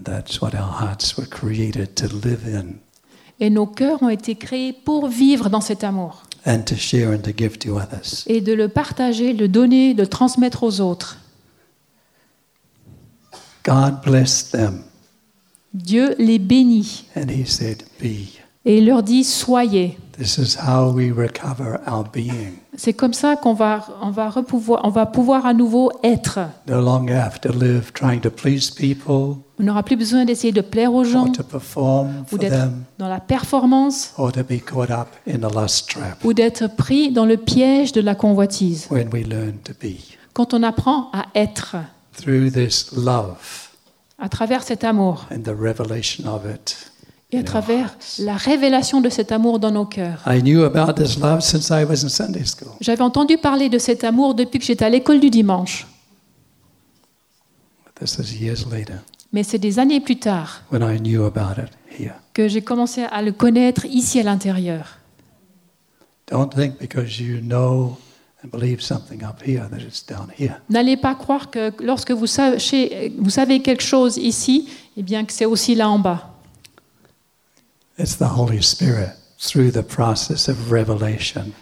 That's 0.04 0.40
what 0.40 0.54
our 0.54 0.80
hearts 0.82 1.16
were 1.16 1.26
created 1.28 1.94
to 1.94 2.06
live 2.08 2.44
in 2.46 2.74
Et 3.38 3.50
nos 3.50 3.66
cœurs 3.66 4.02
ont 4.02 4.08
été 4.08 4.34
créés 4.34 4.72
pour 4.72 5.08
vivre 5.08 5.50
dans 5.50 5.60
cet 5.60 5.84
amour 5.84 6.22
and 6.46 6.62
to 6.62 6.74
share 6.76 7.10
and 7.10 7.18
to 7.22 7.32
give 7.36 7.58
to 7.58 7.76
others. 7.78 8.24
et 8.26 8.40
de 8.40 8.52
le 8.52 8.68
partager, 8.68 9.32
le 9.32 9.48
donner, 9.48 9.94
de 9.94 10.02
le 10.02 10.08
transmettre 10.08 10.62
aux 10.62 10.80
autres. 10.80 11.18
God 13.64 14.00
blessed 14.04 14.52
them 14.52 14.82
Dieu 15.74 16.14
les 16.18 16.38
bénit 16.38 17.04
and 17.16 17.28
He 17.30 17.44
said, 17.46 17.82
Be. 18.00 18.35
Et 18.66 18.78
il 18.78 18.86
leur 18.86 19.02
dit 19.02 19.24
soyez. 19.24 19.96
This 20.18 20.38
is 20.38 20.56
how 20.58 20.90
we 20.92 21.10
recover 21.12 21.76
our 21.86 22.04
being. 22.10 22.54
C'est 22.76 22.94
comme 22.94 23.12
ça 23.12 23.36
qu'on 23.36 23.52
va, 23.54 23.86
on 24.02 24.10
va, 24.10 24.28
repouvoir- 24.30 24.80
on 24.84 24.88
va 24.90 25.04
pouvoir 25.06 25.44
à 25.46 25.52
nouveau 25.54 25.92
être. 26.02 26.40
No 26.66 26.80
longer 26.80 27.14
have 27.14 27.38
to 27.40 27.50
live 27.52 27.92
trying 27.92 28.20
to 28.20 28.30
please 28.30 28.70
people 28.70 29.36
On 29.58 29.62
n'aura 29.62 29.82
plus 29.82 29.96
besoin 29.96 30.24
d'essayer 30.24 30.52
de 30.52 30.60
plaire 30.62 30.92
aux 30.92 31.04
gens 31.04 31.26
or 31.26 31.32
to 31.32 31.42
perform 31.42 32.24
ou 32.32 32.38
d'être 32.38 32.68
dans 32.98 33.08
la 33.08 33.20
performance 33.20 34.12
or 34.18 34.32
to 34.32 34.42
be 34.42 34.58
caught 34.62 34.90
up 34.90 35.08
in 35.28 35.38
the 35.38 35.54
lust 35.54 35.88
trap 35.90 36.22
ou 36.24 36.32
d'être 36.34 36.66
pris 36.76 37.10
dans 37.12 37.24
le 37.26 37.36
piège 37.36 37.92
de 37.92 38.00
la 38.00 38.14
convoitise. 38.14 38.86
when 38.90 39.08
we 39.12 39.26
learn 39.26 39.58
to 39.64 39.72
be. 39.80 39.96
Quand 40.34 40.52
on 40.54 40.62
apprend 40.62 41.08
à 41.12 41.26
être 41.34 41.76
Through 42.18 42.50
this 42.52 42.90
love 42.96 43.36
à 44.18 44.28
travers 44.30 44.62
cet 44.62 44.82
amour 44.84 45.26
and 45.30 45.42
the 45.42 45.54
revelation 45.58 46.24
of 46.26 46.42
it. 46.50 46.90
Et 47.32 47.38
à 47.38 47.42
travers 47.42 47.96
la 48.20 48.36
révélation 48.36 49.00
de 49.00 49.08
cet 49.08 49.32
amour 49.32 49.58
dans 49.58 49.70
nos 49.72 49.84
cœurs. 49.84 50.22
J'avais 52.80 53.02
entendu 53.02 53.38
parler 53.38 53.68
de 53.68 53.78
cet 53.78 54.04
amour 54.04 54.34
depuis 54.34 54.58
que 54.58 54.64
j'étais 54.64 54.84
à 54.84 54.90
l'école 54.90 55.20
du 55.20 55.30
dimanche, 55.30 55.86
But 57.84 57.94
this 58.08 58.18
is 58.18 58.44
years 58.44 58.66
later 58.70 59.00
mais 59.32 59.42
c'est 59.42 59.58
des 59.58 59.78
années 59.78 60.00
plus 60.00 60.18
tard 60.18 60.62
when 60.70 60.82
I 60.82 60.98
knew 60.98 61.24
about 61.24 61.60
it 61.60 61.70
here. 61.98 62.14
que 62.32 62.48
j'ai 62.48 62.62
commencé 62.62 63.02
à 63.02 63.22
le 63.22 63.32
connaître 63.32 63.84
ici 63.86 64.20
à 64.20 64.22
l'intérieur. 64.22 64.98
N'allez 70.70 70.96
pas 70.96 71.14
croire 71.14 71.50
que 71.50 71.72
lorsque 71.82 72.10
vous 72.12 72.26
savez, 72.26 73.12
vous 73.18 73.30
savez 73.30 73.62
quelque 73.62 73.82
chose 73.82 74.16
ici, 74.16 74.68
eh 74.96 75.02
bien 75.02 75.24
que 75.24 75.32
c'est 75.32 75.44
aussi 75.44 75.74
là 75.74 75.88
en 75.88 75.98
bas. 75.98 76.35
It's 77.98 78.16
the 78.18 78.28
Holy 78.36 78.62
Spirit 78.62 79.10
through 79.38 79.70
the 79.72 79.82
process 79.82 80.48
of 80.48 80.70
revelation 80.70 81.52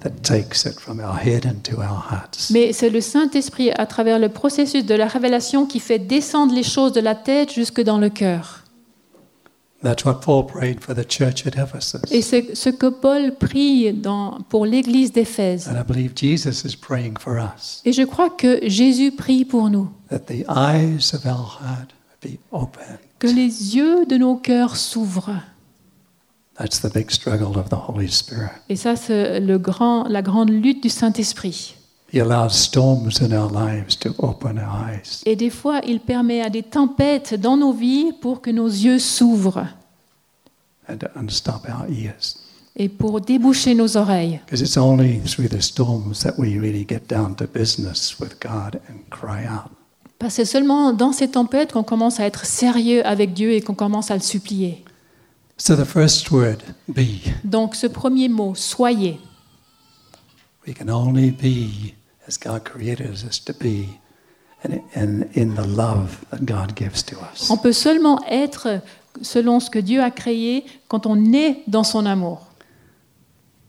that 0.00 0.22
takes 0.22 0.64
it 0.66 0.78
from 0.80 0.98
our 1.00 1.16
head 1.16 1.44
into 1.44 1.80
our 1.80 2.02
hearts. 2.10 2.50
Mais 2.50 2.72
c'est 2.72 2.90
le 2.90 3.00
Saint-Esprit, 3.00 3.70
à 3.72 3.86
travers 3.86 4.18
le 4.18 4.28
processus 4.28 4.84
de 4.84 4.94
la 4.94 5.06
révélation, 5.06 5.66
qui 5.66 5.80
fait 5.80 5.98
descendre 5.98 6.54
les 6.54 6.62
choses 6.62 6.92
de 6.92 7.00
la 7.00 7.14
tête 7.14 7.52
jusque 7.52 7.82
dans 7.82 7.98
le 7.98 8.08
cœur. 8.10 8.60
That's 9.82 10.02
what 10.06 10.20
Paul 10.22 10.46
prayed 10.46 10.80
for 10.80 10.94
the 10.94 11.04
church 11.06 11.46
at 11.46 11.62
Ephesus. 11.62 12.00
Et 12.10 12.22
c'est 12.22 12.54
ce 12.54 12.70
que 12.70 12.86
Paul 12.86 13.34
prie 13.38 13.92
dans- 13.92 14.38
pour 14.48 14.64
l'Église 14.64 15.12
d'Éphèse. 15.12 15.68
And 15.68 15.78
I 15.78 15.84
believe 15.86 16.12
Jesus 16.16 16.66
is 16.66 16.74
praying 16.76 17.18
for 17.18 17.34
us 17.36 17.82
Et 17.84 17.92
je 17.92 18.02
crois 18.02 18.30
que 18.30 18.60
Jésus 18.66 19.12
prie 19.12 19.44
pour 19.44 19.68
nous, 19.68 19.90
that 20.08 20.20
the 20.20 20.46
eyes 20.48 21.12
of 21.14 21.26
our 21.26 21.58
heart 21.60 21.90
be 22.22 22.38
open 22.50 22.98
que 23.18 23.26
les 23.26 23.76
yeux 23.76 24.06
de 24.06 24.16
nos 24.16 24.36
cœurs 24.36 24.76
s'ouvrent 24.76 25.34
That's 26.58 26.80
the 26.80 26.92
big 26.92 27.10
struggle 27.10 27.58
of 27.58 27.68
the 27.68 27.88
Holy 27.88 28.08
Spirit. 28.08 28.50
Et 28.68 28.76
ça, 28.76 28.96
c'est 28.96 29.40
le 29.40 29.58
grand, 29.58 30.04
la 30.08 30.22
grande 30.22 30.50
lutte 30.50 30.82
du 30.82 30.88
Saint-Esprit. 30.88 31.74
He 32.12 32.20
allows 32.20 32.50
storms 32.50 33.20
in 33.20 33.32
our 33.32 33.50
lives 33.50 33.98
to 33.98 34.10
open 34.18 34.58
our 34.58 34.88
eyes. 34.88 35.22
Et 35.26 35.34
des 35.34 35.50
fois, 35.50 35.80
il 35.84 35.98
permet 35.98 36.42
à 36.42 36.50
des 36.50 36.62
tempêtes 36.62 37.34
dans 37.34 37.56
nos 37.56 37.72
vies 37.72 38.12
pour 38.20 38.40
que 38.40 38.50
nos 38.50 38.68
yeux 38.68 39.00
s'ouvrent 39.00 39.66
and 40.88 40.98
to 40.98 41.06
unstop 41.16 41.66
our 41.68 41.88
ears. 41.90 42.36
et 42.76 42.88
pour 42.88 43.20
déboucher 43.20 43.74
nos 43.74 43.96
oreilles. 43.96 44.40
Because 44.46 44.60
it's 44.60 44.76
only 44.76 45.20
through 45.20 45.48
the 45.48 45.60
storms 45.60 46.20
that 46.22 46.34
we 46.38 46.58
really 46.58 46.86
get 46.88 47.08
down 47.08 47.34
to 47.36 47.46
business 47.46 48.18
with 48.20 48.36
God 48.40 48.80
and 48.88 48.98
cry 49.10 49.44
out. 49.46 49.70
Parce 50.18 50.36
que 50.36 50.44
c'est 50.44 50.52
seulement 50.52 50.92
dans 50.92 51.12
ces 51.12 51.28
tempêtes 51.28 51.72
qu'on 51.72 51.82
commence 51.82 52.20
à 52.20 52.24
être 52.24 52.46
sérieux 52.46 53.04
avec 53.06 53.34
Dieu 53.34 53.52
et 53.52 53.60
qu'on 53.60 53.74
commence 53.74 54.10
à 54.10 54.14
le 54.14 54.22
supplier. 54.22 54.84
So 55.56 55.76
the 55.76 55.84
first 55.84 56.30
word, 56.32 56.62
be, 56.88 57.20
Donc 57.44 57.76
ce 57.76 57.86
premier 57.86 58.28
mot, 58.28 58.54
soyez, 58.56 59.18
we 60.66 60.74
can 60.74 60.88
only 60.88 61.30
be 61.30 61.94
as 62.26 62.36
God 62.36 62.64
created 62.64 63.12
us 63.24 63.38
to 63.44 63.52
be 63.52 64.00
and, 64.64 65.28
in 65.34 65.54
the 65.54 65.66
love 65.66 66.24
that 66.30 66.44
God 66.44 66.74
gives 66.74 67.02
to 67.04 67.16
us. 67.20 67.50
on 67.50 67.56
peut 67.56 67.72
seulement 67.72 68.20
être 68.28 68.80
selon 69.22 69.60
ce 69.60 69.70
que 69.70 69.78
Dieu 69.78 70.02
a 70.02 70.10
créé 70.10 70.64
quand 70.88 71.06
on 71.06 71.32
est 71.32 71.62
dans 71.68 71.84
son 71.84 72.04
amour. 72.04 72.48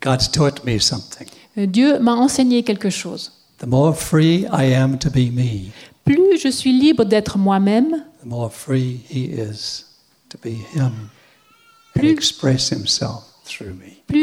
God's 0.01 0.29
taught 0.29 0.63
me 0.65 0.79
something. 0.79 1.27
Euh, 1.57 1.67
Dieu 1.67 1.99
m'a 1.99 2.13
enseigné 2.15 2.63
quelque 2.63 2.89
chose. 2.89 3.31
The 3.59 3.67
more 3.67 3.95
free 3.95 4.47
I 4.51 4.73
am 4.73 4.97
to 4.99 5.09
be 5.09 5.31
me, 5.31 5.71
Plus 6.03 6.39
je 6.39 6.49
suis 6.49 6.71
libre 6.73 7.05
d'être 7.05 7.37
moi-même, 7.37 8.03
the 8.21 8.25
more 8.25 8.51
free 8.51 9.01
He 9.09 9.25
is 9.25 9.85
to 10.29 10.37
be 10.37 10.55
Him 10.75 11.09
Plus- 11.95 12.11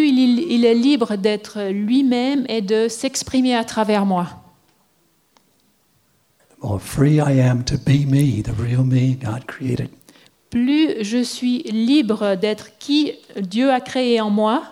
il, 0.09 0.47
il 0.51 0.65
est 0.65 0.75
libre 0.75 1.17
d'être 1.17 1.71
lui-même 1.71 2.45
et 2.49 2.61
de 2.61 2.89
s'exprimer 2.89 3.55
à 3.55 3.65
travers 3.65 4.07
moi. 4.07 4.29
The 6.61 6.65
more 6.65 6.81
free 6.81 7.17
I 7.17 7.41
am 7.41 7.65
to 7.65 7.77
be 7.77 8.07
me, 8.07 8.43
the 8.43 8.53
real 8.57 8.85
me 8.85 9.15
God 9.17 9.47
created, 9.47 9.89
Plus 10.51 11.03
je 11.03 11.25
suis 11.25 11.63
libre 11.63 12.37
d'être 12.37 12.79
qui 12.79 13.13
Dieu 13.41 13.73
a 13.73 13.81
créé 13.81 14.21
en 14.21 14.29
moi, 14.29 14.63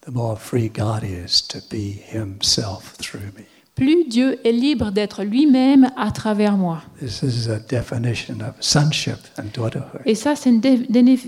the 0.00 0.10
more 0.10 0.38
free 0.38 0.70
God 0.70 1.04
is 1.04 1.42
to 1.46 1.58
be 1.70 2.00
Himself 2.10 2.94
through 2.98 3.32
me. 3.36 3.44
Plus 3.80 4.04
Dieu 4.04 4.38
est 4.46 4.52
libre 4.52 4.90
d'être 4.90 5.22
lui-même 5.24 5.90
à 5.96 6.10
travers 6.10 6.56
moi. 6.56 6.82
This 6.98 7.22
is 7.22 7.48
a 7.50 7.58
definition 7.58 8.34
of 8.40 8.54
sonship 8.60 9.16
and 9.38 9.44
daughterhood. 9.54 10.02
Et 10.04 10.14
ça, 10.14 10.36
c'est 10.36 10.50
une, 10.50 10.60
dé- 10.60 10.86
déni- 10.90 11.18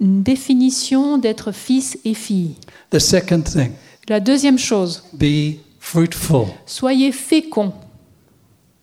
une 0.00 0.22
définition 0.22 1.18
d'être 1.18 1.52
fils 1.52 1.96
et 2.04 2.14
fille. 2.14 2.56
The 2.90 2.98
second 2.98 3.42
thing, 3.42 3.72
La 4.08 4.18
deuxième 4.18 4.58
chose, 4.58 5.04
be 5.12 5.58
fruitful. 5.78 6.46
soyez 6.66 7.12
féconds. 7.12 7.72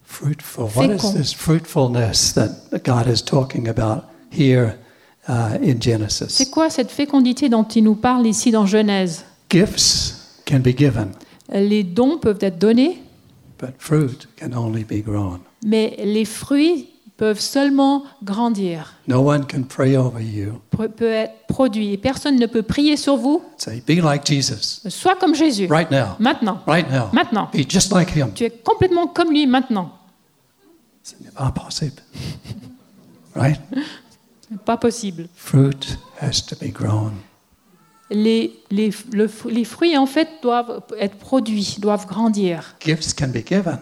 Fruitful. 0.06 0.68
What 0.76 0.86
is 0.96 1.14
this 1.14 1.34
fruitfulness 1.34 2.34
that 2.34 2.50
God 2.86 3.08
is 3.14 3.22
talking 3.22 3.68
about 3.68 4.04
here 4.32 4.76
uh, 5.28 5.58
in 5.62 5.76
C'est 5.82 5.82
Genesis? 5.82 6.50
quoi 6.50 6.70
cette 6.70 6.92
fécondité 6.92 7.50
dont 7.50 7.66
il 7.66 7.84
nous 7.84 7.96
parle 7.96 8.26
ici 8.26 8.52
dans 8.52 8.66
Genèse? 8.66 9.26
Gifts 9.52 10.16
can 10.46 10.60
be 10.60 10.74
given, 10.76 11.10
Les 11.54 11.84
dons 11.84 12.18
peuvent 12.18 12.40
être 12.42 12.58
donnés, 12.58 13.02
but 13.60 13.72
fruit 13.80 14.28
can 14.38 14.54
only 14.56 14.84
be 14.84 15.02
grown. 15.04 15.40
mais 15.66 15.96
les 16.04 16.26
fruits 16.26 16.90
peuvent 17.18 17.40
seulement 17.40 18.04
grandir, 18.24 18.94
No 19.08 19.22
one 19.22 19.46
can 19.48 19.64
pray 19.64 19.98
over 19.98 20.22
you. 20.22 20.62
pe- 20.70 20.88
peut 20.88 21.12
être 21.12 21.34
produits. 21.48 21.94
Et 21.94 21.98
personne 21.98 22.38
ne 22.38 22.46
peut 22.46 22.62
prier 22.62 22.96
sur 22.96 23.18
vous. 23.18 23.42
Say, 23.58 23.82
be 23.88 24.00
like 24.04 24.24
Jesus 24.26 24.82
Sois 24.90 25.16
comme 25.16 25.34
Jésus. 25.34 25.66
right 25.68 25.90
now. 25.90 26.16
Maintenant. 26.20 26.60
Right 26.68 26.88
now. 26.92 27.10
Maintenant. 27.14 27.50
Be 27.52 27.68
just 27.68 27.92
like 27.92 28.12
Him. 28.16 28.32
Tu 28.36 28.44
es 28.44 28.52
complètement 28.52 29.08
comme 29.08 29.32
lui 29.32 29.48
maintenant. 29.48 29.92
Ce 31.02 31.14
n'est 31.24 31.32
pas 31.32 31.50
possible. 31.52 32.02
Right? 33.36 33.60
Pas 34.66 34.78
possible. 34.78 35.28
Fruit 35.36 35.98
has 36.22 36.42
to 36.46 36.56
be 36.56 36.70
grown. 36.72 37.14
Les, 38.10 38.54
les, 38.72 38.92
le- 39.12 39.30
les 39.50 39.66
fruits, 39.66 39.98
en 39.98 40.06
fait, 40.06 40.30
doivent 40.42 40.82
être 41.00 41.18
produits, 41.18 41.76
doivent 41.80 42.08
grandir. 42.08 42.76
Gifts 42.80 43.14
can 43.14 43.28
be 43.28 43.46
given, 43.46 43.80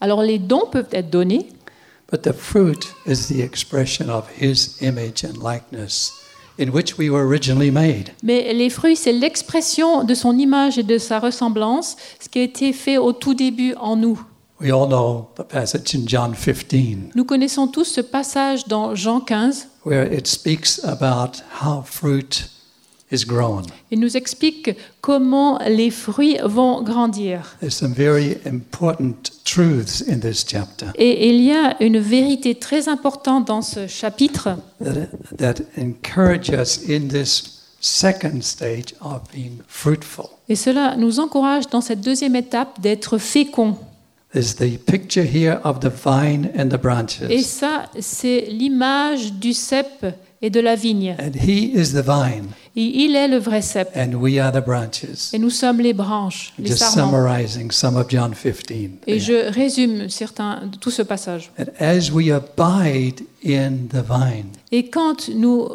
Alors, 0.00 0.22
les 0.22 0.38
dons 0.38 0.66
peuvent 0.70 0.88
être 0.92 1.10
donnés, 1.10 1.48
but 2.12 2.22
the 2.22 2.32
fruit 2.32 2.78
is 3.06 3.26
the 3.28 3.40
expression 3.40 4.08
of 4.08 4.24
His 4.40 4.76
image 4.80 5.24
and 5.24 5.42
likeness 5.42 6.12
in 6.56 6.68
which 6.68 6.96
we 6.98 7.10
were 7.10 7.26
originally 7.26 7.72
made. 7.72 8.10
mais 8.22 8.52
les 8.52 8.70
fruits, 8.70 8.94
c'est 8.94 9.12
l'expression 9.12 10.04
de 10.04 10.14
son 10.14 10.38
image 10.38 10.78
et 10.78 10.84
de 10.84 10.98
sa 10.98 11.18
ressemblance, 11.18 11.96
ce 12.20 12.28
qui 12.28 12.38
a 12.38 12.42
été 12.42 12.72
fait 12.72 12.96
au 12.98 13.12
tout 13.12 13.34
début 13.34 13.74
en 13.80 13.96
nous. 13.96 14.20
We 14.60 14.70
all 14.70 14.86
know 14.86 15.30
the 15.36 15.42
passage 15.42 15.96
in 15.96 16.04
John 16.06 16.32
15 16.36 17.10
Nous 17.16 17.24
connaissons 17.24 17.66
tous 17.66 17.84
ce 17.86 18.00
passage 18.00 18.68
dans 18.68 18.94
Jean 18.94 19.18
15. 19.20 19.66
where 19.84 20.06
it 20.12 20.28
speaks 20.28 20.78
about 20.84 21.42
how 21.60 21.82
fruit 21.84 22.44
is 23.10 23.24
grown. 23.26 23.62
Il 23.90 24.00
nous 24.00 24.16
explique 24.16 24.70
comment 25.00 25.58
les 25.66 25.90
fruits 25.90 26.38
vont 26.44 26.82
grandir. 26.82 27.56
There's 27.60 27.74
some 27.74 27.92
very 27.92 28.38
important 28.46 29.32
truths 29.44 30.02
in 30.08 30.18
this 30.18 30.44
chapter 30.46 30.86
Et 30.96 31.28
il 31.28 31.42
y 31.42 31.52
a 31.52 31.76
une 31.82 31.98
vérité 31.98 32.54
très 32.54 32.88
importante 32.88 33.46
dans 33.46 33.62
ce 33.62 33.86
chapitre 33.86 34.50
that, 34.82 35.08
that 35.36 35.54
encourage 35.78 36.50
us 36.50 36.80
in 36.88 37.08
this 37.08 37.62
second 37.80 38.42
stage 38.42 38.94
of 39.00 39.22
being 39.32 39.58
fruitful. 39.68 40.26
et 40.48 40.56
cela 40.56 40.96
nous 40.96 41.20
encourage 41.20 41.68
dans 41.68 41.80
cette 41.80 42.00
deuxième 42.00 42.36
étape 42.36 42.80
d'être 42.80 43.18
féconds. 43.18 43.76
There's 44.34 44.56
the 44.56 44.78
picture 44.78 45.22
here 45.22 45.60
of 45.62 45.78
the 45.78 45.90
vine 45.90 46.50
and 46.58 46.68
the 46.70 47.30
Et 47.30 47.42
ça, 47.42 47.84
c'est 48.00 48.46
l'image 48.50 49.34
du 49.34 49.52
cep 49.52 50.04
et 50.44 50.50
de 50.50 50.60
la 50.60 50.74
vigne. 50.76 51.16
And 51.18 51.32
he 51.34 51.72
is 51.74 51.92
the 51.94 52.04
vine, 52.04 52.48
Et 52.76 52.82
il 53.04 53.16
est 53.16 53.28
le 53.28 53.38
vrai 53.38 53.62
cep. 53.62 53.88
and 53.96 54.14
we 54.16 54.38
are 54.38 54.52
the 54.52 54.62
branches. 54.62 55.32
Et 55.32 55.38
nous 55.38 55.48
sommes 55.48 55.80
les 55.80 55.94
branches, 55.94 56.52
les 56.58 56.66
Just 56.66 56.80
sarments. 56.82 57.10
summarizing 57.12 57.70
some 57.70 57.96
of 57.96 58.06
John 58.10 58.34
15. 58.34 58.98
Et 59.06 59.18
je 59.20 59.50
résume 59.50 60.10
certains, 60.10 60.60
tout 60.80 60.90
ce 60.90 61.00
passage. 61.02 61.50
And 61.58 61.64
as 61.80 62.10
we 62.10 62.30
abide 62.30 63.22
in 63.44 63.86
the 63.88 64.04
vine, 64.06 64.48
Et 64.70 64.90
quand 64.90 65.28
nous 65.30 65.68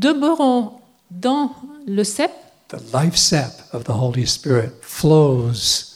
demeurons 0.00 0.72
dans 1.10 1.50
le 1.86 2.02
cep, 2.02 2.30
the 2.68 2.78
life 2.94 3.16
sap 3.16 3.52
of 3.74 3.84
the 3.84 3.90
Holy 3.90 4.26
Spirit 4.26 4.70
flows 4.80 5.90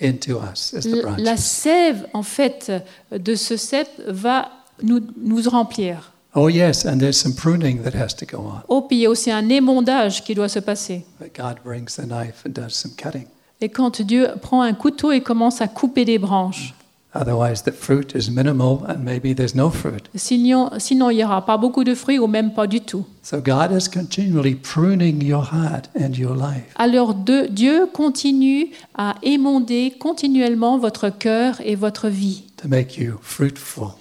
into 0.00 0.38
us 0.38 0.72
as 0.74 0.80
the 0.82 0.94
la 0.94 1.02
branches. 1.02 1.38
sève, 1.40 2.06
en 2.14 2.22
fait, 2.22 2.72
de 3.12 3.34
ce 3.34 3.56
cep 3.58 3.88
va 4.06 4.50
nous, 4.82 5.00
nous 5.22 5.42
remplir. 5.48 6.12
Oh, 6.38 6.48
yes, 6.48 6.84
and 6.84 6.98
there's 6.98 7.16
some 7.18 7.34
pruning 7.34 7.82
that 7.82 7.94
has 7.94 8.14
to 8.16 8.26
go 8.26 8.38
on. 8.42 8.60
Oh, 8.68 8.82
puis 8.82 8.98
il 8.98 9.00
y 9.00 9.06
a 9.06 9.10
aussi 9.10 9.30
un 9.30 9.48
émondage 9.48 10.22
qui 10.22 10.34
doit 10.34 10.50
se 10.50 10.58
passer. 10.58 11.04
But 11.18 11.34
God 11.34 11.56
brings 11.64 11.96
the 11.96 12.06
knife 12.06 12.44
and 12.46 12.50
does 12.50 12.74
some 12.74 12.92
cutting. 12.94 13.26
Et 13.62 13.70
quand 13.70 14.02
Dieu 14.02 14.28
prend 14.42 14.60
un 14.60 14.74
couteau 14.74 15.12
et 15.12 15.22
commence 15.22 15.62
à 15.62 15.68
couper 15.68 16.04
des 16.04 16.18
branches, 16.18 16.74
Otherwise, 17.18 17.62
the 17.62 17.72
fruit 17.72 18.14
is 18.14 18.30
minimal 18.30 18.80
and 18.86 18.98
maybe 19.02 19.34
there's 19.34 19.54
no 19.54 19.70
fruit. 19.70 20.02
sinon, 20.14 20.68
sinon 20.76 21.08
il 21.08 21.16
n'y 21.16 21.24
aura 21.24 21.46
pas 21.46 21.56
beaucoup 21.56 21.82
de 21.82 21.94
fruits 21.94 22.18
ou 22.18 22.26
même 22.26 22.52
pas 22.52 22.66
du 22.66 22.82
tout. 22.82 23.06
So 23.22 23.38
God 23.38 23.72
is 23.72 23.88
continually 23.88 24.54
pruning 24.54 25.22
your 25.24 25.42
heart 25.50 25.88
and 25.98 26.12
your 26.12 26.34
life 26.34 26.66
Alors 26.74 27.14
de- 27.14 27.46
Dieu 27.48 27.86
continue 27.90 28.68
à 28.98 29.14
émonder 29.22 29.94
continuellement 29.98 30.76
votre 30.76 31.08
cœur 31.08 31.56
et 31.64 31.74
votre 31.76 32.08
vie 32.08 32.42
to 32.58 32.68
make 32.68 32.98
you 32.98 33.14
fruitful. 33.22 33.92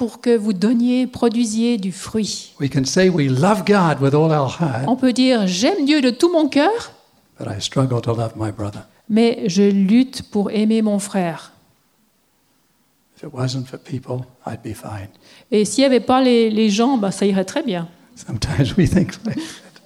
Pour 0.00 0.22
que 0.22 0.34
vous 0.34 0.54
donniez, 0.54 1.06
produisiez 1.06 1.76
du 1.76 1.92
fruit. 1.92 2.54
We 2.58 2.70
can 2.70 2.86
say 2.86 3.10
we 3.10 3.28
love 3.28 3.64
God 3.66 4.00
with 4.00 4.14
all 4.14 4.32
our 4.32 4.48
heart, 4.58 4.84
On 4.86 4.96
peut 4.96 5.12
dire 5.12 5.46
j'aime 5.46 5.84
Dieu 5.84 6.00
de 6.00 6.08
tout 6.08 6.32
mon 6.32 6.48
cœur, 6.48 6.92
but 7.38 7.46
I 7.46 7.60
struggle 7.60 8.00
to 8.00 8.14
love 8.14 8.32
my 8.34 8.50
brother. 8.50 8.80
mais 9.10 9.42
je 9.46 9.60
lutte 9.62 10.22
pour 10.30 10.50
aimer 10.52 10.80
mon 10.80 10.98
frère. 11.00 11.52
If 13.14 13.24
it 13.24 13.28
wasn't 13.34 13.66
for 13.66 13.78
people, 13.78 14.24
I'd 14.46 14.62
be 14.64 14.74
fine. 14.74 15.08
Et 15.50 15.66
s'il 15.66 15.82
n'y 15.82 15.86
avait 15.86 16.00
pas 16.00 16.22
les, 16.22 16.48
les 16.48 16.70
gens, 16.70 16.96
bah, 16.96 17.10
ça 17.10 17.26
irait 17.26 17.44
très 17.44 17.62
bien. 17.62 17.86
Sometimes 18.16 18.74
we 18.78 18.88
think 18.88 19.12
like 19.26 19.38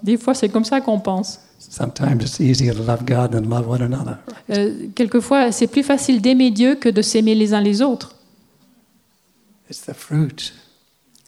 Des 0.04 0.16
fois, 0.16 0.34
c'est 0.34 0.48
comme 0.48 0.64
ça 0.64 0.80
qu'on 0.80 1.00
pense. 1.00 1.40
sometimes 1.58 2.20
it's 2.20 2.38
easier 2.38 2.72
to 2.72 2.84
love 2.84 3.04
God 3.04 3.32
than 3.32 3.48
love 3.52 3.68
one 3.68 3.82
another. 3.82 4.18
Euh, 4.50 4.86
quelquefois, 4.94 5.50
c'est 5.50 5.66
plus 5.66 5.82
facile 5.82 6.20
d'aimer 6.22 6.52
Dieu 6.52 6.76
que 6.76 6.88
de 6.88 7.02
s'aimer 7.02 7.34
les 7.34 7.52
uns 7.52 7.60
les 7.60 7.82
autres. 7.82 8.13
It's 9.70 9.82
the 9.86 9.94
fruit 9.94 10.52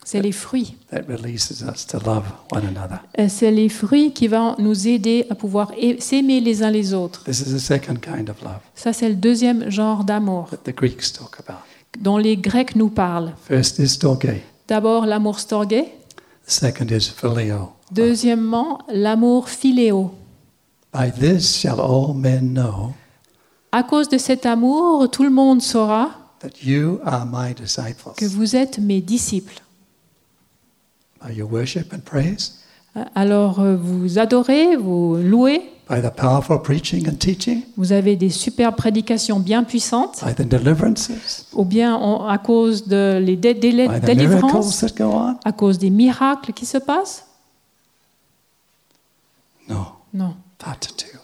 C'est 0.04 0.20
les 0.22 0.32
fruits. 0.32 0.76
that 0.92 1.02
releases 1.08 1.62
us 1.62 1.86
to 1.86 1.98
love 1.98 2.24
one 2.52 2.64
another. 2.66 3.00
Euh, 3.18 3.26
C'est 3.28 3.50
les 3.50 3.68
fruits 3.68 4.12
qui 4.12 4.28
vont 4.28 4.54
nous 4.58 4.86
aider 4.86 5.26
à 5.30 5.34
pouvoir 5.34 5.72
s'aimer 5.98 6.40
les 6.40 6.62
uns 6.62 6.70
les 6.70 6.94
autres. 6.94 7.24
This 7.24 7.40
is 7.40 7.52
the 7.54 7.58
second 7.58 7.96
kind 8.00 8.28
of 8.30 8.40
love 8.42 8.60
Ça, 8.74 8.92
c'est 8.92 9.08
le 9.08 9.16
deuxième 9.16 9.68
genre 9.70 10.04
d'amour 10.04 10.48
that 10.50 10.58
the 10.70 10.74
Greeks 10.76 11.12
talk 11.12 11.38
about. 11.40 11.58
dont 11.98 12.18
les 12.18 12.36
Grecs 12.36 12.76
nous 12.76 12.90
parlent. 12.90 13.32
First 13.48 13.78
is 13.78 13.88
storge, 13.88 14.42
D'abord, 14.68 15.06
l'amour 15.06 15.38
storgé, 15.40 15.84
the 16.46 16.50
second 16.50 16.86
is 16.90 17.10
phileo. 17.10 17.70
Deuxièmement, 17.90 18.80
l'amour 18.92 19.48
philéo. 19.48 20.12
By 20.92 21.10
this 21.10 21.56
shall 21.56 21.80
all 21.80 22.14
men 22.14 22.52
know 22.54 22.92
À 23.72 23.82
cause 23.82 24.08
de 24.08 24.18
cet 24.18 24.46
amour, 24.46 25.10
tout 25.10 25.24
le 25.24 25.30
monde 25.30 25.60
saura 25.62 26.10
that 26.40 26.62
you 26.64 27.00
are 27.04 27.24
my 27.26 27.54
disciples. 27.54 28.14
que 28.16 28.26
vous 28.26 28.56
êtes 28.56 28.78
mes 28.78 29.00
disciples. 29.00 29.60
By 31.24 31.32
your 31.34 31.50
worship 31.50 31.92
and 31.92 32.00
praise, 32.04 32.60
Alors 33.14 33.60
euh, 33.60 33.76
vous 33.76 34.18
adorez, 34.18 34.76
vous 34.76 35.16
louez, 35.16 35.70
by 35.88 36.00
the 36.00 36.10
powerful 36.14 36.60
preaching 36.62 37.06
and 37.08 37.16
teaching, 37.16 37.62
vous 37.76 37.92
avez 37.92 38.16
des 38.16 38.30
superbes 38.30 38.76
prédications 38.76 39.38
bien 39.38 39.62
puissantes, 39.64 40.24
by 40.24 40.34
the 40.34 40.46
deliverances, 40.48 41.46
ou 41.52 41.64
bien 41.64 41.94
en- 41.94 42.26
à 42.26 42.38
cause 42.38 42.86
de 42.86 43.18
les 43.22 43.36
dé- 43.36 43.54
délais- 43.54 43.86
by 43.88 44.00
the 44.00 44.02
miracles 44.02 44.16
délivrances, 44.16 44.80
that 44.80 44.94
go 44.96 45.04
on. 45.12 45.36
à 45.44 45.52
cause 45.52 45.78
des 45.78 45.90
miracles 45.90 46.52
qui 46.52 46.64
se 46.66 46.78
passent 46.78 47.24
No, 49.68 49.86
Non. 50.14 50.34
part 50.58 50.78
two. 50.78 51.18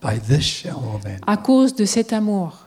By 0.00 0.18
this 0.20 0.42
shall 0.44 0.74
all 0.76 1.00
men 1.04 1.18
À 1.26 1.36
cause 1.36 1.74
de 1.74 1.84
cet 1.84 2.12
amour. 2.12 2.66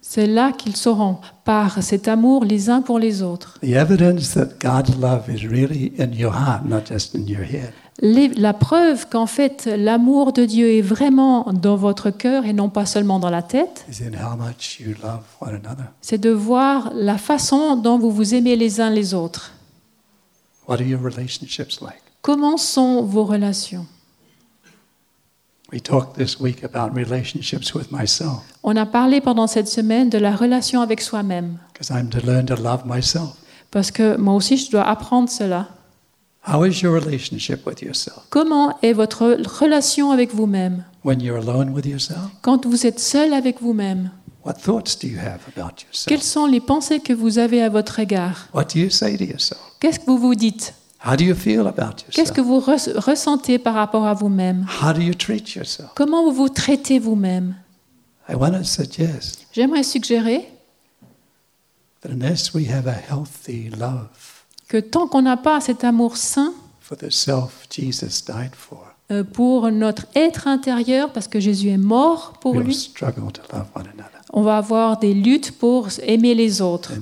C'est 0.00 0.26
là 0.26 0.52
qu'ils 0.52 0.76
sauront, 0.76 1.18
par 1.44 1.82
cet 1.82 2.08
amour 2.08 2.44
les 2.44 2.70
uns 2.70 2.80
pour 2.80 2.98
les 2.98 3.22
autres. 3.22 3.58
The 3.60 3.72
evidence 3.74 4.32
that 4.34 4.48
God's 4.60 4.96
love 4.98 5.28
is 5.28 5.46
really 5.46 5.92
in 5.98 6.12
your 6.12 6.32
heart, 6.32 6.64
not 6.64 6.86
just 6.88 7.14
in 7.14 7.26
your 7.26 7.42
head, 7.42 7.72
Les- 8.00 8.28
la 8.28 8.54
preuve 8.54 9.08
qu'en 9.08 9.26
fait 9.26 9.66
l'amour 9.66 10.32
de 10.32 10.44
Dieu 10.44 10.70
est 10.76 10.80
vraiment 10.82 11.52
dans 11.52 11.74
votre 11.76 12.10
cœur 12.10 12.46
et 12.46 12.52
non 12.52 12.68
pas 12.70 12.86
seulement 12.86 13.18
dans 13.18 13.28
la 13.30 13.42
tête, 13.42 13.84
is 13.90 14.02
in 14.04 14.12
how 14.14 14.36
much 14.36 14.78
you 14.80 14.94
love 15.02 15.22
one 15.40 15.50
another. 15.64 15.86
c'est 16.00 16.18
de 16.18 16.30
voir 16.30 16.92
la 16.94 17.18
façon 17.18 17.74
dont 17.76 17.98
vous 17.98 18.12
vous 18.12 18.34
aimez 18.34 18.54
les 18.56 18.80
uns 18.80 18.90
les 18.90 19.14
autres. 19.14 19.52
What 20.68 20.76
are 20.76 20.82
your 20.86 21.00
relationships 21.02 21.80
like? 21.80 22.00
Comment 22.22 22.56
sont 22.56 23.02
vos 23.02 23.24
relations 23.24 23.84
We 24.64 24.66
talked 24.66 24.66
this 24.66 24.66
week 24.66 24.66
about 24.66 24.66
relationships 24.66 24.86
with 25.04 25.26
myself 25.26 25.57
On 28.62 28.76
a 28.76 28.86
parlé 28.86 29.20
pendant 29.20 29.46
cette 29.46 29.68
semaine 29.68 30.08
de 30.08 30.18
la 30.18 30.34
relation 30.34 30.80
avec 30.80 31.00
soi-même, 31.00 31.58
because 31.72 31.90
I'm 31.90 32.08
to 32.08 32.20
learn 32.26 32.46
to 32.46 32.54
love 32.56 32.84
myself. 32.86 33.34
parce 33.70 33.90
que 33.90 34.16
moi 34.16 34.34
aussi 34.34 34.56
je 34.56 34.70
dois 34.70 34.84
apprendre 34.88 35.28
cela. 35.28 35.68
How 36.50 36.64
is 36.64 36.80
your 36.82 36.94
relationship 36.94 37.66
with 37.66 37.82
yourself? 37.82 38.20
Comment 38.30 38.78
est 38.82 38.94
votre 38.94 39.38
relation 39.60 40.10
avec 40.10 40.34
vous-même? 40.34 40.84
When 41.04 41.20
you're 41.20 41.36
alone 41.38 41.70
with 41.70 41.84
yourself, 41.84 42.30
Quand 42.40 42.64
vous 42.64 42.86
êtes 42.86 43.00
seul 43.00 43.34
avec 43.34 43.60
vous-même, 43.60 44.10
what 44.46 44.54
thoughts 44.54 44.98
do 45.02 45.06
you 45.08 45.18
have 45.18 45.40
about 45.54 45.74
quelles 46.06 46.22
sont 46.22 46.46
les 46.46 46.60
pensées 46.60 47.00
que 47.00 47.12
vous 47.12 47.38
avez 47.38 47.62
à 47.62 47.68
votre 47.68 47.98
égard? 47.98 48.48
What 48.54 48.64
do 48.74 48.80
you 48.80 48.88
say 48.88 49.18
to 49.18 49.24
yourself? 49.24 49.60
Qu'est-ce 49.80 49.98
que 50.00 50.06
vous 50.06 50.18
vous 50.18 50.34
dites? 50.34 50.72
How 51.04 51.14
do 51.16 51.24
you 51.24 51.34
feel 51.34 51.66
about 51.66 52.02
Qu'est-ce 52.12 52.32
que 52.32 52.40
vous 52.40 52.58
res- 52.60 52.90
ressentez 52.98 53.58
par 53.58 53.74
rapport 53.74 54.04
à 54.06 54.14
vous-même? 54.14 54.66
How 54.82 54.92
do 54.92 55.00
you 55.00 55.14
treat 55.14 55.54
yourself? 55.54 55.90
Comment 55.94 56.24
vous 56.24 56.32
vous 56.32 56.48
traitez 56.48 56.98
vous-même? 56.98 57.54
I 58.28 58.34
want 58.34 58.50
to 58.52 58.64
suggest 58.64 59.46
J'aimerais 59.52 59.84
suggérer 59.84 60.48
that 62.02 62.10
unless 62.10 62.52
we 62.52 62.68
have 62.70 62.86
a 62.86 62.92
healthy 62.92 63.70
love 63.70 64.08
que 64.68 64.76
tant 64.78 65.06
qu'on 65.06 65.22
n'a 65.22 65.36
pas 65.36 65.60
cet 65.60 65.82
amour 65.84 66.16
sain 66.16 66.52
for 66.80 66.96
the 66.98 67.10
self 67.10 67.66
Jesus 67.70 68.22
died 68.26 68.50
for, 68.54 68.84
euh, 69.10 69.24
pour 69.24 69.70
notre 69.70 70.04
être 70.14 70.46
intérieur, 70.46 71.12
parce 71.12 71.28
que 71.28 71.40
Jésus 71.40 71.68
est 71.70 71.78
mort 71.78 72.34
pour 72.40 72.54
we'll 72.54 72.64
lui, 72.64 72.74
struggle 72.74 73.32
to 73.32 73.40
love 73.52 73.66
one 73.74 73.86
another. 73.94 74.20
on 74.32 74.42
va 74.42 74.58
avoir 74.58 74.98
des 74.98 75.14
luttes 75.14 75.52
pour 75.58 75.88
aimer 76.02 76.34
les 76.34 76.60
autres. 76.60 76.92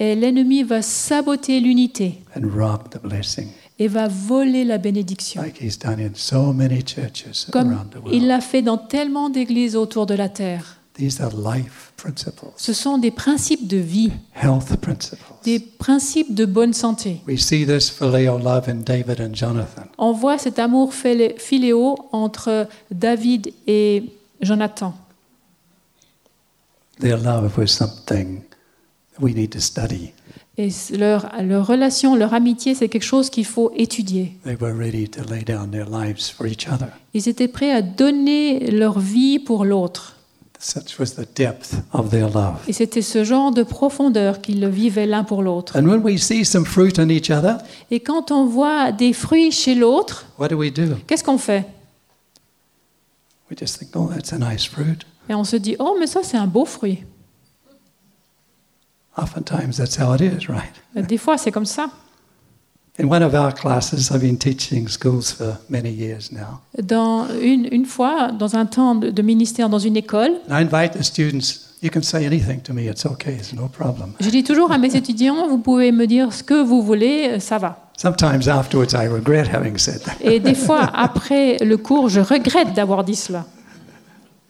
Et 0.00 0.14
l'ennemi 0.14 0.62
va 0.62 0.80
saboter 0.80 1.58
l'unité 1.60 2.20
and 2.36 2.48
rob 2.54 2.88
the 2.90 3.02
blessing, 3.02 3.48
et 3.80 3.88
va 3.88 4.06
voler 4.08 4.64
la 4.64 4.78
bénédiction, 4.78 5.42
like 5.42 5.60
he's 5.60 5.78
done 5.78 5.98
in 6.00 6.12
so 6.14 6.52
many 6.52 6.82
churches 6.84 7.46
comme 7.50 7.72
around 7.72 7.90
the 7.90 7.98
il 8.12 8.26
l'a 8.28 8.40
fait 8.40 8.62
dans 8.62 8.78
tellement 8.78 9.28
d'églises 9.28 9.74
autour 9.76 10.06
de 10.06 10.14
la 10.14 10.28
terre. 10.28 10.76
These 10.94 11.20
are 11.20 11.30
life 11.32 11.92
principles, 11.96 12.46
Ce 12.56 12.72
sont 12.72 12.98
des 12.98 13.12
principes 13.12 13.68
de 13.68 13.76
vie, 13.76 14.10
health 14.34 14.76
principles. 14.80 15.22
des 15.44 15.60
principes 15.60 16.34
de 16.34 16.44
bonne 16.44 16.72
santé. 16.72 17.20
We 17.26 17.40
see 17.40 17.64
this 17.66 17.88
phileo 17.90 18.38
love 18.38 18.68
in 18.68 18.82
David 18.84 19.20
and 19.20 19.34
Jonathan. 19.34 19.84
On 19.96 20.12
voit 20.12 20.38
cet 20.38 20.58
amour 20.58 20.92
philéo 20.92 21.96
entre 22.12 22.68
David 22.90 23.52
et 23.68 24.04
Jonathan. 24.40 24.92
Their 27.00 27.18
love 27.18 27.56
was 27.56 27.68
something 27.68 28.42
we 29.20 29.34
need 29.34 29.50
to 29.50 29.60
study. 29.60 30.12
Et 30.56 30.70
leur, 30.96 31.28
leur 31.42 31.66
relation, 31.66 32.16
leur 32.16 32.34
amitié, 32.34 32.74
c'est 32.74 32.88
quelque 32.88 33.04
chose 33.04 33.30
qu'il 33.30 33.44
faut 33.44 33.70
étudier. 33.76 34.32
They 34.44 34.56
were 34.60 34.76
ready 34.76 35.08
to 35.08 35.22
lay 35.22 35.42
down 35.44 35.70
their 35.70 35.88
lives 35.88 36.32
for 36.36 36.46
each 36.46 36.66
other. 36.66 36.88
Ils 37.14 37.28
étaient 37.28 37.46
prêts 37.46 37.70
à 37.70 37.80
donner 37.80 38.70
leur 38.72 38.98
vie 38.98 39.38
pour 39.38 39.64
l'autre. 39.64 40.16
Such 40.60 40.98
was 40.98 41.14
the 41.14 41.28
depth 41.36 41.76
of 41.92 42.10
their 42.10 42.28
love. 42.28 42.56
Et 42.66 42.72
c'était 42.72 43.02
ce 43.02 43.22
genre 43.22 43.52
de 43.52 43.62
profondeur 43.62 44.40
qu'ils 44.40 44.66
vivaient 44.66 45.06
l'un 45.06 45.22
pour 45.22 45.44
l'autre. 45.44 45.76
And 45.78 45.86
when 45.86 46.00
we 46.02 46.20
see 46.20 46.44
some 46.44 46.64
fruit 46.64 46.98
in 46.98 47.08
each 47.08 47.30
other, 47.30 47.58
Et 47.92 48.00
quand 48.00 48.32
on 48.32 48.44
voit 48.44 48.90
des 48.90 49.12
fruits 49.12 49.52
chez 49.52 49.76
l'autre, 49.76 50.26
what 50.40 50.48
do 50.48 50.56
we 50.56 50.72
do? 50.72 50.96
qu'est-ce 51.06 51.22
qu'on 51.22 51.38
fait? 51.38 51.64
We 53.48 53.56
just 53.56 53.78
think, 53.78 53.90
oh, 53.94 54.10
that's 54.12 54.32
a 54.32 54.38
nice 54.38 54.66
fruit. 54.66 55.06
Et 55.30 55.34
on 55.34 55.44
se 55.44 55.54
dit, 55.56 55.76
oh, 55.78 55.96
mais 56.00 56.08
ça, 56.08 56.20
c'est 56.24 56.36
un 56.36 56.48
beau 56.48 56.64
fruit. 56.64 57.04
Oftentimes, 59.18 59.76
that's 59.76 59.98
how 59.98 60.14
it 60.14 60.20
is, 60.20 60.48
right? 60.48 60.72
Des 60.94 61.18
fois, 61.18 61.36
c'est 61.36 61.50
comme 61.50 61.66
ça. 61.66 61.90
In 63.00 63.06
one 63.08 63.22
of 63.22 63.32
our 63.34 63.52
classes, 63.54 64.10
I've 64.10 64.20
been 64.22 64.38
teaching 64.38 64.88
schools 64.88 65.30
for 65.32 65.58
many 65.68 65.90
years 65.90 66.32
now. 66.32 66.60
Dans 66.82 67.26
une, 67.40 67.68
une 67.70 67.84
fois, 67.84 68.32
dans 68.32 68.56
un 68.56 68.66
temps 68.66 68.96
de, 68.96 69.10
de 69.10 69.22
ministère 69.22 69.68
dans 69.68 69.78
une 69.78 69.96
école, 69.96 70.32
And 70.48 70.58
I 70.58 70.62
invite 70.62 70.98
the 70.98 71.04
students, 71.04 71.76
you 71.80 71.90
can 71.90 72.02
say 72.02 72.26
anything 72.26 72.60
to 72.62 72.72
me, 72.72 72.88
it's 72.88 73.06
okay, 73.06 73.34
it's 73.34 73.52
no 73.52 73.68
problem. 73.68 74.14
je 74.18 74.28
dis 74.30 74.42
toujours 74.42 74.72
à 74.72 74.78
mes 74.78 74.96
étudiants, 74.96 75.46
vous 75.48 75.58
pouvez 75.58 75.92
me 75.92 76.06
dire 76.08 76.32
ce 76.32 76.42
que 76.42 76.60
vous 76.60 76.82
voulez, 76.82 77.28
euh, 77.34 77.38
ça 77.40 77.58
va. 77.58 77.88
Sometimes 77.96 78.48
afterwards, 78.48 78.92
I 78.94 79.06
regret 79.08 79.46
having 79.52 79.78
said 79.78 80.00
that. 80.02 80.14
Et 80.20 80.40
des 80.40 80.54
fois, 80.54 80.90
après 80.92 81.56
le 81.58 81.76
cours, 81.76 82.08
je 82.08 82.20
regrette 82.20 82.72
d'avoir 82.74 83.04
dit 83.04 83.16
cela. 83.16 83.44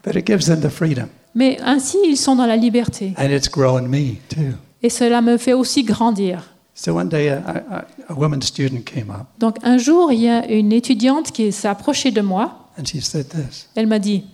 But 0.05 0.17
it 0.17 0.27
gives 0.27 0.47
them 0.47 0.61
the 0.61 0.71
freedom. 0.71 1.09
Mais 1.39 1.59
ainsi, 1.63 1.97
ils 2.05 2.17
sont 2.17 2.35
dans 2.35 2.47
la 2.47 2.57
liberté. 2.57 3.15
And 3.17 3.31
it's 3.31 3.49
grown 3.49 3.87
me, 3.87 4.17
too. 4.29 4.57
Et 4.83 4.91
cela 4.91 5.23
me 5.23 5.37
fait 5.39 5.53
aussi 5.53 5.85
grandir. 5.85 6.43
So 6.75 6.93
one 6.93 7.09
day, 7.09 7.29
a, 7.29 7.39
a, 7.47 7.85
a 8.09 8.15
woman 8.15 8.43
student 8.43 8.83
came 8.85 9.11
up 9.11 9.27
Donc 9.39 9.57
un 9.63 9.79
jour, 9.79 10.13
il 10.13 10.21
y 10.21 10.29
a 10.29 10.47
une 10.47 10.73
étudiante 10.73 11.33
qui 11.33 11.51
s'est 11.53 11.69
approchée 11.69 12.11
de 12.11 12.21
moi. 12.21 12.69
and 12.79 12.85
she 12.85 13.01
said 13.01 13.29
this 13.29 13.69
Elle 13.75 13.87
m'a 13.87 13.99
dit, 13.99 14.25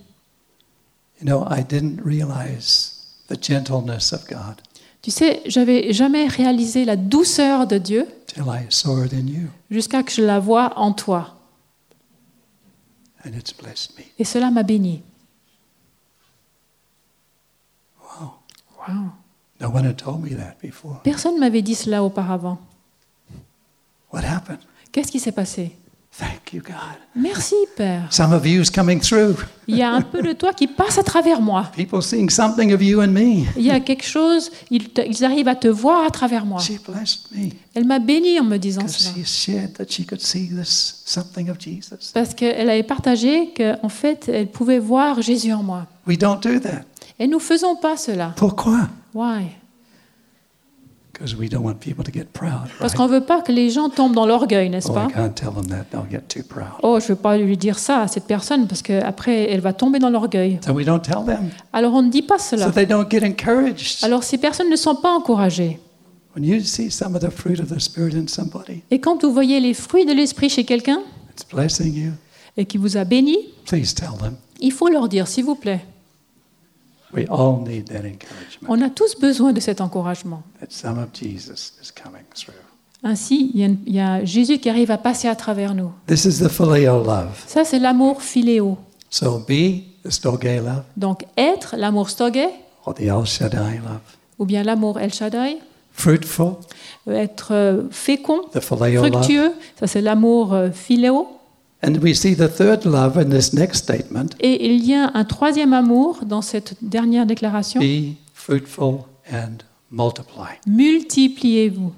You 1.21 1.25
know, 1.25 1.45
I 1.49 1.63
didn't 1.63 2.01
realize 2.03 2.91
the 3.29 3.41
gentleness 3.41 4.11
of 4.11 4.27
God 4.27 4.61
tu 5.05 5.11
sais, 5.11 5.43
j'avais 5.45 5.93
jamais 5.93 6.25
réalisé 6.27 6.83
la 6.83 6.95
douceur 6.95 7.67
de 7.67 7.77
Dieu 7.77 8.07
till 8.25 8.41
I 8.47 8.65
saw 8.69 9.03
it 9.03 9.13
in 9.13 9.27
you. 9.27 9.49
jusqu'à 9.69 10.01
que 10.01 10.11
je 10.11 10.23
la 10.23 10.39
vois 10.39 10.73
en 10.79 10.93
toi. 10.93 11.35
And 13.23 13.29
it's 13.37 13.53
blessed 13.53 13.91
me. 13.99 14.05
Et 14.17 14.23
cela 14.23 14.49
m'a 14.49 14.63
béni. 14.63 15.03
Wow. 18.01 18.07
Wow. 18.19 18.23
No 18.23 18.23
one 18.23 18.23
had 18.23 18.23
told 18.23 18.23
me 18.23 18.23
that 18.23 18.71
before. 18.71 18.74
Personne 21.03 21.35
ne 21.35 21.39
m'avait 21.39 21.61
dit 21.61 21.75
cela 21.75 22.03
auparavant. 22.03 22.59
What 24.11 24.21
happened? 24.23 24.59
Qu'est-ce 24.91 25.11
qui 25.11 25.19
s'est 25.19 25.31
passé? 25.31 25.71
Thank 26.17 26.53
you, 26.53 26.61
God. 26.61 26.75
Merci, 27.13 27.55
Père. 27.75 28.07
Some 28.09 28.31
of 28.31 28.45
you's 28.45 28.69
coming 28.71 29.01
through. 29.01 29.35
Il 29.67 29.75
y 29.75 29.83
a 29.83 29.91
un 29.91 30.01
peu 30.01 30.21
de 30.21 30.31
toi 30.31 30.53
qui 30.53 30.65
passe 30.67 30.97
à 30.97 31.03
travers 31.03 31.41
moi. 31.41 31.69
People 31.75 32.01
seeing 32.01 32.29
something 32.29 32.73
of 32.73 32.81
you 32.81 33.01
and 33.01 33.09
me. 33.09 33.43
Il 33.57 33.63
y 33.63 33.69
a 33.71 33.81
quelque 33.81 34.05
chose, 34.05 34.49
ils, 34.71 34.87
te- 34.93 35.01
ils 35.01 35.25
arrivent 35.25 35.49
à 35.49 35.55
te 35.55 35.67
voir 35.67 36.05
à 36.05 36.09
travers 36.11 36.45
moi. 36.45 36.61
She 36.61 36.81
blessed 36.81 37.31
me 37.33 37.49
Elle 37.73 37.83
m'a 37.83 37.99
béni 37.99 38.39
en 38.39 38.45
me 38.45 38.55
disant 38.55 38.87
cela. 38.87 39.09
she 39.13 39.25
shared 39.27 39.73
that 39.73 39.87
she 39.89 40.05
could 40.05 40.21
see 40.21 40.47
this 40.47 41.01
something 41.05 41.49
of 41.49 41.59
Jesus. 41.59 42.13
Parce 42.13 42.33
qu'elle 42.33 42.69
avait 42.69 42.83
partagé 42.83 43.51
qu'en 43.53 43.89
fait, 43.89 44.29
elle 44.29 44.47
pouvait 44.47 44.79
voir 44.79 45.21
Jésus 45.21 45.51
en 45.51 45.63
moi. 45.63 45.85
We 46.07 46.17
don't 46.17 46.39
do 46.41 46.59
that. 46.61 46.83
Et 47.19 47.27
nous 47.27 47.37
ne 47.37 47.41
faisons 47.43 47.75
pas 47.75 47.95
cela. 47.97 48.33
Pourquoi? 48.35 48.89
Why? 49.13 49.47
Because 51.13 51.33
we 51.33 51.49
don't 51.49 51.63
want 51.63 51.75
people 51.79 52.03
to 52.03 52.11
get 52.11 52.25
proud. 52.33 52.67
Parce 52.77 52.91
Right? 52.91 52.97
qu'on 52.97 53.07
ne 53.07 53.13
veut 53.19 53.25
pas 53.25 53.41
que 53.41 53.53
les 53.53 53.69
gens 53.69 53.87
tombent 53.89 54.13
dans 54.15 54.25
l'orgueil, 54.25 54.69
n'est-ce 54.69 54.89
Oh, 54.89 54.93
pas? 54.93 55.07
I 55.09 55.13
can't 55.13 55.29
tell 55.33 55.53
them 55.53 55.65
that; 55.67 55.85
they'll 55.89 56.09
get 56.11 56.23
too 56.27 56.43
proud. 56.45 56.73
Oh, 56.83 56.99
je 56.99 57.05
ne 57.05 57.07
veux 57.09 57.15
pas 57.15 57.37
lui 57.37 57.55
dire 57.55 57.79
ça 57.79 58.01
à 58.01 58.07
cette 58.09 58.25
personne 58.25 58.67
parce 58.67 58.81
qu'après, 58.81 59.49
elle 59.49 59.61
va 59.61 59.71
tomber 59.71 59.99
dans 59.99 60.09
l'orgueil. 60.09 60.59
So 60.65 60.73
we 60.73 60.85
don't 60.85 60.99
tell 61.01 61.23
them, 61.25 61.51
Alors 61.71 61.93
on 61.93 62.01
ne 62.01 62.09
dit 62.09 62.21
pas 62.21 62.37
so 62.37 62.57
cela. 62.57 62.69
they 62.71 62.85
don't 62.85 63.09
get 63.09 63.25
encouraged. 63.25 64.03
Alors 64.03 64.23
ces 64.25 64.37
personnes 64.37 64.69
ne 64.69 64.75
sont 64.75 64.95
pas 64.95 65.11
encouragées. 65.13 65.79
When 66.35 66.43
you 66.43 66.59
see 66.59 66.91
some 66.91 67.15
of 67.15 67.21
the 67.21 67.29
fruit 67.29 67.61
of 67.61 67.69
the 67.73 67.79
Spirit 67.79 68.13
in 68.17 68.27
somebody, 68.27 68.81
Et 68.91 68.99
quand 68.99 69.23
vous 69.23 69.31
voyez 69.31 69.61
les 69.61 69.73
fruits 69.73 70.05
de 70.05 70.11
l'esprit 70.11 70.49
chez 70.49 70.65
quelqu'un 70.65 70.99
it's 71.31 71.45
blessing 71.49 71.93
you. 71.95 72.11
et 72.57 72.65
qui 72.65 72.77
vous 72.77 72.97
a 72.97 73.05
béni, 73.05 73.37
Please 73.65 73.93
tell 73.95 74.17
them. 74.19 74.35
il 74.59 74.73
faut 74.73 74.89
leur 74.89 75.07
dire, 75.07 75.29
s'il 75.29 75.45
vous 75.45 75.55
plaît. 75.55 75.79
We 77.15 77.25
all 77.29 77.59
need 77.65 77.85
that 77.89 77.99
encouragement 78.05 78.67
On 78.67 78.81
a 78.81 78.89
tous 78.89 79.15
besoin 79.19 79.53
de 79.53 79.59
cet 79.59 79.79
encouragement. 79.81 80.43
that 80.59 80.67
some 80.69 80.97
of 80.99 81.09
Jesus 81.13 81.73
is 81.81 81.91
coming 81.91 82.23
through. 82.35 82.53
Ainsi, 83.03 83.51
il 83.53 83.59
y, 83.59 83.63
a 83.63 83.67
une- 83.67 83.77
il 83.85 83.93
y 83.95 83.99
a 83.99 84.25
Jésus 84.25 84.57
qui 84.57 84.69
arrive 84.69 84.89
à 84.91 84.97
passer 84.97 85.27
à 85.27 85.35
travers 85.35 85.75
nous. 85.75 85.91
This 86.07 86.25
is 86.25 86.39
the 86.43 86.49
phileo 86.49 87.03
love. 87.03 87.43
Ça, 87.47 87.63
c'est 87.63 87.79
l'amour 87.79 88.21
philéo. 88.21 88.77
So 89.09 89.39
be 89.47 89.83
the 90.03 90.09
Storge 90.09 90.43
love 90.43 90.83
Donc, 90.97 91.23
être 91.37 91.75
l'amour 91.77 92.09
stogé, 92.09 92.47
or 92.85 92.93
the 92.95 93.01
El 93.01 93.25
Shaddai 93.25 93.77
love. 93.77 93.99
ou 94.39 94.45
bien 94.45 94.63
l'amour 94.63 94.99
El 94.99 95.13
Shaddai, 95.13 95.57
Fruitful, 95.93 96.55
être 97.07 97.49
euh, 97.53 97.83
fécond, 97.91 98.41
the 98.53 98.59
phileo 98.59 99.03
love. 99.03 99.11
fructueux, 99.13 99.53
ça 99.79 99.87
c'est 99.87 100.01
l'amour 100.01 100.53
euh, 100.53 100.69
Et 104.39 104.65
il 104.65 104.85
y 104.85 104.93
a 104.93 105.11
un 105.13 105.25
troisième 105.25 105.73
amour 105.73 106.25
dans 106.25 106.41
cette 106.41 106.75
dernière 106.81 107.25
déclaration. 107.25 107.79
be 107.79 108.15
fruitful 108.33 109.05
and 109.31 109.63
multiply. 109.91 110.57
Multipliez-vous. 110.67 111.93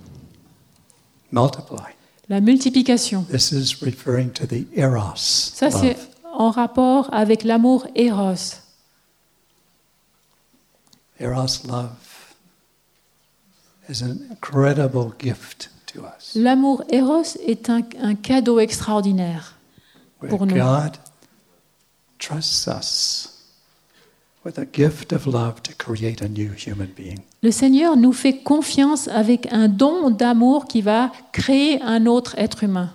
Multiply. 1.32 1.94
La 2.30 2.42
multiplication. 2.42 3.24
This 3.32 3.52
is 3.52 3.82
referring 3.82 4.32
to 4.32 4.46
the 4.46 4.66
eros 4.76 5.16
Ça, 5.54 5.72
c'est 5.72 5.96
en 6.34 6.52
rapport 6.52 7.10
avec 7.14 7.44
l'amour 7.44 7.88
éros. 7.96 8.60
Eros 11.20 11.64
love 11.68 11.90
is 13.90 14.04
an 14.04 14.18
incredible 14.32 15.14
gift 15.18 15.70
to 15.94 16.02
us. 16.02 16.36
L'amour 16.36 16.84
éros 16.90 17.38
est 17.46 17.70
un, 17.70 17.82
un 18.02 18.16
cadeau 18.16 18.60
extraordinaire. 18.60 19.57
Pour 20.30 20.46
nous. 20.46 20.56
God 20.56 20.98
trusts 22.20 22.68
us 22.68 23.34
with 24.44 24.58
a 24.58 24.66
gift 24.66 25.12
of 25.14 25.26
love 25.28 25.62
to 25.64 25.72
create 25.78 26.22
a 26.22 26.28
new 26.28 26.52
human 26.54 26.88
being. 26.96 27.20
Le 27.44 27.52
Seigneur 27.52 27.96
nous 27.98 28.14
fait 28.14 28.38
confiance 28.38 29.08
avec 29.10 29.48
un 29.52 29.68
don 29.68 30.10
d'amour 30.10 30.66
qui 30.66 30.82
va 30.82 31.12
créer 31.32 31.82
un 31.82 32.06
autre 32.06 32.36
être 32.38 32.64
humain. 32.64 32.92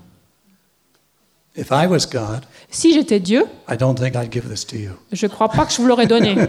If 1.56 1.68
I 1.70 1.86
was 1.86 2.06
God, 2.10 2.44
Si 2.70 2.94
j'étais 2.94 3.20
Dieu, 3.20 3.44
I 3.70 3.76
don't 3.76 3.94
think 3.94 4.14
I'd 4.16 4.32
give 4.32 4.48
this 4.48 4.66
to 4.68 4.76
you. 4.76 4.92
je 5.12 5.26
ne 5.26 5.30
crois 5.30 5.48
pas 5.50 5.66
que 5.66 5.72
je 5.72 5.76
vous 5.82 5.86
l'aurais 5.86 6.06
donné. 6.06 6.36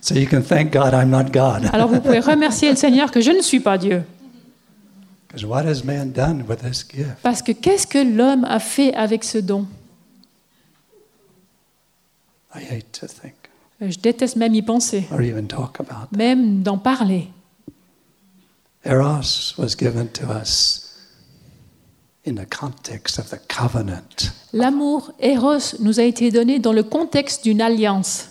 So 0.00 0.14
you 0.14 0.26
can 0.28 0.42
thank 0.42 0.70
God 0.70 0.92
I'm 0.92 1.08
not 1.08 1.30
God. 1.32 1.70
Alors 1.72 1.88
vous 1.88 1.98
pouvez 1.98 2.20
remercier 2.20 2.68
le 2.68 2.76
Seigneur 2.76 3.10
que 3.10 3.22
je 3.22 3.30
ne 3.30 3.40
suis 3.40 3.60
pas 3.60 3.78
Dieu. 3.78 4.02
Because 5.34 5.46
what 5.48 5.64
has 5.64 5.82
man 5.82 6.12
done 6.12 6.46
with 6.46 6.60
this 6.60 6.84
gift? 6.84 7.20
Parce 7.24 7.42
que 7.42 7.50
qu'est-ce 7.50 7.88
que 7.88 7.98
l'homme 7.98 8.44
a 8.44 8.60
fait 8.60 8.94
avec 8.94 9.24
ce 9.24 9.38
don? 9.38 9.66
I 12.54 12.60
hate 12.60 12.92
to 13.00 13.08
think 13.08 13.34
Je 13.80 13.98
déteste 13.98 14.36
même 14.36 14.54
y 14.54 14.62
penser, 14.62 15.08
or 15.10 15.20
even 15.20 15.48
talk 15.48 15.80
about. 15.80 16.16
même 16.16 16.62
d'en 16.62 16.78
parler. 16.78 17.32
Eros 18.84 19.54
was 19.58 19.74
given 19.76 20.06
to 20.12 20.30
us 20.30 21.00
in 22.24 22.36
the 22.36 22.46
context 22.46 23.18
of 23.18 23.30
the 23.30 23.40
covenant. 23.48 24.30
L'amour 24.52 25.10
Eros 25.18 25.74
nous 25.80 25.98
a 25.98 26.04
été 26.04 26.30
donné 26.30 26.60
dans 26.60 26.72
le 26.72 26.84
contexte 26.84 27.42
d'une 27.42 27.60
alliance, 27.60 28.28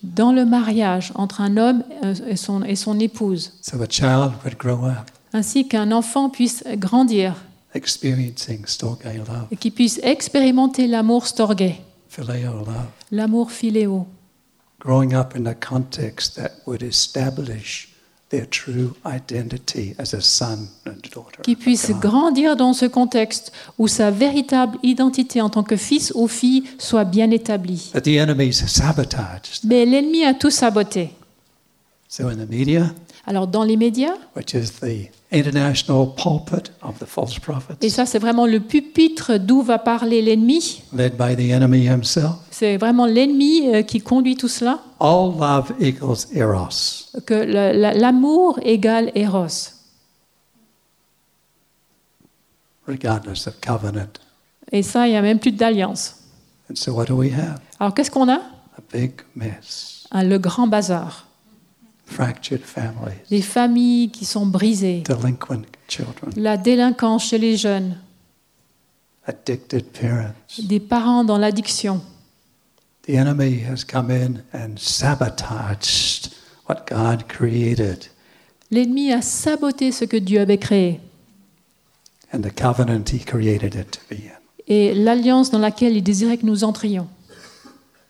Dans 0.02 0.32
le 0.32 0.44
mariage 0.44 1.12
entre 1.14 1.40
un 1.40 1.56
homme 1.56 1.82
et 2.26 2.36
son, 2.36 2.62
et 2.62 2.76
son 2.76 3.00
épouse, 3.00 3.52
So 3.62 3.82
a 3.82 3.86
child 3.88 4.32
would 4.44 4.56
grow 4.56 4.84
up 4.86 5.10
ainsi 5.32 5.66
qu'un 5.66 5.90
enfant 5.90 6.30
puisse 6.30 6.64
grandir. 6.76 7.34
experiencing 7.74 8.64
storge 8.66 9.04
love, 9.04 9.48
et 9.50 9.56
qu'il 9.56 9.72
puisse 9.72 9.98
expérimenter 10.02 10.86
l'amour 10.86 11.26
storgé, 11.26 11.80
l'amour 13.10 13.50
philéo, 13.50 14.06
growing 14.78 15.12
up 15.14 15.34
in 15.34 15.46
a 15.46 15.54
context 15.54 16.36
that 16.36 16.50
would 16.66 16.82
establish 16.82 17.93
their 18.34 18.46
true 18.48 18.94
identity 19.06 19.94
as 19.98 20.14
a 20.14 20.20
son 20.20 20.68
and 20.86 20.96
daughter. 21.14 21.42
qui 21.42 21.56
puisse 21.56 21.90
grandir 21.92 22.56
dans 22.56 22.72
ce 22.72 22.86
contexte 22.86 23.52
où 23.78 23.86
sa 23.88 24.10
véritable 24.10 24.78
identité 24.82 25.40
en 25.40 25.50
tant 25.50 25.62
que 25.62 25.76
fils 25.76 26.12
ou 26.14 26.26
fille 26.26 26.64
soit 26.78 27.04
bien 27.04 27.30
établie. 27.30 27.90
But 27.94 28.04
the 28.04 28.16
enemy's 28.16 28.64
sabotaged. 28.66 29.64
Mais 29.64 29.86
l'ennemi 29.86 30.24
a 30.24 30.34
tout 30.34 30.50
saboté. 30.50 31.10
So 32.08 32.28
in 32.28 32.36
the 32.36 32.48
media, 32.48 32.92
Alors 33.26 33.46
dans 33.46 33.64
les 33.64 33.76
médias, 33.76 34.14
which 34.36 34.52
is 34.54 34.80
the 34.80 35.08
international 35.32 36.08
pulpit 36.14 36.70
of 36.82 36.98
the 36.98 37.06
false 37.06 37.38
prophets, 37.38 37.76
et 37.80 37.88
ça 37.88 38.04
c'est 38.04 38.18
vraiment 38.18 38.46
le 38.46 38.60
pupitre 38.60 39.38
d'où 39.38 39.62
va 39.62 39.78
parler 39.78 40.20
l'ennemi, 40.20 40.82
c'est 42.56 42.76
vraiment 42.76 43.04
l'ennemi 43.06 43.68
euh, 43.74 43.82
qui 43.82 44.00
conduit 44.00 44.36
tout 44.36 44.48
cela, 44.48 44.78
all 45.00 45.32
love 45.38 45.72
equals 45.80 46.26
eros. 46.32 47.10
que 47.26 47.34
l'amour 48.00 48.58
égale 48.62 49.10
Eros. 49.16 49.72
regardless 52.86 53.46
of 53.46 53.54
covenant. 53.60 54.12
Et 54.70 54.82
ça, 54.82 55.06
il 55.06 55.10
n'y 55.12 55.16
a 55.16 55.22
même 55.22 55.38
plus 55.38 55.52
d'alliance. 55.52 56.16
And 56.70 56.76
so, 56.76 56.92
what 56.92 57.06
do 57.06 57.14
we 57.14 57.32
have? 57.32 57.60
Alors 57.80 57.94
qu'est-ce 57.94 58.10
qu'on 58.10 58.28
a? 58.28 58.36
A 58.36 58.80
big 58.92 59.12
mess. 59.34 60.06
Un- 60.10 60.24
Le 60.24 60.38
grand 60.38 60.66
bazar. 60.66 61.26
Fractured 62.06 62.60
families, 62.62 63.18
Les 63.30 63.40
familles 63.42 64.10
qui 64.10 64.26
sont 64.26 64.44
brisées, 64.46 65.02
delinquent 65.08 65.64
children, 65.88 66.30
la 66.36 66.58
délinquance 66.58 67.24
chez 67.24 67.38
les 67.38 67.56
jeunes, 67.56 67.96
addicted 69.26 69.84
parents. 69.90 70.34
des 70.58 70.80
parents 70.80 71.24
dans 71.24 71.38
l'addiction. 71.38 72.02
The 73.06 73.16
enemy 73.16 73.62
has 73.68 73.84
come 73.84 74.10
in 74.10 74.42
and 74.52 74.78
sabotaged 74.78 76.30
what 76.68 76.86
God 76.88 77.28
created 77.28 78.08
L'ennemi 78.70 79.12
a 79.12 79.20
saboté 79.20 79.92
ce 79.92 80.04
que 80.06 80.16
Dieu 80.16 80.40
avait 80.40 80.58
créé 80.58 81.00
and 82.32 82.40
the 82.40 82.50
covenant 82.50 83.10
he 83.12 83.18
created 83.24 83.74
it 83.74 83.90
to 83.92 84.00
be 84.08 84.20
in. 84.26 84.38
et 84.66 84.94
l'alliance 84.94 85.50
dans 85.50 85.58
laquelle 85.58 85.96
il 85.96 86.02
désirait 86.02 86.38
que 86.38 86.46
nous 86.46 86.64
entrions. 86.64 87.06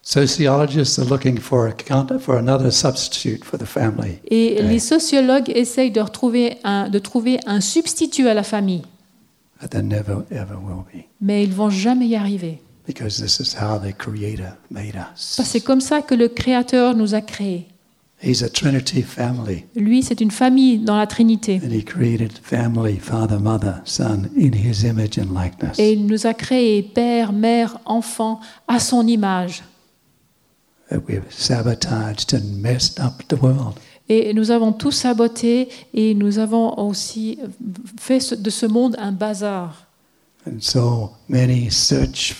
Sociologists 0.03 0.99
are 0.99 1.07
looking 1.09 1.39
for, 1.39 1.67
a, 1.67 1.73
count- 1.73 2.19
for 2.21 2.37
another 2.37 2.71
substitute 2.71 3.43
for 3.43 3.59
the 3.59 3.65
family. 3.65 4.19
Et 4.31 4.61
les 4.63 4.79
sociologues 4.79 5.49
essayent 5.49 5.91
de, 5.91 6.01
retrouver 6.01 6.59
un, 6.63 6.91
de 6.91 6.99
trouver 6.99 7.41
un 7.47 7.63
substitut 7.63 8.29
à 8.29 8.35
la 8.35 8.43
famille, 8.43 8.83
but 9.61 9.71
there 9.71 9.83
never 9.83 10.25
ever 10.31 10.57
will 10.57 10.85
be 10.93 11.05
mais 11.21 11.43
ils 11.43 11.53
vont 11.53 11.71
jamais 11.71 12.07
y 12.07 12.17
arriver. 12.17 12.61
Because 12.87 13.21
this 13.21 13.41
is 13.41 13.55
how 13.55 13.79
the 13.79 13.93
Creator 13.93 14.57
made 14.71 14.95
us. 14.97 15.37
Parce 15.37 15.37
que 15.37 15.45
C'est 15.45 15.61
comme 15.61 15.81
ça 15.81 16.03
que 16.03 16.15
le 16.15 16.29
Créateur 16.29 16.95
nous 16.95 17.15
a 17.15 17.21
créés. 17.21 17.69
He's 18.23 18.43
a 18.43 18.49
Trinity 18.49 19.03
family. 19.03 19.65
Lui, 19.75 20.03
c'est 20.03 20.21
une 20.21 20.31
famille 20.31 20.79
dans 20.79 20.97
la 20.97 21.07
Trinité. 21.07 21.61
And 21.63 21.71
he 21.71 21.85
created 21.85 22.33
family, 22.43 22.99
father, 22.99 23.39
mother, 23.39 23.83
son, 23.85 24.31
in 24.37 24.53
his 24.53 24.85
image 24.85 25.19
and 25.19 25.35
likeness. 25.35 25.79
Et 25.79 25.93
il 25.93 26.07
nous 26.07 26.27
a 26.27 26.33
créés 26.33 26.83
père, 26.83 27.33
mère, 27.33 27.79
enfant, 27.85 28.41
à 28.67 28.79
son 28.79 29.07
image. 29.07 29.63
That 30.91 31.01
we've 31.09 31.25
sabotaged 31.31 32.35
and 32.35 32.63
messed 32.63 32.99
up 32.99 33.27
the 33.29 33.41
world. 33.41 33.79
Et 34.09 34.33
nous 34.35 34.51
avons 34.51 34.73
tout 34.73 34.91
saboté 34.91 35.69
et 35.95 36.15
nous 36.15 36.39
avons 36.39 36.79
aussi 36.79 37.39
fait 37.99 38.41
de 38.41 38.51
ce 38.51 38.67
monde 38.67 38.97
un 38.99 39.13
bazar. 39.13 39.87
And 40.47 40.61
so 40.61 41.13
many 41.29 41.71
search 41.71 42.35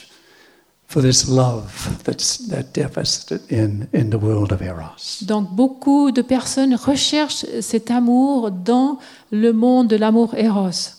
for 0.95 1.03
this 1.03 1.27
love 1.29 1.89
that's 2.05 2.39
that 2.49 2.73
deficit 2.73 3.43
in, 3.51 3.89
in 3.93 4.11
the 4.11 4.17
world 4.17 4.53
of 4.53 4.63
Eros. 4.63 5.25
Donc 5.27 5.51
beaucoup 5.51 6.13
de 6.13 6.23
personnes 6.23 6.77
recherchent 6.77 7.45
cet 7.61 7.91
amour 7.91 8.53
dans 8.53 9.01
le 9.33 9.53
monde 9.53 9.89
de 9.89 9.97
l'amour 9.97 10.37
Eros. 10.37 10.93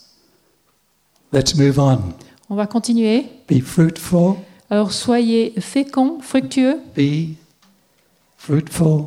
Let's 1.31 1.55
move 1.55 1.79
on. 1.79 1.99
On 2.49 2.55
va 2.55 2.67
continuer. 2.67 3.27
Be 3.47 3.61
fruitful, 3.61 4.35
Alors 4.69 4.91
soyez 4.91 5.53
féconds, 5.59 6.19
fructueux, 6.21 6.81
be 6.93 7.37
fruitful, 8.37 9.05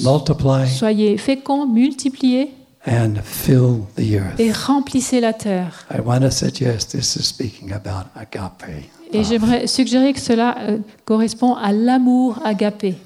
multiply, 0.00 0.66
soyez 0.66 1.18
féconds, 1.18 1.66
multipliez 1.66 2.50
and 2.84 3.14
fill 3.22 3.86
the 3.96 4.16
earth. 4.16 4.40
et 4.40 4.50
remplissez 4.50 5.20
la 5.20 5.32
terre. 5.32 5.86
I 5.88 6.00
want 6.00 6.22
to 6.22 6.30
suggest 6.32 6.90
this 6.90 7.14
is 7.14 7.22
speaking 7.22 7.72
about 7.72 8.06
agape. 8.16 8.90
Et 9.12 9.18
love. 9.18 9.26
j'aimerais 9.28 9.66
suggérer 9.66 10.12
que 10.12 10.20
cela 10.20 10.56
euh, 10.58 10.78
correspond 11.04 11.54
à 11.54 11.72
l'amour 11.72 12.40
agapé. 12.44 12.96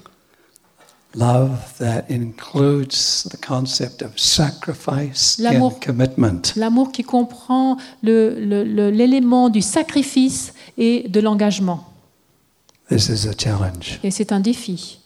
Love 1.13 1.59
that 1.79 2.05
includes 2.09 3.27
the 3.29 3.37
concept 3.45 4.01
of 4.01 4.17
sacrifice 4.17 5.37
L'amour. 5.39 5.73
and 5.73 5.85
commitment. 5.85 6.41
L'amour 6.55 6.93
qui 6.93 7.03
comprend 7.03 7.75
l'élément 8.01 9.49
du 9.49 9.61
sacrifice 9.61 10.53
et 10.77 11.09
de 11.09 11.19
l'engagement. 11.19 11.85
This 12.89 13.09
is 13.09 13.27
a 13.27 13.33
challenge. 13.37 13.99
Et 14.03 14.11
c'est 14.11 14.31
un 14.31 14.39
défi. 14.39 14.99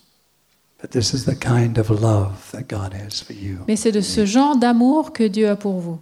But 0.82 0.92
this 0.92 1.14
is 1.14 1.26
the 1.26 1.36
kind 1.40 1.78
of 1.80 1.90
love 1.90 2.34
that 2.52 2.64
God 2.70 2.94
has 2.94 3.24
for 3.24 3.36
you. 3.36 3.58
Mais 3.68 3.76
c'est 3.76 3.92
de 3.92 4.02
ce 4.02 4.26
genre 4.28 4.56
d'amour 4.56 5.12
que 5.12 5.24
Dieu 5.24 5.50
a 5.50 5.56
pour 5.56 5.80
vous. 5.80 5.98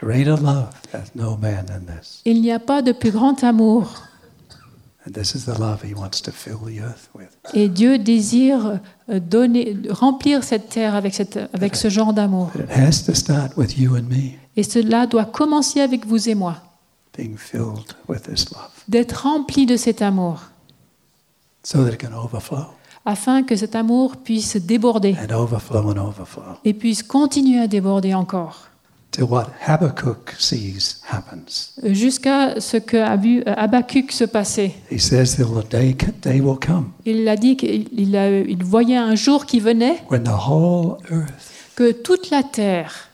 Greater 0.00 0.36
love 0.40 0.70
hath 0.94 1.14
no 1.14 1.36
man 1.36 1.66
than 1.66 1.80
this, 1.94 2.22
Il 2.24 2.40
n'y 2.40 2.50
a 2.50 2.58
pas 2.58 2.80
de 2.80 2.92
plus 2.92 3.10
grand 3.10 3.44
amour. 3.44 3.92
And 5.06 5.12
this 5.12 5.34
is 5.34 5.44
the 5.44 5.58
love 5.58 5.82
He 5.82 5.94
wants 5.94 6.22
to 6.22 6.32
fill 6.32 6.58
the 6.58 6.80
earth 6.80 7.10
with. 7.14 7.28
Et 7.52 7.68
Dieu 7.68 7.98
désire 7.98 8.80
euh, 9.10 9.20
donner, 9.20 9.76
remplir 9.90 10.42
cette 10.42 10.70
terre 10.70 10.94
avec, 10.94 11.14
cette, 11.14 11.38
avec 11.52 11.76
ce 11.76 11.90
genre 11.90 12.14
d'amour. 12.14 12.50
But 12.54 12.64
it 12.64 12.70
has 12.70 13.04
to 13.04 13.14
start 13.14 13.56
with 13.56 13.78
you 13.78 13.94
and 13.94 14.04
me 14.04 14.38
Et 14.56 14.62
cela 14.62 15.06
doit 15.06 15.26
commencer 15.26 15.80
avec 15.80 16.06
vous 16.06 16.28
et 16.28 16.34
moi, 16.34 16.56
being 17.16 17.36
filled 17.36 17.94
with 18.08 18.22
this 18.22 18.50
love 18.50 18.70
d'être 18.88 19.22
remplis 19.22 19.66
de 19.66 19.76
cet 19.76 20.02
amour, 20.02 20.40
so 21.62 21.84
that 21.84 21.92
it 21.92 22.00
can 22.00 22.14
overflow. 22.14 22.66
Afin 23.04 23.42
que 23.42 23.56
cet 23.56 23.74
amour 23.74 24.16
puisse 24.16 24.56
déborder. 24.56 25.16
And 25.22 25.34
overflow 25.34 25.90
and 25.90 25.98
overflow. 25.98 26.56
Et 26.64 26.74
puisse 26.74 27.02
continuer 27.02 27.60
à 27.60 27.66
déborder 27.66 28.14
encore, 28.14 28.69
to 29.12 29.26
what 29.26 29.48
Habakkuk 29.66 30.34
sees 30.38 31.00
happens. 31.10 31.72
jusqu'à 31.82 32.60
ce 32.60 32.76
que 32.76 32.96
euh, 32.96 33.54
Habakkuk 33.56 34.12
se 34.12 34.24
passer. 34.24 34.74
He 34.90 34.98
says 34.98 35.36
that 35.36 35.46
the 35.46 35.68
day, 35.68 35.96
day 36.22 36.40
will 36.40 36.58
come 36.58 36.92
Il 37.04 37.28
a 37.28 37.36
dit 37.36 37.56
qu'il 37.56 38.64
voyait 38.64 38.96
un 38.96 39.14
jour 39.14 39.46
qui 39.46 39.60
venait 39.60 40.02
when 40.10 40.24
the 40.24 40.48
whole 40.48 40.98
earth 41.10 41.52
que 41.76 41.92
toute 41.92 42.30
la 42.30 42.42
terre 42.42 43.08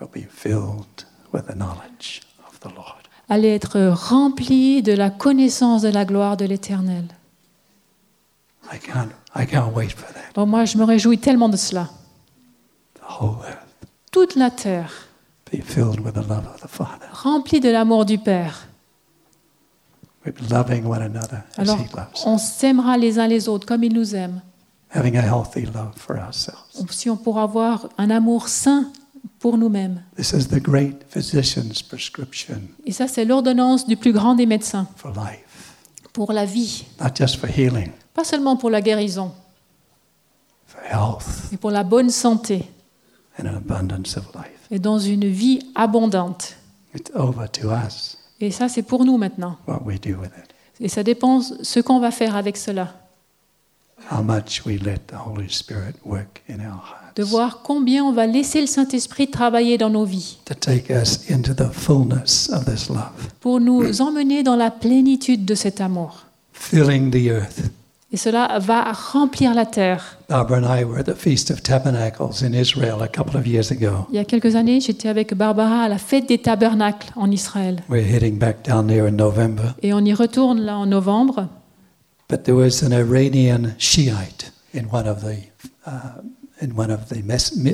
will 0.00 0.08
be 0.12 0.26
filled 0.28 1.06
with 1.32 1.46
the 1.46 1.54
knowledge 1.54 2.22
of 2.48 2.58
the 2.60 2.74
Lord. 2.74 3.04
allait 3.28 3.54
être 3.54 3.80
remplie 3.80 4.82
de 4.82 4.92
la 4.92 5.10
connaissance 5.10 5.82
de 5.82 5.88
la 5.88 6.04
gloire 6.04 6.36
de 6.36 6.44
l'Éternel. 6.44 7.04
Moi, 10.36 10.64
je 10.64 10.78
me 10.78 10.84
réjouis 10.84 11.18
tellement 11.18 11.48
de 11.48 11.56
cela. 11.56 11.90
The 12.94 13.20
whole 13.20 13.38
earth 13.46 13.63
Toute 14.14 14.36
la 14.36 14.48
terre 14.48 15.08
be 15.50 15.60
filled 15.60 15.98
with 15.98 16.14
the 16.14 16.28
love 16.28 16.46
of 16.46 16.60
the 16.60 16.68
Father. 16.68 17.08
remplie 17.12 17.58
de 17.58 17.68
l'amour 17.68 18.04
du 18.04 18.16
Père. 18.16 18.68
Alors, 21.58 21.78
on 22.24 22.38
s'aimera 22.38 22.96
les 22.96 23.18
uns 23.18 23.26
les 23.26 23.48
autres 23.48 23.66
comme 23.66 23.82
il 23.82 23.92
nous 23.92 24.14
aime. 24.14 24.40
Having 24.94 25.16
a 25.16 25.20
healthy 25.20 25.62
love 25.62 25.94
for 25.96 26.16
ourselves. 26.16 26.86
Si 26.90 27.10
on 27.10 27.16
pourra 27.16 27.42
avoir 27.42 27.88
un 27.98 28.08
amour 28.10 28.46
sain 28.46 28.92
pour 29.40 29.58
nous-mêmes. 29.58 30.00
This 30.14 30.32
is 30.32 30.46
the 30.46 30.62
great 30.62 31.04
physician's 31.08 31.82
prescription 31.82 32.60
Et 32.86 32.92
ça, 32.92 33.08
c'est 33.08 33.24
l'ordonnance 33.24 33.84
du 33.84 33.96
plus 33.96 34.12
grand 34.12 34.36
des 34.36 34.46
médecins 34.46 34.86
for 34.94 35.10
life, 35.10 35.74
pour 36.12 36.32
la 36.32 36.44
vie, 36.44 36.84
not 37.00 37.16
just 37.16 37.40
for 37.40 37.50
healing, 37.50 37.90
pas 38.14 38.22
seulement 38.22 38.56
pour 38.56 38.70
la 38.70 38.80
guérison, 38.80 39.32
for 40.68 40.80
health 40.88 41.26
mais 41.50 41.58
pour 41.58 41.72
la 41.72 41.82
bonne 41.82 42.10
santé 42.10 42.70
and 43.38 43.46
an 43.46 43.56
abundance 43.56 44.16
of 44.16 44.24
life. 44.34 44.68
et 44.70 44.78
dans 44.78 44.98
une 44.98 45.26
vie 45.26 45.60
abondante. 45.74 46.56
It's 46.94 47.10
over 47.14 47.48
to 47.48 47.70
us 47.70 48.16
Et 48.40 48.50
ça, 48.50 48.68
c'est 48.68 48.82
pour 48.82 49.04
nous 49.04 49.16
maintenant. 49.16 49.56
what 49.66 49.82
we 49.84 50.00
do 50.00 50.10
with 50.20 50.30
it. 50.38 50.50
Et 50.80 50.88
ça 50.88 51.02
dépend 51.02 51.40
ce 51.40 51.80
qu'on 51.80 52.00
va 52.00 52.10
faire 52.10 52.36
avec 52.36 52.56
cela. 52.56 52.94
How 54.10 54.22
much 54.22 54.62
we 54.66 54.78
let 54.82 54.98
the 55.06 55.14
Holy 55.26 55.48
Spirit 55.48 55.94
work 56.04 56.42
in 56.50 56.58
our 56.60 56.94
De 57.16 57.22
hearts 57.22 57.30
voir 57.30 57.62
combien 57.62 58.04
on 58.04 58.12
va 58.12 58.26
laisser 58.26 58.60
le 58.60 58.66
Saint-Esprit 58.66 59.30
travailler 59.30 59.78
dans 59.78 59.88
nos 59.88 60.04
vies 60.04 60.38
to 60.44 60.54
take 60.54 60.92
us 60.92 61.30
into 61.30 61.54
the 61.54 61.70
fullness 61.72 62.50
of 62.52 62.64
this 62.66 62.88
love, 62.88 63.30
pour 63.40 63.60
nous 63.60 64.00
emmener 64.02 64.42
dans 64.42 64.56
la 64.56 64.70
plénitude 64.70 65.44
de 65.44 65.54
cet 65.54 65.80
amour. 65.80 66.26
filling 66.52 67.10
the 67.10 67.28
earth. 67.30 67.70
Et 68.14 68.16
cela 68.16 68.60
va 68.60 68.92
remplir 68.92 69.54
la 69.54 69.66
terre. 69.66 70.18
Barbara 70.28 70.58
and 70.58 70.80
I 70.80 70.84
were 70.84 71.00
at 71.00 71.06
the 71.06 71.16
Feast 71.16 71.50
of 71.50 71.64
Tabernacles 71.64 72.42
in 72.42 72.54
Israel 72.54 73.02
a 73.02 73.08
couple 73.08 73.36
of 73.36 73.44
years 73.44 73.72
ago. 73.72 74.06
Il 74.10 74.14
y 74.14 74.18
a 74.20 74.24
quelques 74.24 74.54
années, 74.54 74.80
j'étais 74.80 75.08
avec 75.08 75.34
Barbara 75.34 75.82
à 75.82 75.88
la 75.88 75.98
fête 75.98 76.28
des 76.28 76.38
tabernacles 76.38 77.10
en 77.16 77.28
Israël. 77.32 77.82
We're 77.88 78.06
heading 78.06 78.38
back 78.38 78.64
down 78.64 78.86
there 78.86 79.08
in 79.08 79.16
November. 79.16 79.74
Et 79.82 79.92
on 79.92 79.98
y 80.04 80.14
retourne 80.14 80.60
là 80.60 80.78
en 80.78 80.86
novembre. 80.86 81.48
But 82.30 82.44
there 82.44 82.54
was 82.54 82.84
an 82.84 82.92
Iranian 82.92 83.74
Shiite 83.78 84.52
in 84.72 84.84
one 84.92 85.08
of 85.08 85.22
the 85.22 85.48
uh, 85.84 86.22
in 86.62 86.78
one 86.78 86.92
of 86.92 87.08
the 87.08 87.20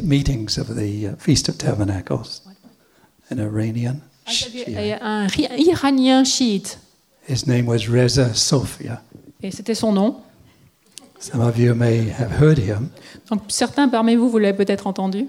meetings 0.03 0.57
of 0.57 0.75
the 0.75 1.09
uh, 1.09 1.17
Feast 1.19 1.51
of 1.51 1.59
Tabernacles. 1.59 2.45
An 3.31 3.41
Iranian 3.41 3.97
Et 4.27 4.31
Shiite. 4.31 5.03
un 5.03 5.27
Iranien 5.59 6.25
chiite. 6.25 6.79
His 7.29 7.47
name 7.47 7.67
was 7.67 7.91
Reza 7.91 8.33
Sofia. 8.33 9.03
Et 9.43 9.51
c'était 9.51 9.75
son 9.75 9.93
nom. 9.93 10.17
Some 11.21 11.43
of 11.43 11.59
you 11.59 11.75
may 11.75 12.09
have 12.19 12.41
heard 12.41 12.59
him, 12.59 12.89
Donc 13.31 13.43
certains 13.49 13.89
parmi 13.89 14.17
vous, 14.17 14.31
vous 14.31 14.39
l'avez 14.39 14.57
peut-être 14.57 14.87
entendu. 14.87 15.27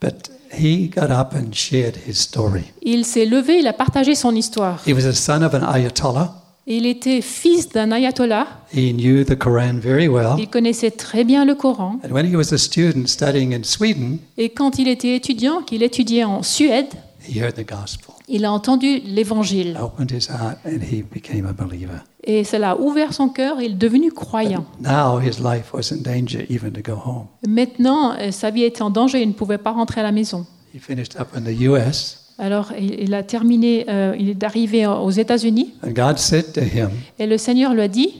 but 0.00 0.30
he 0.52 0.88
got 0.88 1.10
up 1.10 1.34
and 1.34 1.52
shared 1.52 1.96
his 2.06 2.14
story. 2.14 2.64
Il 2.82 3.04
s'est 3.04 3.24
levé, 3.26 3.58
il 3.60 3.66
a 3.66 3.72
partagé 3.72 4.14
son 4.14 4.34
histoire. 4.34 4.80
He 4.86 4.92
was 4.92 5.06
a 5.06 5.12
son 5.12 5.42
of 5.42 5.54
an 5.54 5.62
Ayatollah. 5.62 6.34
Il 6.70 6.84
était 6.84 7.22
fils 7.22 7.70
d'un 7.70 7.90
ayatollah. 7.92 8.46
He 8.74 8.92
knew 8.92 9.24
the 9.24 9.38
Quran 9.38 9.78
very 9.78 10.06
well. 10.06 10.34
Il 10.38 10.48
connaissait 10.50 10.90
très 10.90 11.24
bien 11.24 11.44
le 11.46 11.54
Coran. 11.54 11.98
And 12.04 12.12
when 12.12 12.26
he 12.30 12.36
was 12.36 12.52
a 12.52 12.58
student 12.58 13.06
studying 13.06 13.54
in 13.54 13.62
Sweden, 13.64 14.18
Et 14.36 14.50
quand 14.50 14.78
il 14.78 14.86
était 14.88 15.14
étudiant, 15.16 15.62
qu'il 15.62 15.82
étudiait 15.82 16.24
en 16.24 16.42
Suède, 16.42 16.88
he 17.26 17.38
heard 17.40 17.54
the 17.54 17.66
gospel, 17.66 18.07
il 18.28 18.44
a 18.44 18.52
entendu 18.52 19.00
l'évangile. 19.04 19.78
opened 19.80 20.10
his 20.10 20.28
heart, 20.28 20.58
and 20.64 20.82
he 20.82 21.02
became 21.02 21.46
a 21.46 21.52
believer. 21.52 21.98
Et 22.24 22.44
cela 22.44 22.72
a 22.72 22.76
ouvert 22.76 23.14
son 23.14 23.28
cœur 23.28 23.60
et 23.60 23.64
il 23.64 23.72
est 23.72 23.74
devenu 23.76 24.12
croyant. 24.12 24.66
Now 24.80 25.18
his 25.20 25.40
life 25.42 25.72
was 25.72 25.92
in 25.92 26.02
danger 26.02 26.44
even 26.50 26.72
to 26.72 26.82
go 26.82 26.98
home. 26.98 27.26
Maintenant, 27.46 28.12
euh, 28.18 28.30
sa 28.30 28.50
vie 28.50 28.64
était 28.64 28.82
en 28.82 28.90
danger, 28.90 29.22
il 29.22 29.28
ne 29.28 29.32
pouvait 29.34 29.58
pas 29.58 29.72
rentrer 29.72 30.00
à 30.00 30.04
la 30.04 30.12
maison. 30.12 30.46
He 30.74 30.78
finished 30.78 31.18
up 31.18 31.28
in 31.34 31.42
the 31.42 31.60
U.S., 31.62 32.24
Alors, 32.40 32.72
il 32.78 33.00
il 33.00 33.14
a 33.14 33.24
terminé, 33.24 33.86
euh, 33.88 34.14
il 34.16 34.28
est 34.28 34.44
arrivé 34.44 34.86
aux 34.86 35.10
États-Unis 35.10 35.74
and 35.82 35.90
God 35.90 36.18
said 36.18 36.52
to 36.52 36.60
him, 36.60 36.90
et 37.18 37.26
le 37.26 37.36
Seigneur 37.36 37.74
lui 37.74 37.80
a 37.80 37.88
dit 37.88 38.14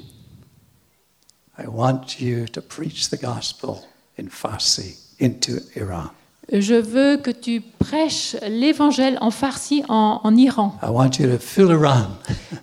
I 1.58 1.66
want 1.66 2.20
you 2.20 2.46
to 2.52 2.60
preach 2.60 3.10
the 3.10 3.20
gospel 3.20 3.82
in 4.18 4.28
Farsi 4.28 4.96
into 5.20 5.60
Iran. 5.76 6.10
Je 6.52 6.74
veux 6.74 7.18
que 7.18 7.30
tu 7.30 7.60
prêches 7.78 8.36
l'évangile 8.48 9.18
en 9.20 9.30
Farsi 9.30 9.82
en, 9.88 10.20
en 10.24 10.36
Iran. 10.36 10.74
I 10.82 10.86
want 10.90 11.10
you 11.18 11.26
to 11.28 11.38
fill 11.38 11.70
Iran 11.70 12.08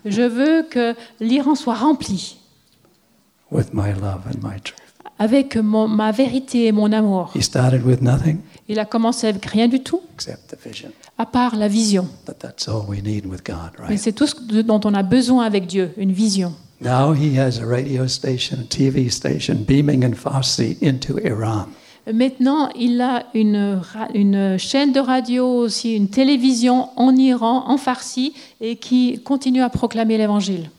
Je 0.05 0.23
veux 0.23 0.63
que 0.69 0.95
l'Iran 1.19 1.55
soit 1.55 1.75
rempli 1.75 2.37
with 3.51 3.73
my 3.73 3.91
love 3.93 4.21
and 4.27 4.39
my 4.41 4.59
truth. 4.59 4.79
avec 5.19 5.55
mon- 5.55 5.87
ma 5.87 6.11
vérité 6.11 6.65
et 6.65 6.71
mon 6.71 6.91
amour. 6.91 7.31
He 7.35 7.41
started 7.43 7.85
with 7.85 8.01
nothing 8.01 8.39
Il 8.67 8.79
a 8.79 8.85
commencé 8.85 9.27
avec 9.27 9.45
rien 9.45 9.67
du 9.67 9.81
tout, 9.81 10.01
except 10.15 10.47
the 10.55 10.67
vision. 10.67 10.89
à 11.19 11.27
part 11.27 11.55
la 11.55 11.67
vision. 11.67 12.07
But 12.25 12.39
that's 12.39 12.67
all 12.67 12.85
we 12.87 13.03
need 13.03 13.27
with 13.27 13.45
God, 13.45 13.71
Mais 13.81 13.85
right? 13.89 13.99
c'est 13.99 14.13
tout 14.13 14.25
ce 14.25 14.61
dont 14.63 14.81
on 14.83 14.93
a 14.95 15.03
besoin 15.03 15.45
avec 15.45 15.67
Dieu, 15.67 15.91
une 15.97 16.11
vision. 16.11 16.53
Now 16.81 17.13
he 17.13 17.37
has 17.37 17.59
a 17.61 17.65
radio 17.65 18.07
station, 18.07 18.57
a 18.61 18.63
TV 18.67 19.09
station 19.11 19.55
beaming 19.65 20.03
in 20.03 20.13
Farsi 20.15 20.75
into 20.81 21.19
Iran. 21.19 21.67
Maintenant, 22.13 22.69
il 22.75 23.01
a 23.01 23.25
une, 23.33 24.57
chaîne 24.57 24.91
de 24.91 24.99
radio 24.99 25.45
aussi, 25.47 25.95
une 25.95 26.09
télévision 26.09 26.89
en 26.97 27.15
Iran, 27.15 27.63
en 27.67 27.77
Farsi, 27.77 28.33
et 28.61 28.75
qui 28.75 29.19
continue 29.23 29.61
à 29.61 29.69
proclamer 29.69 30.17
l'évangile. 30.17 30.69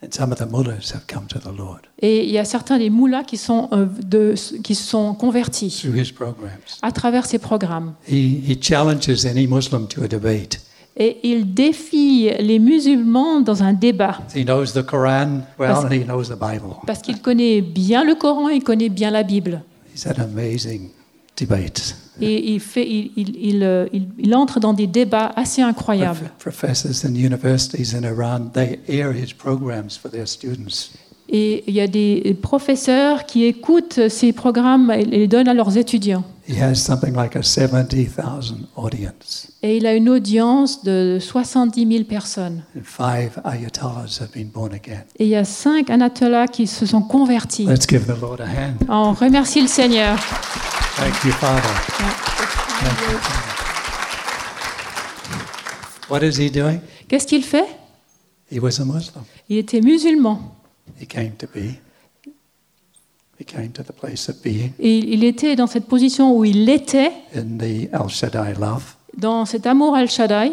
And 0.00 0.08
some 0.12 0.30
of 0.30 0.38
the 0.38 0.46
mullahs 0.48 0.92
have 0.94 1.06
come 1.12 1.26
to 1.26 1.40
the 1.40 1.56
Lord 1.56 1.80
Et 2.00 2.24
il 2.24 2.30
y 2.30 2.38
a 2.38 2.44
certains 2.44 2.78
des 2.78 2.88
moullas 2.88 3.24
qui 3.24 3.36
sont, 3.36 3.68
euh, 3.72 3.86
de, 4.06 4.34
qui 4.62 4.76
sont 4.76 5.12
convertis 5.14 5.70
through 5.82 5.96
his 5.96 6.12
programs. 6.12 6.52
à 6.82 6.92
travers 6.92 7.26
ces 7.26 7.40
programmes. 7.40 7.94
He, 8.08 8.40
he 8.48 8.56
challenges 8.60 9.26
any 9.26 9.48
Muslim 9.48 9.88
to 9.88 10.04
a 10.04 10.06
debate. 10.06 10.60
Et 10.96 11.18
il 11.24 11.52
défie 11.52 12.30
les 12.38 12.60
musulmans 12.60 13.40
dans 13.40 13.64
un 13.64 13.72
débat, 13.72 14.18
He 14.36 14.44
knows 14.44 14.66
the 14.66 14.84
Quran 14.86 15.42
well 15.58 15.72
Parce- 15.72 15.84
and 15.86 15.90
he 15.92 16.04
knows 16.04 16.24
the 16.28 16.38
Bible. 16.38 16.74
parce 16.86 17.02
qu'il 17.02 17.20
connaît 17.20 17.60
bien 17.60 18.04
le 18.04 18.14
Coran, 18.14 18.48
il 18.50 18.62
connaît 18.62 18.90
bien 18.90 19.10
la 19.10 19.24
Bible. 19.24 19.62
Amazing. 20.06 20.88
Et 22.20 22.52
il, 22.54 22.58
fait, 22.60 22.84
il, 22.88 23.12
il, 23.16 23.28
il, 23.36 23.88
il- 23.92 24.08
il 24.18 24.34
entre 24.34 24.58
dans 24.58 24.72
des 24.72 24.88
débats 24.88 25.30
assez 25.36 25.62
incroyables. 25.62 26.32
Professors 26.40 27.04
in 27.04 27.14
universities 27.14 27.94
in 27.94 28.02
Iran, 28.02 28.50
they 28.52 28.80
air 28.88 29.12
his 29.12 29.32
programs 29.32 29.90
for 29.90 30.10
their 30.10 30.26
students. 30.26 30.90
Et 31.28 31.62
il 31.68 31.74
y 31.74 31.80
a 31.80 31.86
des 31.86 32.36
professeurs 32.42 33.24
qui 33.26 33.44
écoutent 33.44 34.08
ces 34.08 34.32
programmes 34.32 34.90
et 34.90 35.04
les 35.04 35.28
donnent 35.28 35.46
à 35.48 35.54
leurs 35.54 35.76
étudiants. 35.76 36.24
He 36.48 36.58
has 36.62 36.76
something 36.76 37.14
like 37.14 37.36
a 37.36 37.42
70,000 37.42 38.68
audience. 38.74 39.52
Et 39.62 39.76
il 39.76 39.86
a 39.86 39.92
une 39.94 40.08
audience 40.08 40.82
de 40.82 41.18
70 41.20 41.86
000 41.86 42.04
personnes. 42.04 42.64
And 42.74 42.84
five 42.84 43.38
ayatollahs 43.44 44.18
have 44.18 44.32
been 44.32 44.48
born 44.48 44.72
again. 44.72 45.04
Et 45.18 45.24
il 45.26 45.28
y 45.28 45.36
a 45.36 45.44
cinq 45.44 45.90
anatolas 45.90 46.46
qui 46.48 46.66
se 46.66 46.86
sont 46.86 47.02
convertis. 47.02 47.66
Let's 47.66 47.86
give 47.86 48.06
the 48.06 48.18
Lord 48.18 48.40
a 48.40 48.46
hand. 48.46 48.76
On 48.88 49.12
remercie 49.12 49.60
le 49.60 49.68
Seigneur. 49.68 50.16
Thank 50.96 51.22
you, 51.22 51.32
Father. 51.32 51.68
Thank 52.80 52.98
you, 53.10 53.18
Father. 53.18 53.48
What 56.08 56.22
is 56.22 56.38
he 56.38 56.50
doing? 56.50 56.80
Qu'est-ce 57.08 57.26
qu'il 57.26 57.44
fait? 57.44 57.66
He 58.50 58.58
was 58.58 58.80
a 58.80 58.84
Muslim. 58.86 59.24
Il 59.50 59.58
était 59.58 59.82
musulman. 59.82 60.40
He 60.98 61.06
came 61.06 61.32
to 61.32 61.46
be. 61.46 61.58
He 61.60 61.66
came 61.66 61.74
to 61.74 61.76
the 61.76 61.76
place 61.76 61.76
of 61.76 61.86
being 62.16 63.27
Et 64.80 64.98
il 64.98 65.24
était 65.24 65.56
dans 65.56 65.66
cette 65.66 65.86
position 65.86 66.36
où 66.36 66.44
il 66.44 66.68
était, 66.68 67.12
in 67.34 67.58
the 67.58 67.88
El 67.92 68.08
Shaddai 68.08 68.54
love. 68.58 68.94
dans 69.16 69.44
cet 69.44 69.66
amour 69.66 69.94
Al-Shaddai. 69.94 70.52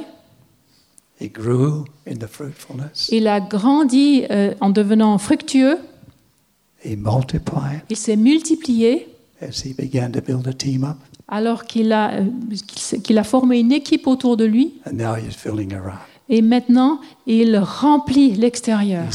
He 1.19 1.29
grew 1.29 1.85
in 2.07 2.15
the 2.17 2.27
fruitfulness. 2.27 3.09
Il 3.11 3.27
a 3.27 3.39
grandi 3.39 4.25
euh, 4.29 4.53
en 4.59 4.69
devenant 4.69 5.17
fructueux. 5.17 5.77
He 6.83 6.95
multiplied 6.97 7.81
Il 7.89 7.95
s'est 7.95 8.17
multiplié 8.17 9.07
as 9.41 9.63
he 9.65 9.73
began 9.73 10.11
to 10.11 10.21
build 10.21 10.47
a 10.47 10.53
team 10.53 10.83
up. 10.83 10.97
alors 11.27 11.65
qu'il 11.65 11.91
a, 11.93 12.15
euh, 12.15 12.25
qu'il 13.03 13.17
a 13.17 13.23
formé 13.23 13.59
une 13.59 13.71
équipe 13.71 14.07
autour 14.07 14.37
de 14.37 14.45
lui. 14.45 14.73
And 14.85 14.93
now 14.93 15.15
he's 15.15 15.35
filling 15.35 15.73
around. 15.73 15.99
Et 16.27 16.41
maintenant, 16.41 16.99
il 17.27 17.57
remplit 17.57 18.31
l'extérieur. 18.35 19.05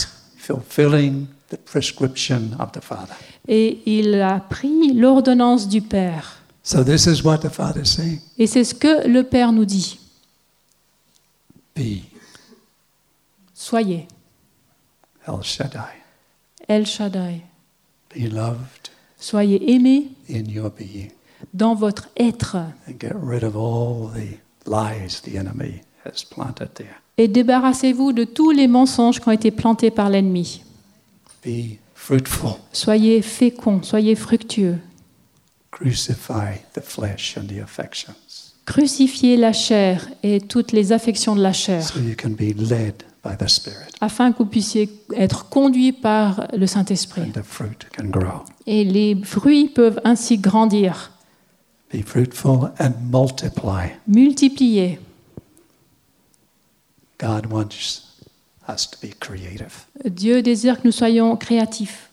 Et 3.53 3.81
il 3.85 4.15
a 4.21 4.39
pris 4.39 4.93
l'ordonnance 4.93 5.67
du 5.69 5.83
Père. 5.83 6.37
So 6.63 6.85
this 6.85 7.07
is 7.07 7.23
what 7.25 7.39
the 7.39 7.49
Father 7.49 7.83
is 7.83 7.87
saying. 7.87 8.21
Et 8.39 8.47
c'est 8.47 8.63
ce 8.63 8.75
que 8.75 9.09
le 9.09 9.25
Père 9.25 9.51
nous 9.53 9.65
dit. 9.65 9.99
Be 11.77 12.03
Soyez 13.55 14.07
El 15.27 15.43
Shaddai. 15.43 16.03
El 16.69 16.87
Shaddai. 16.87 17.43
Be 18.15 18.31
loved 18.31 18.91
Soyez 19.19 19.73
aimés 19.75 20.09
in 20.31 20.45
your 20.49 20.71
being. 20.71 21.11
dans 21.53 21.75
votre 21.75 22.09
être 22.17 22.57
And 22.57 22.95
get 23.01 23.13
rid 23.21 23.43
of 23.45 23.57
all 23.57 24.11
the 24.15 24.39
lies 24.67 25.21
the 25.23 25.37
enemy 25.37 25.81
has 26.05 26.25
planted 26.25 26.69
there. 26.75 27.01
et 27.19 27.29
débarrassez-vous 27.29 28.13
de 28.13 28.25
tous 28.25 28.51
les 28.51 28.69
mensonges 28.69 29.21
qui 29.21 29.29
ont 29.29 29.33
été 29.33 29.51
plantés 29.51 29.91
par 29.91 30.09
l'ennemi. 30.09 30.63
Be 31.45 31.79
fruitful. 32.15 32.57
Soyez 32.73 33.23
féconds, 33.23 33.83
soyez 33.85 34.17
fructueux. 34.17 34.79
Crucify 35.71 36.57
the 36.75 36.81
flesh 36.81 37.37
and 37.39 37.47
the 37.47 37.63
affections 37.63 38.55
Crucifiez 38.67 39.37
la 39.37 39.53
chair 39.53 40.09
et 40.25 40.41
toutes 40.41 40.73
les 40.73 40.91
affections 40.93 41.35
de 41.37 41.41
la 41.41 41.53
chair, 41.53 41.83
so 41.83 41.99
you 42.01 42.15
can 42.17 42.31
be 42.31 42.53
led 42.57 43.05
by 43.25 43.37
the 43.39 43.49
Spirit 43.49 43.95
afin 44.01 44.33
que 44.33 44.39
vous 44.39 44.47
puissiez 44.47 44.89
être 45.17 45.49
conduits 45.49 45.93
par 45.93 46.47
le 46.57 46.67
Saint-Esprit. 46.67 47.23
and 47.23 47.33
the 47.33 47.43
fruit 47.45 47.87
can 47.97 48.07
grow. 48.09 48.43
Et 48.67 48.85
les 48.85 49.17
fruits 49.23 49.69
peuvent 49.69 50.01
ainsi 50.05 50.39
grandir, 50.39 51.13
Be 51.93 52.03
fruitful 52.05 52.71
and 52.81 52.93
multiply. 53.11 53.89
multiplier. 54.09 54.99
God 57.21 57.47
wants 57.47 58.10
us 58.69 58.89
to 58.91 58.97
be 59.01 59.11
creative. 59.19 59.87
Dieu 60.05 60.43
désire 60.43 60.77
que 60.81 60.87
nous 60.87 60.93
soyons 60.93 61.37
créatifs. 61.37 62.09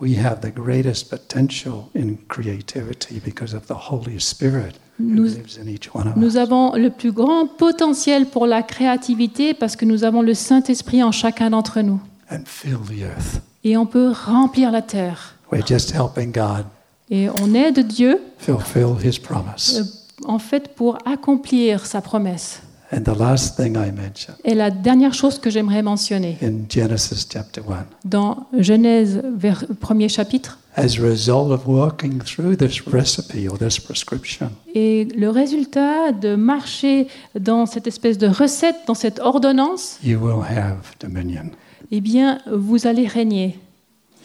We 0.00 0.16
have 0.18 0.40
the 0.40 0.52
greatest 0.54 1.10
potential 1.10 1.88
in 1.96 2.16
creativity 2.28 3.20
because 3.24 3.52
of 3.54 3.66
the 3.66 3.74
Holy 3.90 4.20
Spirit 4.20 4.76
who 5.00 5.04
Nous- 5.04 5.34
lives 5.36 5.58
in 5.58 5.68
each 5.68 5.92
one 5.94 6.06
of 6.08 6.16
Nous 6.16 6.36
us. 6.36 6.36
avons 6.36 6.72
le 6.76 6.90
plus 6.90 7.10
grand 7.12 7.46
potentiel 7.46 8.26
pour 8.26 8.46
la 8.46 8.62
créativité 8.62 9.54
parce 9.54 9.74
que 9.76 9.84
nous 9.84 10.04
avons 10.04 10.22
le 10.22 10.34
Saint-Esprit 10.34 11.02
en 11.02 11.10
chacun 11.12 11.50
d'entre 11.50 11.80
nous. 11.80 12.00
And 12.30 12.42
fill 12.46 12.78
the 12.86 13.02
earth. 13.02 13.40
Et 13.64 13.76
on 13.76 13.86
peut 13.86 14.12
remplir 14.12 14.70
la 14.70 14.82
terre. 14.82 15.34
We're 15.50 15.66
just 15.66 15.92
helping 15.92 16.30
God 16.32 16.64
Et 17.10 17.28
on 17.28 17.54
aide 17.54 17.86
Dieu, 17.88 18.20
fulfill 18.38 18.94
His 19.02 19.18
euh, 19.18 19.22
promise. 19.22 20.04
en 20.26 20.38
fait, 20.38 20.74
pour 20.76 20.98
accomplir 21.06 21.86
sa 21.86 22.00
promesse. 22.02 22.60
And 22.90 23.02
the 23.02 23.18
last 23.18 23.56
thing 23.56 23.76
I 23.76 23.92
mentioned 23.92 24.36
Et 24.44 24.54
la 24.54 24.70
dernière 24.70 25.12
chose 25.12 25.38
que 25.38 25.50
j'aimerais 25.50 25.82
mentionner, 25.82 26.38
in 26.42 26.64
Genesis 26.70 27.26
chapter 27.30 27.60
1, 27.60 27.84
dans 28.06 28.46
Genèse, 28.58 29.20
vers, 29.36 29.64
premier 29.78 30.08
chapitre, 30.08 30.58
as 30.74 30.98
a 30.98 31.02
result 31.02 31.50
of 31.50 31.66
walking 31.66 32.18
through 32.20 32.56
this 32.56 32.80
recipe 32.86 33.46
or 33.46 33.58
this 33.58 33.78
prescription, 33.78 34.50
et 34.74 35.06
le 35.16 35.28
résultat 35.28 36.12
de 36.12 36.34
marcher 36.34 37.08
dans 37.38 37.66
cette 37.66 37.86
espèce 37.86 38.16
de 38.16 38.26
recette, 38.26 38.76
dans 38.86 38.94
cette 38.94 39.18
ordonnance, 39.20 39.98
you 40.02 40.18
will 40.18 40.42
have 40.42 40.78
dominion. 40.98 41.50
eh 41.90 42.00
bien, 42.00 42.38
vous 42.50 42.86
allez 42.86 43.06
régner. 43.06 43.58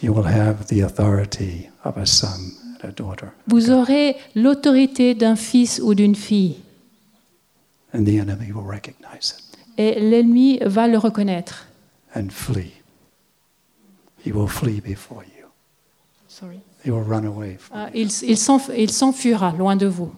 You 0.01 0.13
will 0.13 0.27
have 0.27 0.65
the 0.67 0.83
authority 0.83 1.69
of 1.83 1.97
a 1.97 2.05
son 2.05 2.27
and 2.27 2.87
a 2.87 2.91
daughter. 2.91 3.27
Vous 3.47 3.71
aurez 3.71 4.15
l'autorité 4.35 5.15
d'un 5.15 5.35
fils 5.35 5.81
ou 5.83 5.93
d'une 5.95 6.15
fille. 6.15 6.55
And 7.93 8.05
the 8.05 8.19
enemy 8.19 8.51
will 8.51 8.65
recognize 8.67 9.35
it 9.37 9.43
Et 9.77 9.99
l'ennemi 9.99 10.59
va 10.65 10.87
le 10.87 10.97
reconnaître. 10.97 11.67
and 12.15 12.29
flee. 12.29 12.71
He 14.25 14.31
will 14.31 14.47
flee 14.47 14.81
before 14.81 15.23
you. 15.23 15.29
He 16.85 16.89
will 16.91 17.03
run 17.03 17.25
away 17.25 17.57
from 17.57 17.77
Ah, 17.77 17.89
you 17.93 18.01
il 18.05 18.29
il 18.29 18.37
s'enf- 18.37 18.71
il 18.75 18.89
s'enfuira 18.91 19.53
loin 19.57 19.75
de 19.75 19.85
vous. 19.87 20.11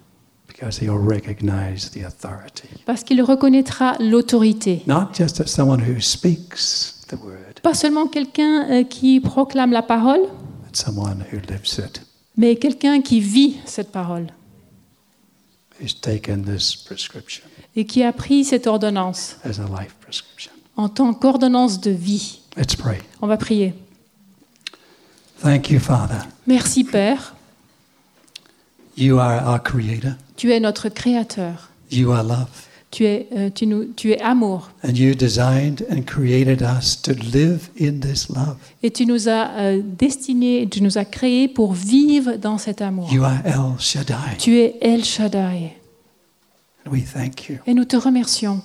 because 0.48 0.78
he 0.82 0.90
will 0.90 1.06
recognize 1.06 1.92
the 1.92 2.04
authority. 2.06 2.70
Parce 2.86 3.04
qu'il 3.04 3.22
reconnaîtra 3.22 3.98
l'autorité. 4.00 4.82
Not 4.88 5.10
just 5.18 5.42
as 5.42 5.48
someone 5.48 5.82
who 5.82 6.00
speaks 6.00 7.06
the 7.10 7.16
word, 7.22 7.60
Pas 7.62 7.74
seulement 7.74 8.08
quelqu'un 8.08 8.70
euh, 8.70 8.84
qui 8.84 9.20
proclame 9.20 9.72
la 9.72 9.82
parole, 9.84 10.22
but 10.66 10.76
someone 10.76 11.24
who 11.32 11.38
lives 11.50 11.78
it. 11.80 12.02
mais 12.38 12.56
quelqu'un 12.56 13.02
qui 13.02 13.20
vit 13.20 13.58
cette 13.66 13.92
parole 13.92 14.28
Who's 15.82 16.00
taken 16.00 16.44
this 16.44 16.76
prescription 16.76 17.44
et 17.76 17.86
qui 17.86 18.04
a 18.04 18.14
pris 18.14 18.46
cette 18.46 18.68
ordonnance 18.68 19.38
as 19.44 19.60
a 19.60 19.64
life 19.82 19.94
prescription. 20.02 20.52
en 20.78 20.90
tant 20.90 21.14
qu'ordonnance 21.14 21.80
de 21.82 21.92
vie. 21.92 22.40
Let's 22.58 22.76
pray. 22.76 23.00
On 23.22 23.28
va 23.28 23.38
prier. 23.38 23.74
Thank 25.42 25.70
you, 25.70 25.80
Father. 25.80 26.20
Merci 26.48 26.84
Père, 26.84 27.34
You 28.98 29.20
are 29.20 29.46
our 29.46 29.62
creator. 29.62 30.12
tu 30.38 30.52
es 30.54 30.60
notre 30.62 30.88
créateur. 30.90 31.70
You 31.92 32.12
are 32.12 32.24
love. 32.24 32.48
Tu 32.92 33.04
es, 33.06 33.28
euh, 33.36 33.50
tu 33.54 33.68
nous, 33.68 33.84
tu 33.94 34.12
es 34.12 34.22
amour. 34.22 34.72
And 34.86 34.94
you 34.94 35.16
designed 35.16 35.86
and 35.92 36.04
created 36.06 36.62
us 36.62 37.02
to 37.02 37.12
live 37.12 37.70
in 37.78 38.00
this 38.00 38.30
love. 38.30 38.56
Et 38.84 38.92
tu 38.92 39.06
nous 39.06 39.28
as 39.28 39.50
euh, 39.58 39.82
destinés, 39.84 40.66
tu 40.72 40.82
nous 40.82 40.98
as 40.98 41.04
créés 41.04 41.50
pour 41.50 41.74
vivre 41.74 42.38
dans 42.38 42.58
cet 42.58 42.82
amour. 42.82 43.12
You 43.12 43.24
are 43.26 43.40
El 43.44 43.78
Shaddai. 43.80 44.38
Tu 44.40 44.58
es 44.60 44.78
El 44.82 45.04
Shaddai. 45.04 45.74
And 46.86 46.92
we 46.92 47.04
thank 47.04 47.50
you 47.50 47.58
Et 47.66 47.74
nous 47.74 47.86
te 47.86 47.96
remercions 47.98 48.62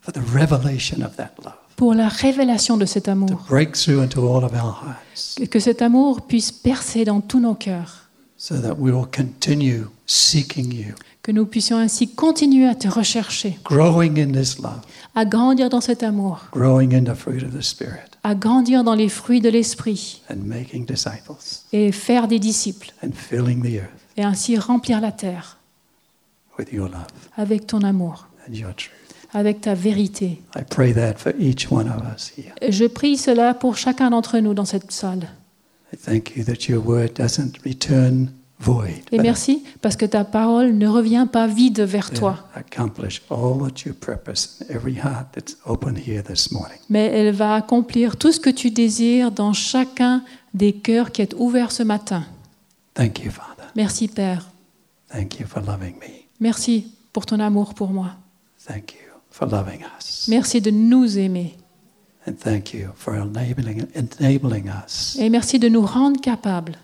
for 0.00 0.12
the 0.12 0.20
revelation 0.32 1.02
of 1.02 1.16
that 1.16 1.32
love. 1.44 1.54
pour 1.76 1.94
la 1.94 2.08
révélation 2.08 2.76
de 2.76 2.84
cet 2.86 3.04
To 3.04 3.10
amour. 3.12 3.46
break 3.48 3.74
through 3.76 4.02
into 4.02 4.20
all 4.28 4.44
of 4.44 4.52
our 4.52 4.74
hearts 4.84 5.36
Et 5.40 5.46
Que 5.46 5.60
cet 5.60 5.82
amour 5.82 6.26
puisse 6.26 6.52
percer 6.52 7.04
dans 7.04 7.20
tous 7.20 7.40
nos 7.40 7.54
cœurs. 7.54 8.08
so 8.36 8.56
that 8.60 8.74
we 8.78 8.92
will 8.92 9.06
continue 9.10 9.84
seeking 10.06 10.72
you, 10.72 10.94
Que 11.22 11.32
nous 11.32 11.44
puissions 11.46 11.76
ainsi 11.76 12.08
continuer 12.08 12.66
à 12.68 12.74
te 12.74 12.88
rechercher, 12.88 13.58
growing 13.64 14.18
in 14.20 14.32
this 14.32 14.58
love, 14.58 14.80
à 15.14 15.24
grandir 15.24 15.68
dans 15.70 15.80
cet 15.80 16.02
amour, 16.02 16.46
growing 16.52 16.94
in 16.94 17.04
the 17.04 17.14
fruit 17.16 17.42
of 17.44 17.52
the 17.52 17.60
Spirit, 17.62 18.16
à 18.22 18.34
grandir 18.34 18.84
dans 18.84 18.94
les 18.94 19.08
fruits 19.08 19.40
de 19.40 19.48
l'esprit 19.48 20.22
and 20.30 20.36
making 20.44 20.86
disciples 20.86 21.34
et 21.72 21.90
faire 21.92 22.28
des 22.28 22.38
disciples 22.38 22.92
and 23.04 23.10
filling 23.14 23.60
the 23.62 23.74
earth 23.82 23.90
et 24.16 24.22
ainsi 24.24 24.56
remplir 24.58 25.00
la 25.00 25.12
terre 25.12 25.57
with 26.58 26.72
your 26.72 26.88
love 26.88 27.06
avec 27.36 27.66
ton 27.66 27.82
amour, 27.82 28.28
and 28.48 28.54
your 28.54 28.74
truth. 28.74 28.92
avec 29.32 29.60
ta 29.60 29.74
vérité. 29.74 30.40
I 30.56 30.62
pray 30.68 30.92
that 30.94 31.14
for 31.14 31.32
each 31.38 31.70
one 31.70 31.88
of 31.88 32.02
us 32.14 32.32
here. 32.36 32.52
Je 32.68 32.86
prie 32.86 33.16
cela 33.16 33.54
pour 33.54 33.76
chacun 33.76 34.10
d'entre 34.10 34.38
nous 34.38 34.54
dans 34.54 34.64
cette 34.64 34.90
salle. 34.90 35.28
I 35.92 35.96
thank 35.96 36.36
you 36.36 36.44
that 36.44 36.68
your 36.68 36.86
word 36.86 37.14
doesn't 37.16 37.52
return 37.64 38.30
void, 38.60 39.02
Et 39.12 39.18
merci 39.18 39.62
parce 39.80 39.96
que 39.96 40.04
ta 40.04 40.24
parole 40.24 40.72
ne 40.72 40.88
revient 40.88 41.28
pas 41.30 41.46
vide 41.46 41.80
vers 41.80 42.10
toi, 42.10 42.48
accomplish 42.54 43.22
all 43.30 43.56
that 43.60 43.86
you 43.86 43.94
purpose 43.94 44.60
in 44.60 44.74
every 44.74 44.94
heart 44.96 45.28
that's 45.32 45.56
open 45.64 45.94
here 45.96 46.22
this 46.22 46.50
morning. 46.50 46.78
mais 46.88 47.06
elle 47.06 47.32
va 47.32 47.54
accomplir 47.54 48.16
tout 48.16 48.32
ce 48.32 48.40
que 48.40 48.50
tu 48.50 48.70
désires 48.72 49.30
dans 49.30 49.52
chacun 49.52 50.24
des 50.54 50.72
cœurs 50.72 51.12
qui 51.12 51.22
est 51.22 51.34
ouvert 51.38 51.70
ce 51.70 51.84
matin. 51.84 52.24
Thank 52.94 53.20
you, 53.20 53.30
Father. 53.30 53.70
Merci 53.76 54.08
Père. 54.08 54.50
Thank 55.12 55.38
you 55.38 55.46
for 55.46 55.62
loving 55.62 55.94
me. 56.00 56.17
Merci 56.40 56.92
pour 57.12 57.26
ton 57.26 57.40
amour 57.40 57.74
pour 57.74 57.90
moi. 57.90 58.12
Thank 58.66 58.92
you 58.92 58.98
for 59.30 59.48
loving 59.48 59.80
us. 59.98 60.26
Merci 60.28 60.60
de 60.60 60.70
nous 60.70 61.18
aimer. 61.18 61.56
And 62.26 62.34
thank 62.34 62.74
you 62.74 62.88
for 62.96 63.14
enabling, 63.14 63.86
enabling 63.94 64.68
us 64.68 65.16
Et 65.18 65.30
merci 65.30 65.58
de 65.58 65.68
nous 65.68 65.80
rendre 65.84 66.20
capables 66.20 66.76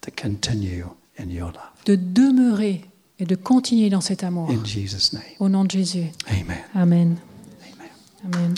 to 0.00 0.10
continue 0.20 0.84
in 1.18 1.30
your 1.30 1.48
love. 1.52 1.84
de 1.86 1.94
demeurer 1.94 2.84
et 3.18 3.24
de 3.24 3.36
continuer 3.36 3.90
dans 3.90 4.00
cet 4.00 4.24
amour. 4.24 4.50
In 4.50 4.64
Jesus' 4.64 5.12
name, 5.12 5.22
Au 5.38 5.48
nom 5.48 5.64
de 5.64 5.70
Jésus. 5.70 6.06
amen. 6.28 6.58
Amen. 6.74 7.16
Amen. 8.24 8.34
Amen. 8.34 8.54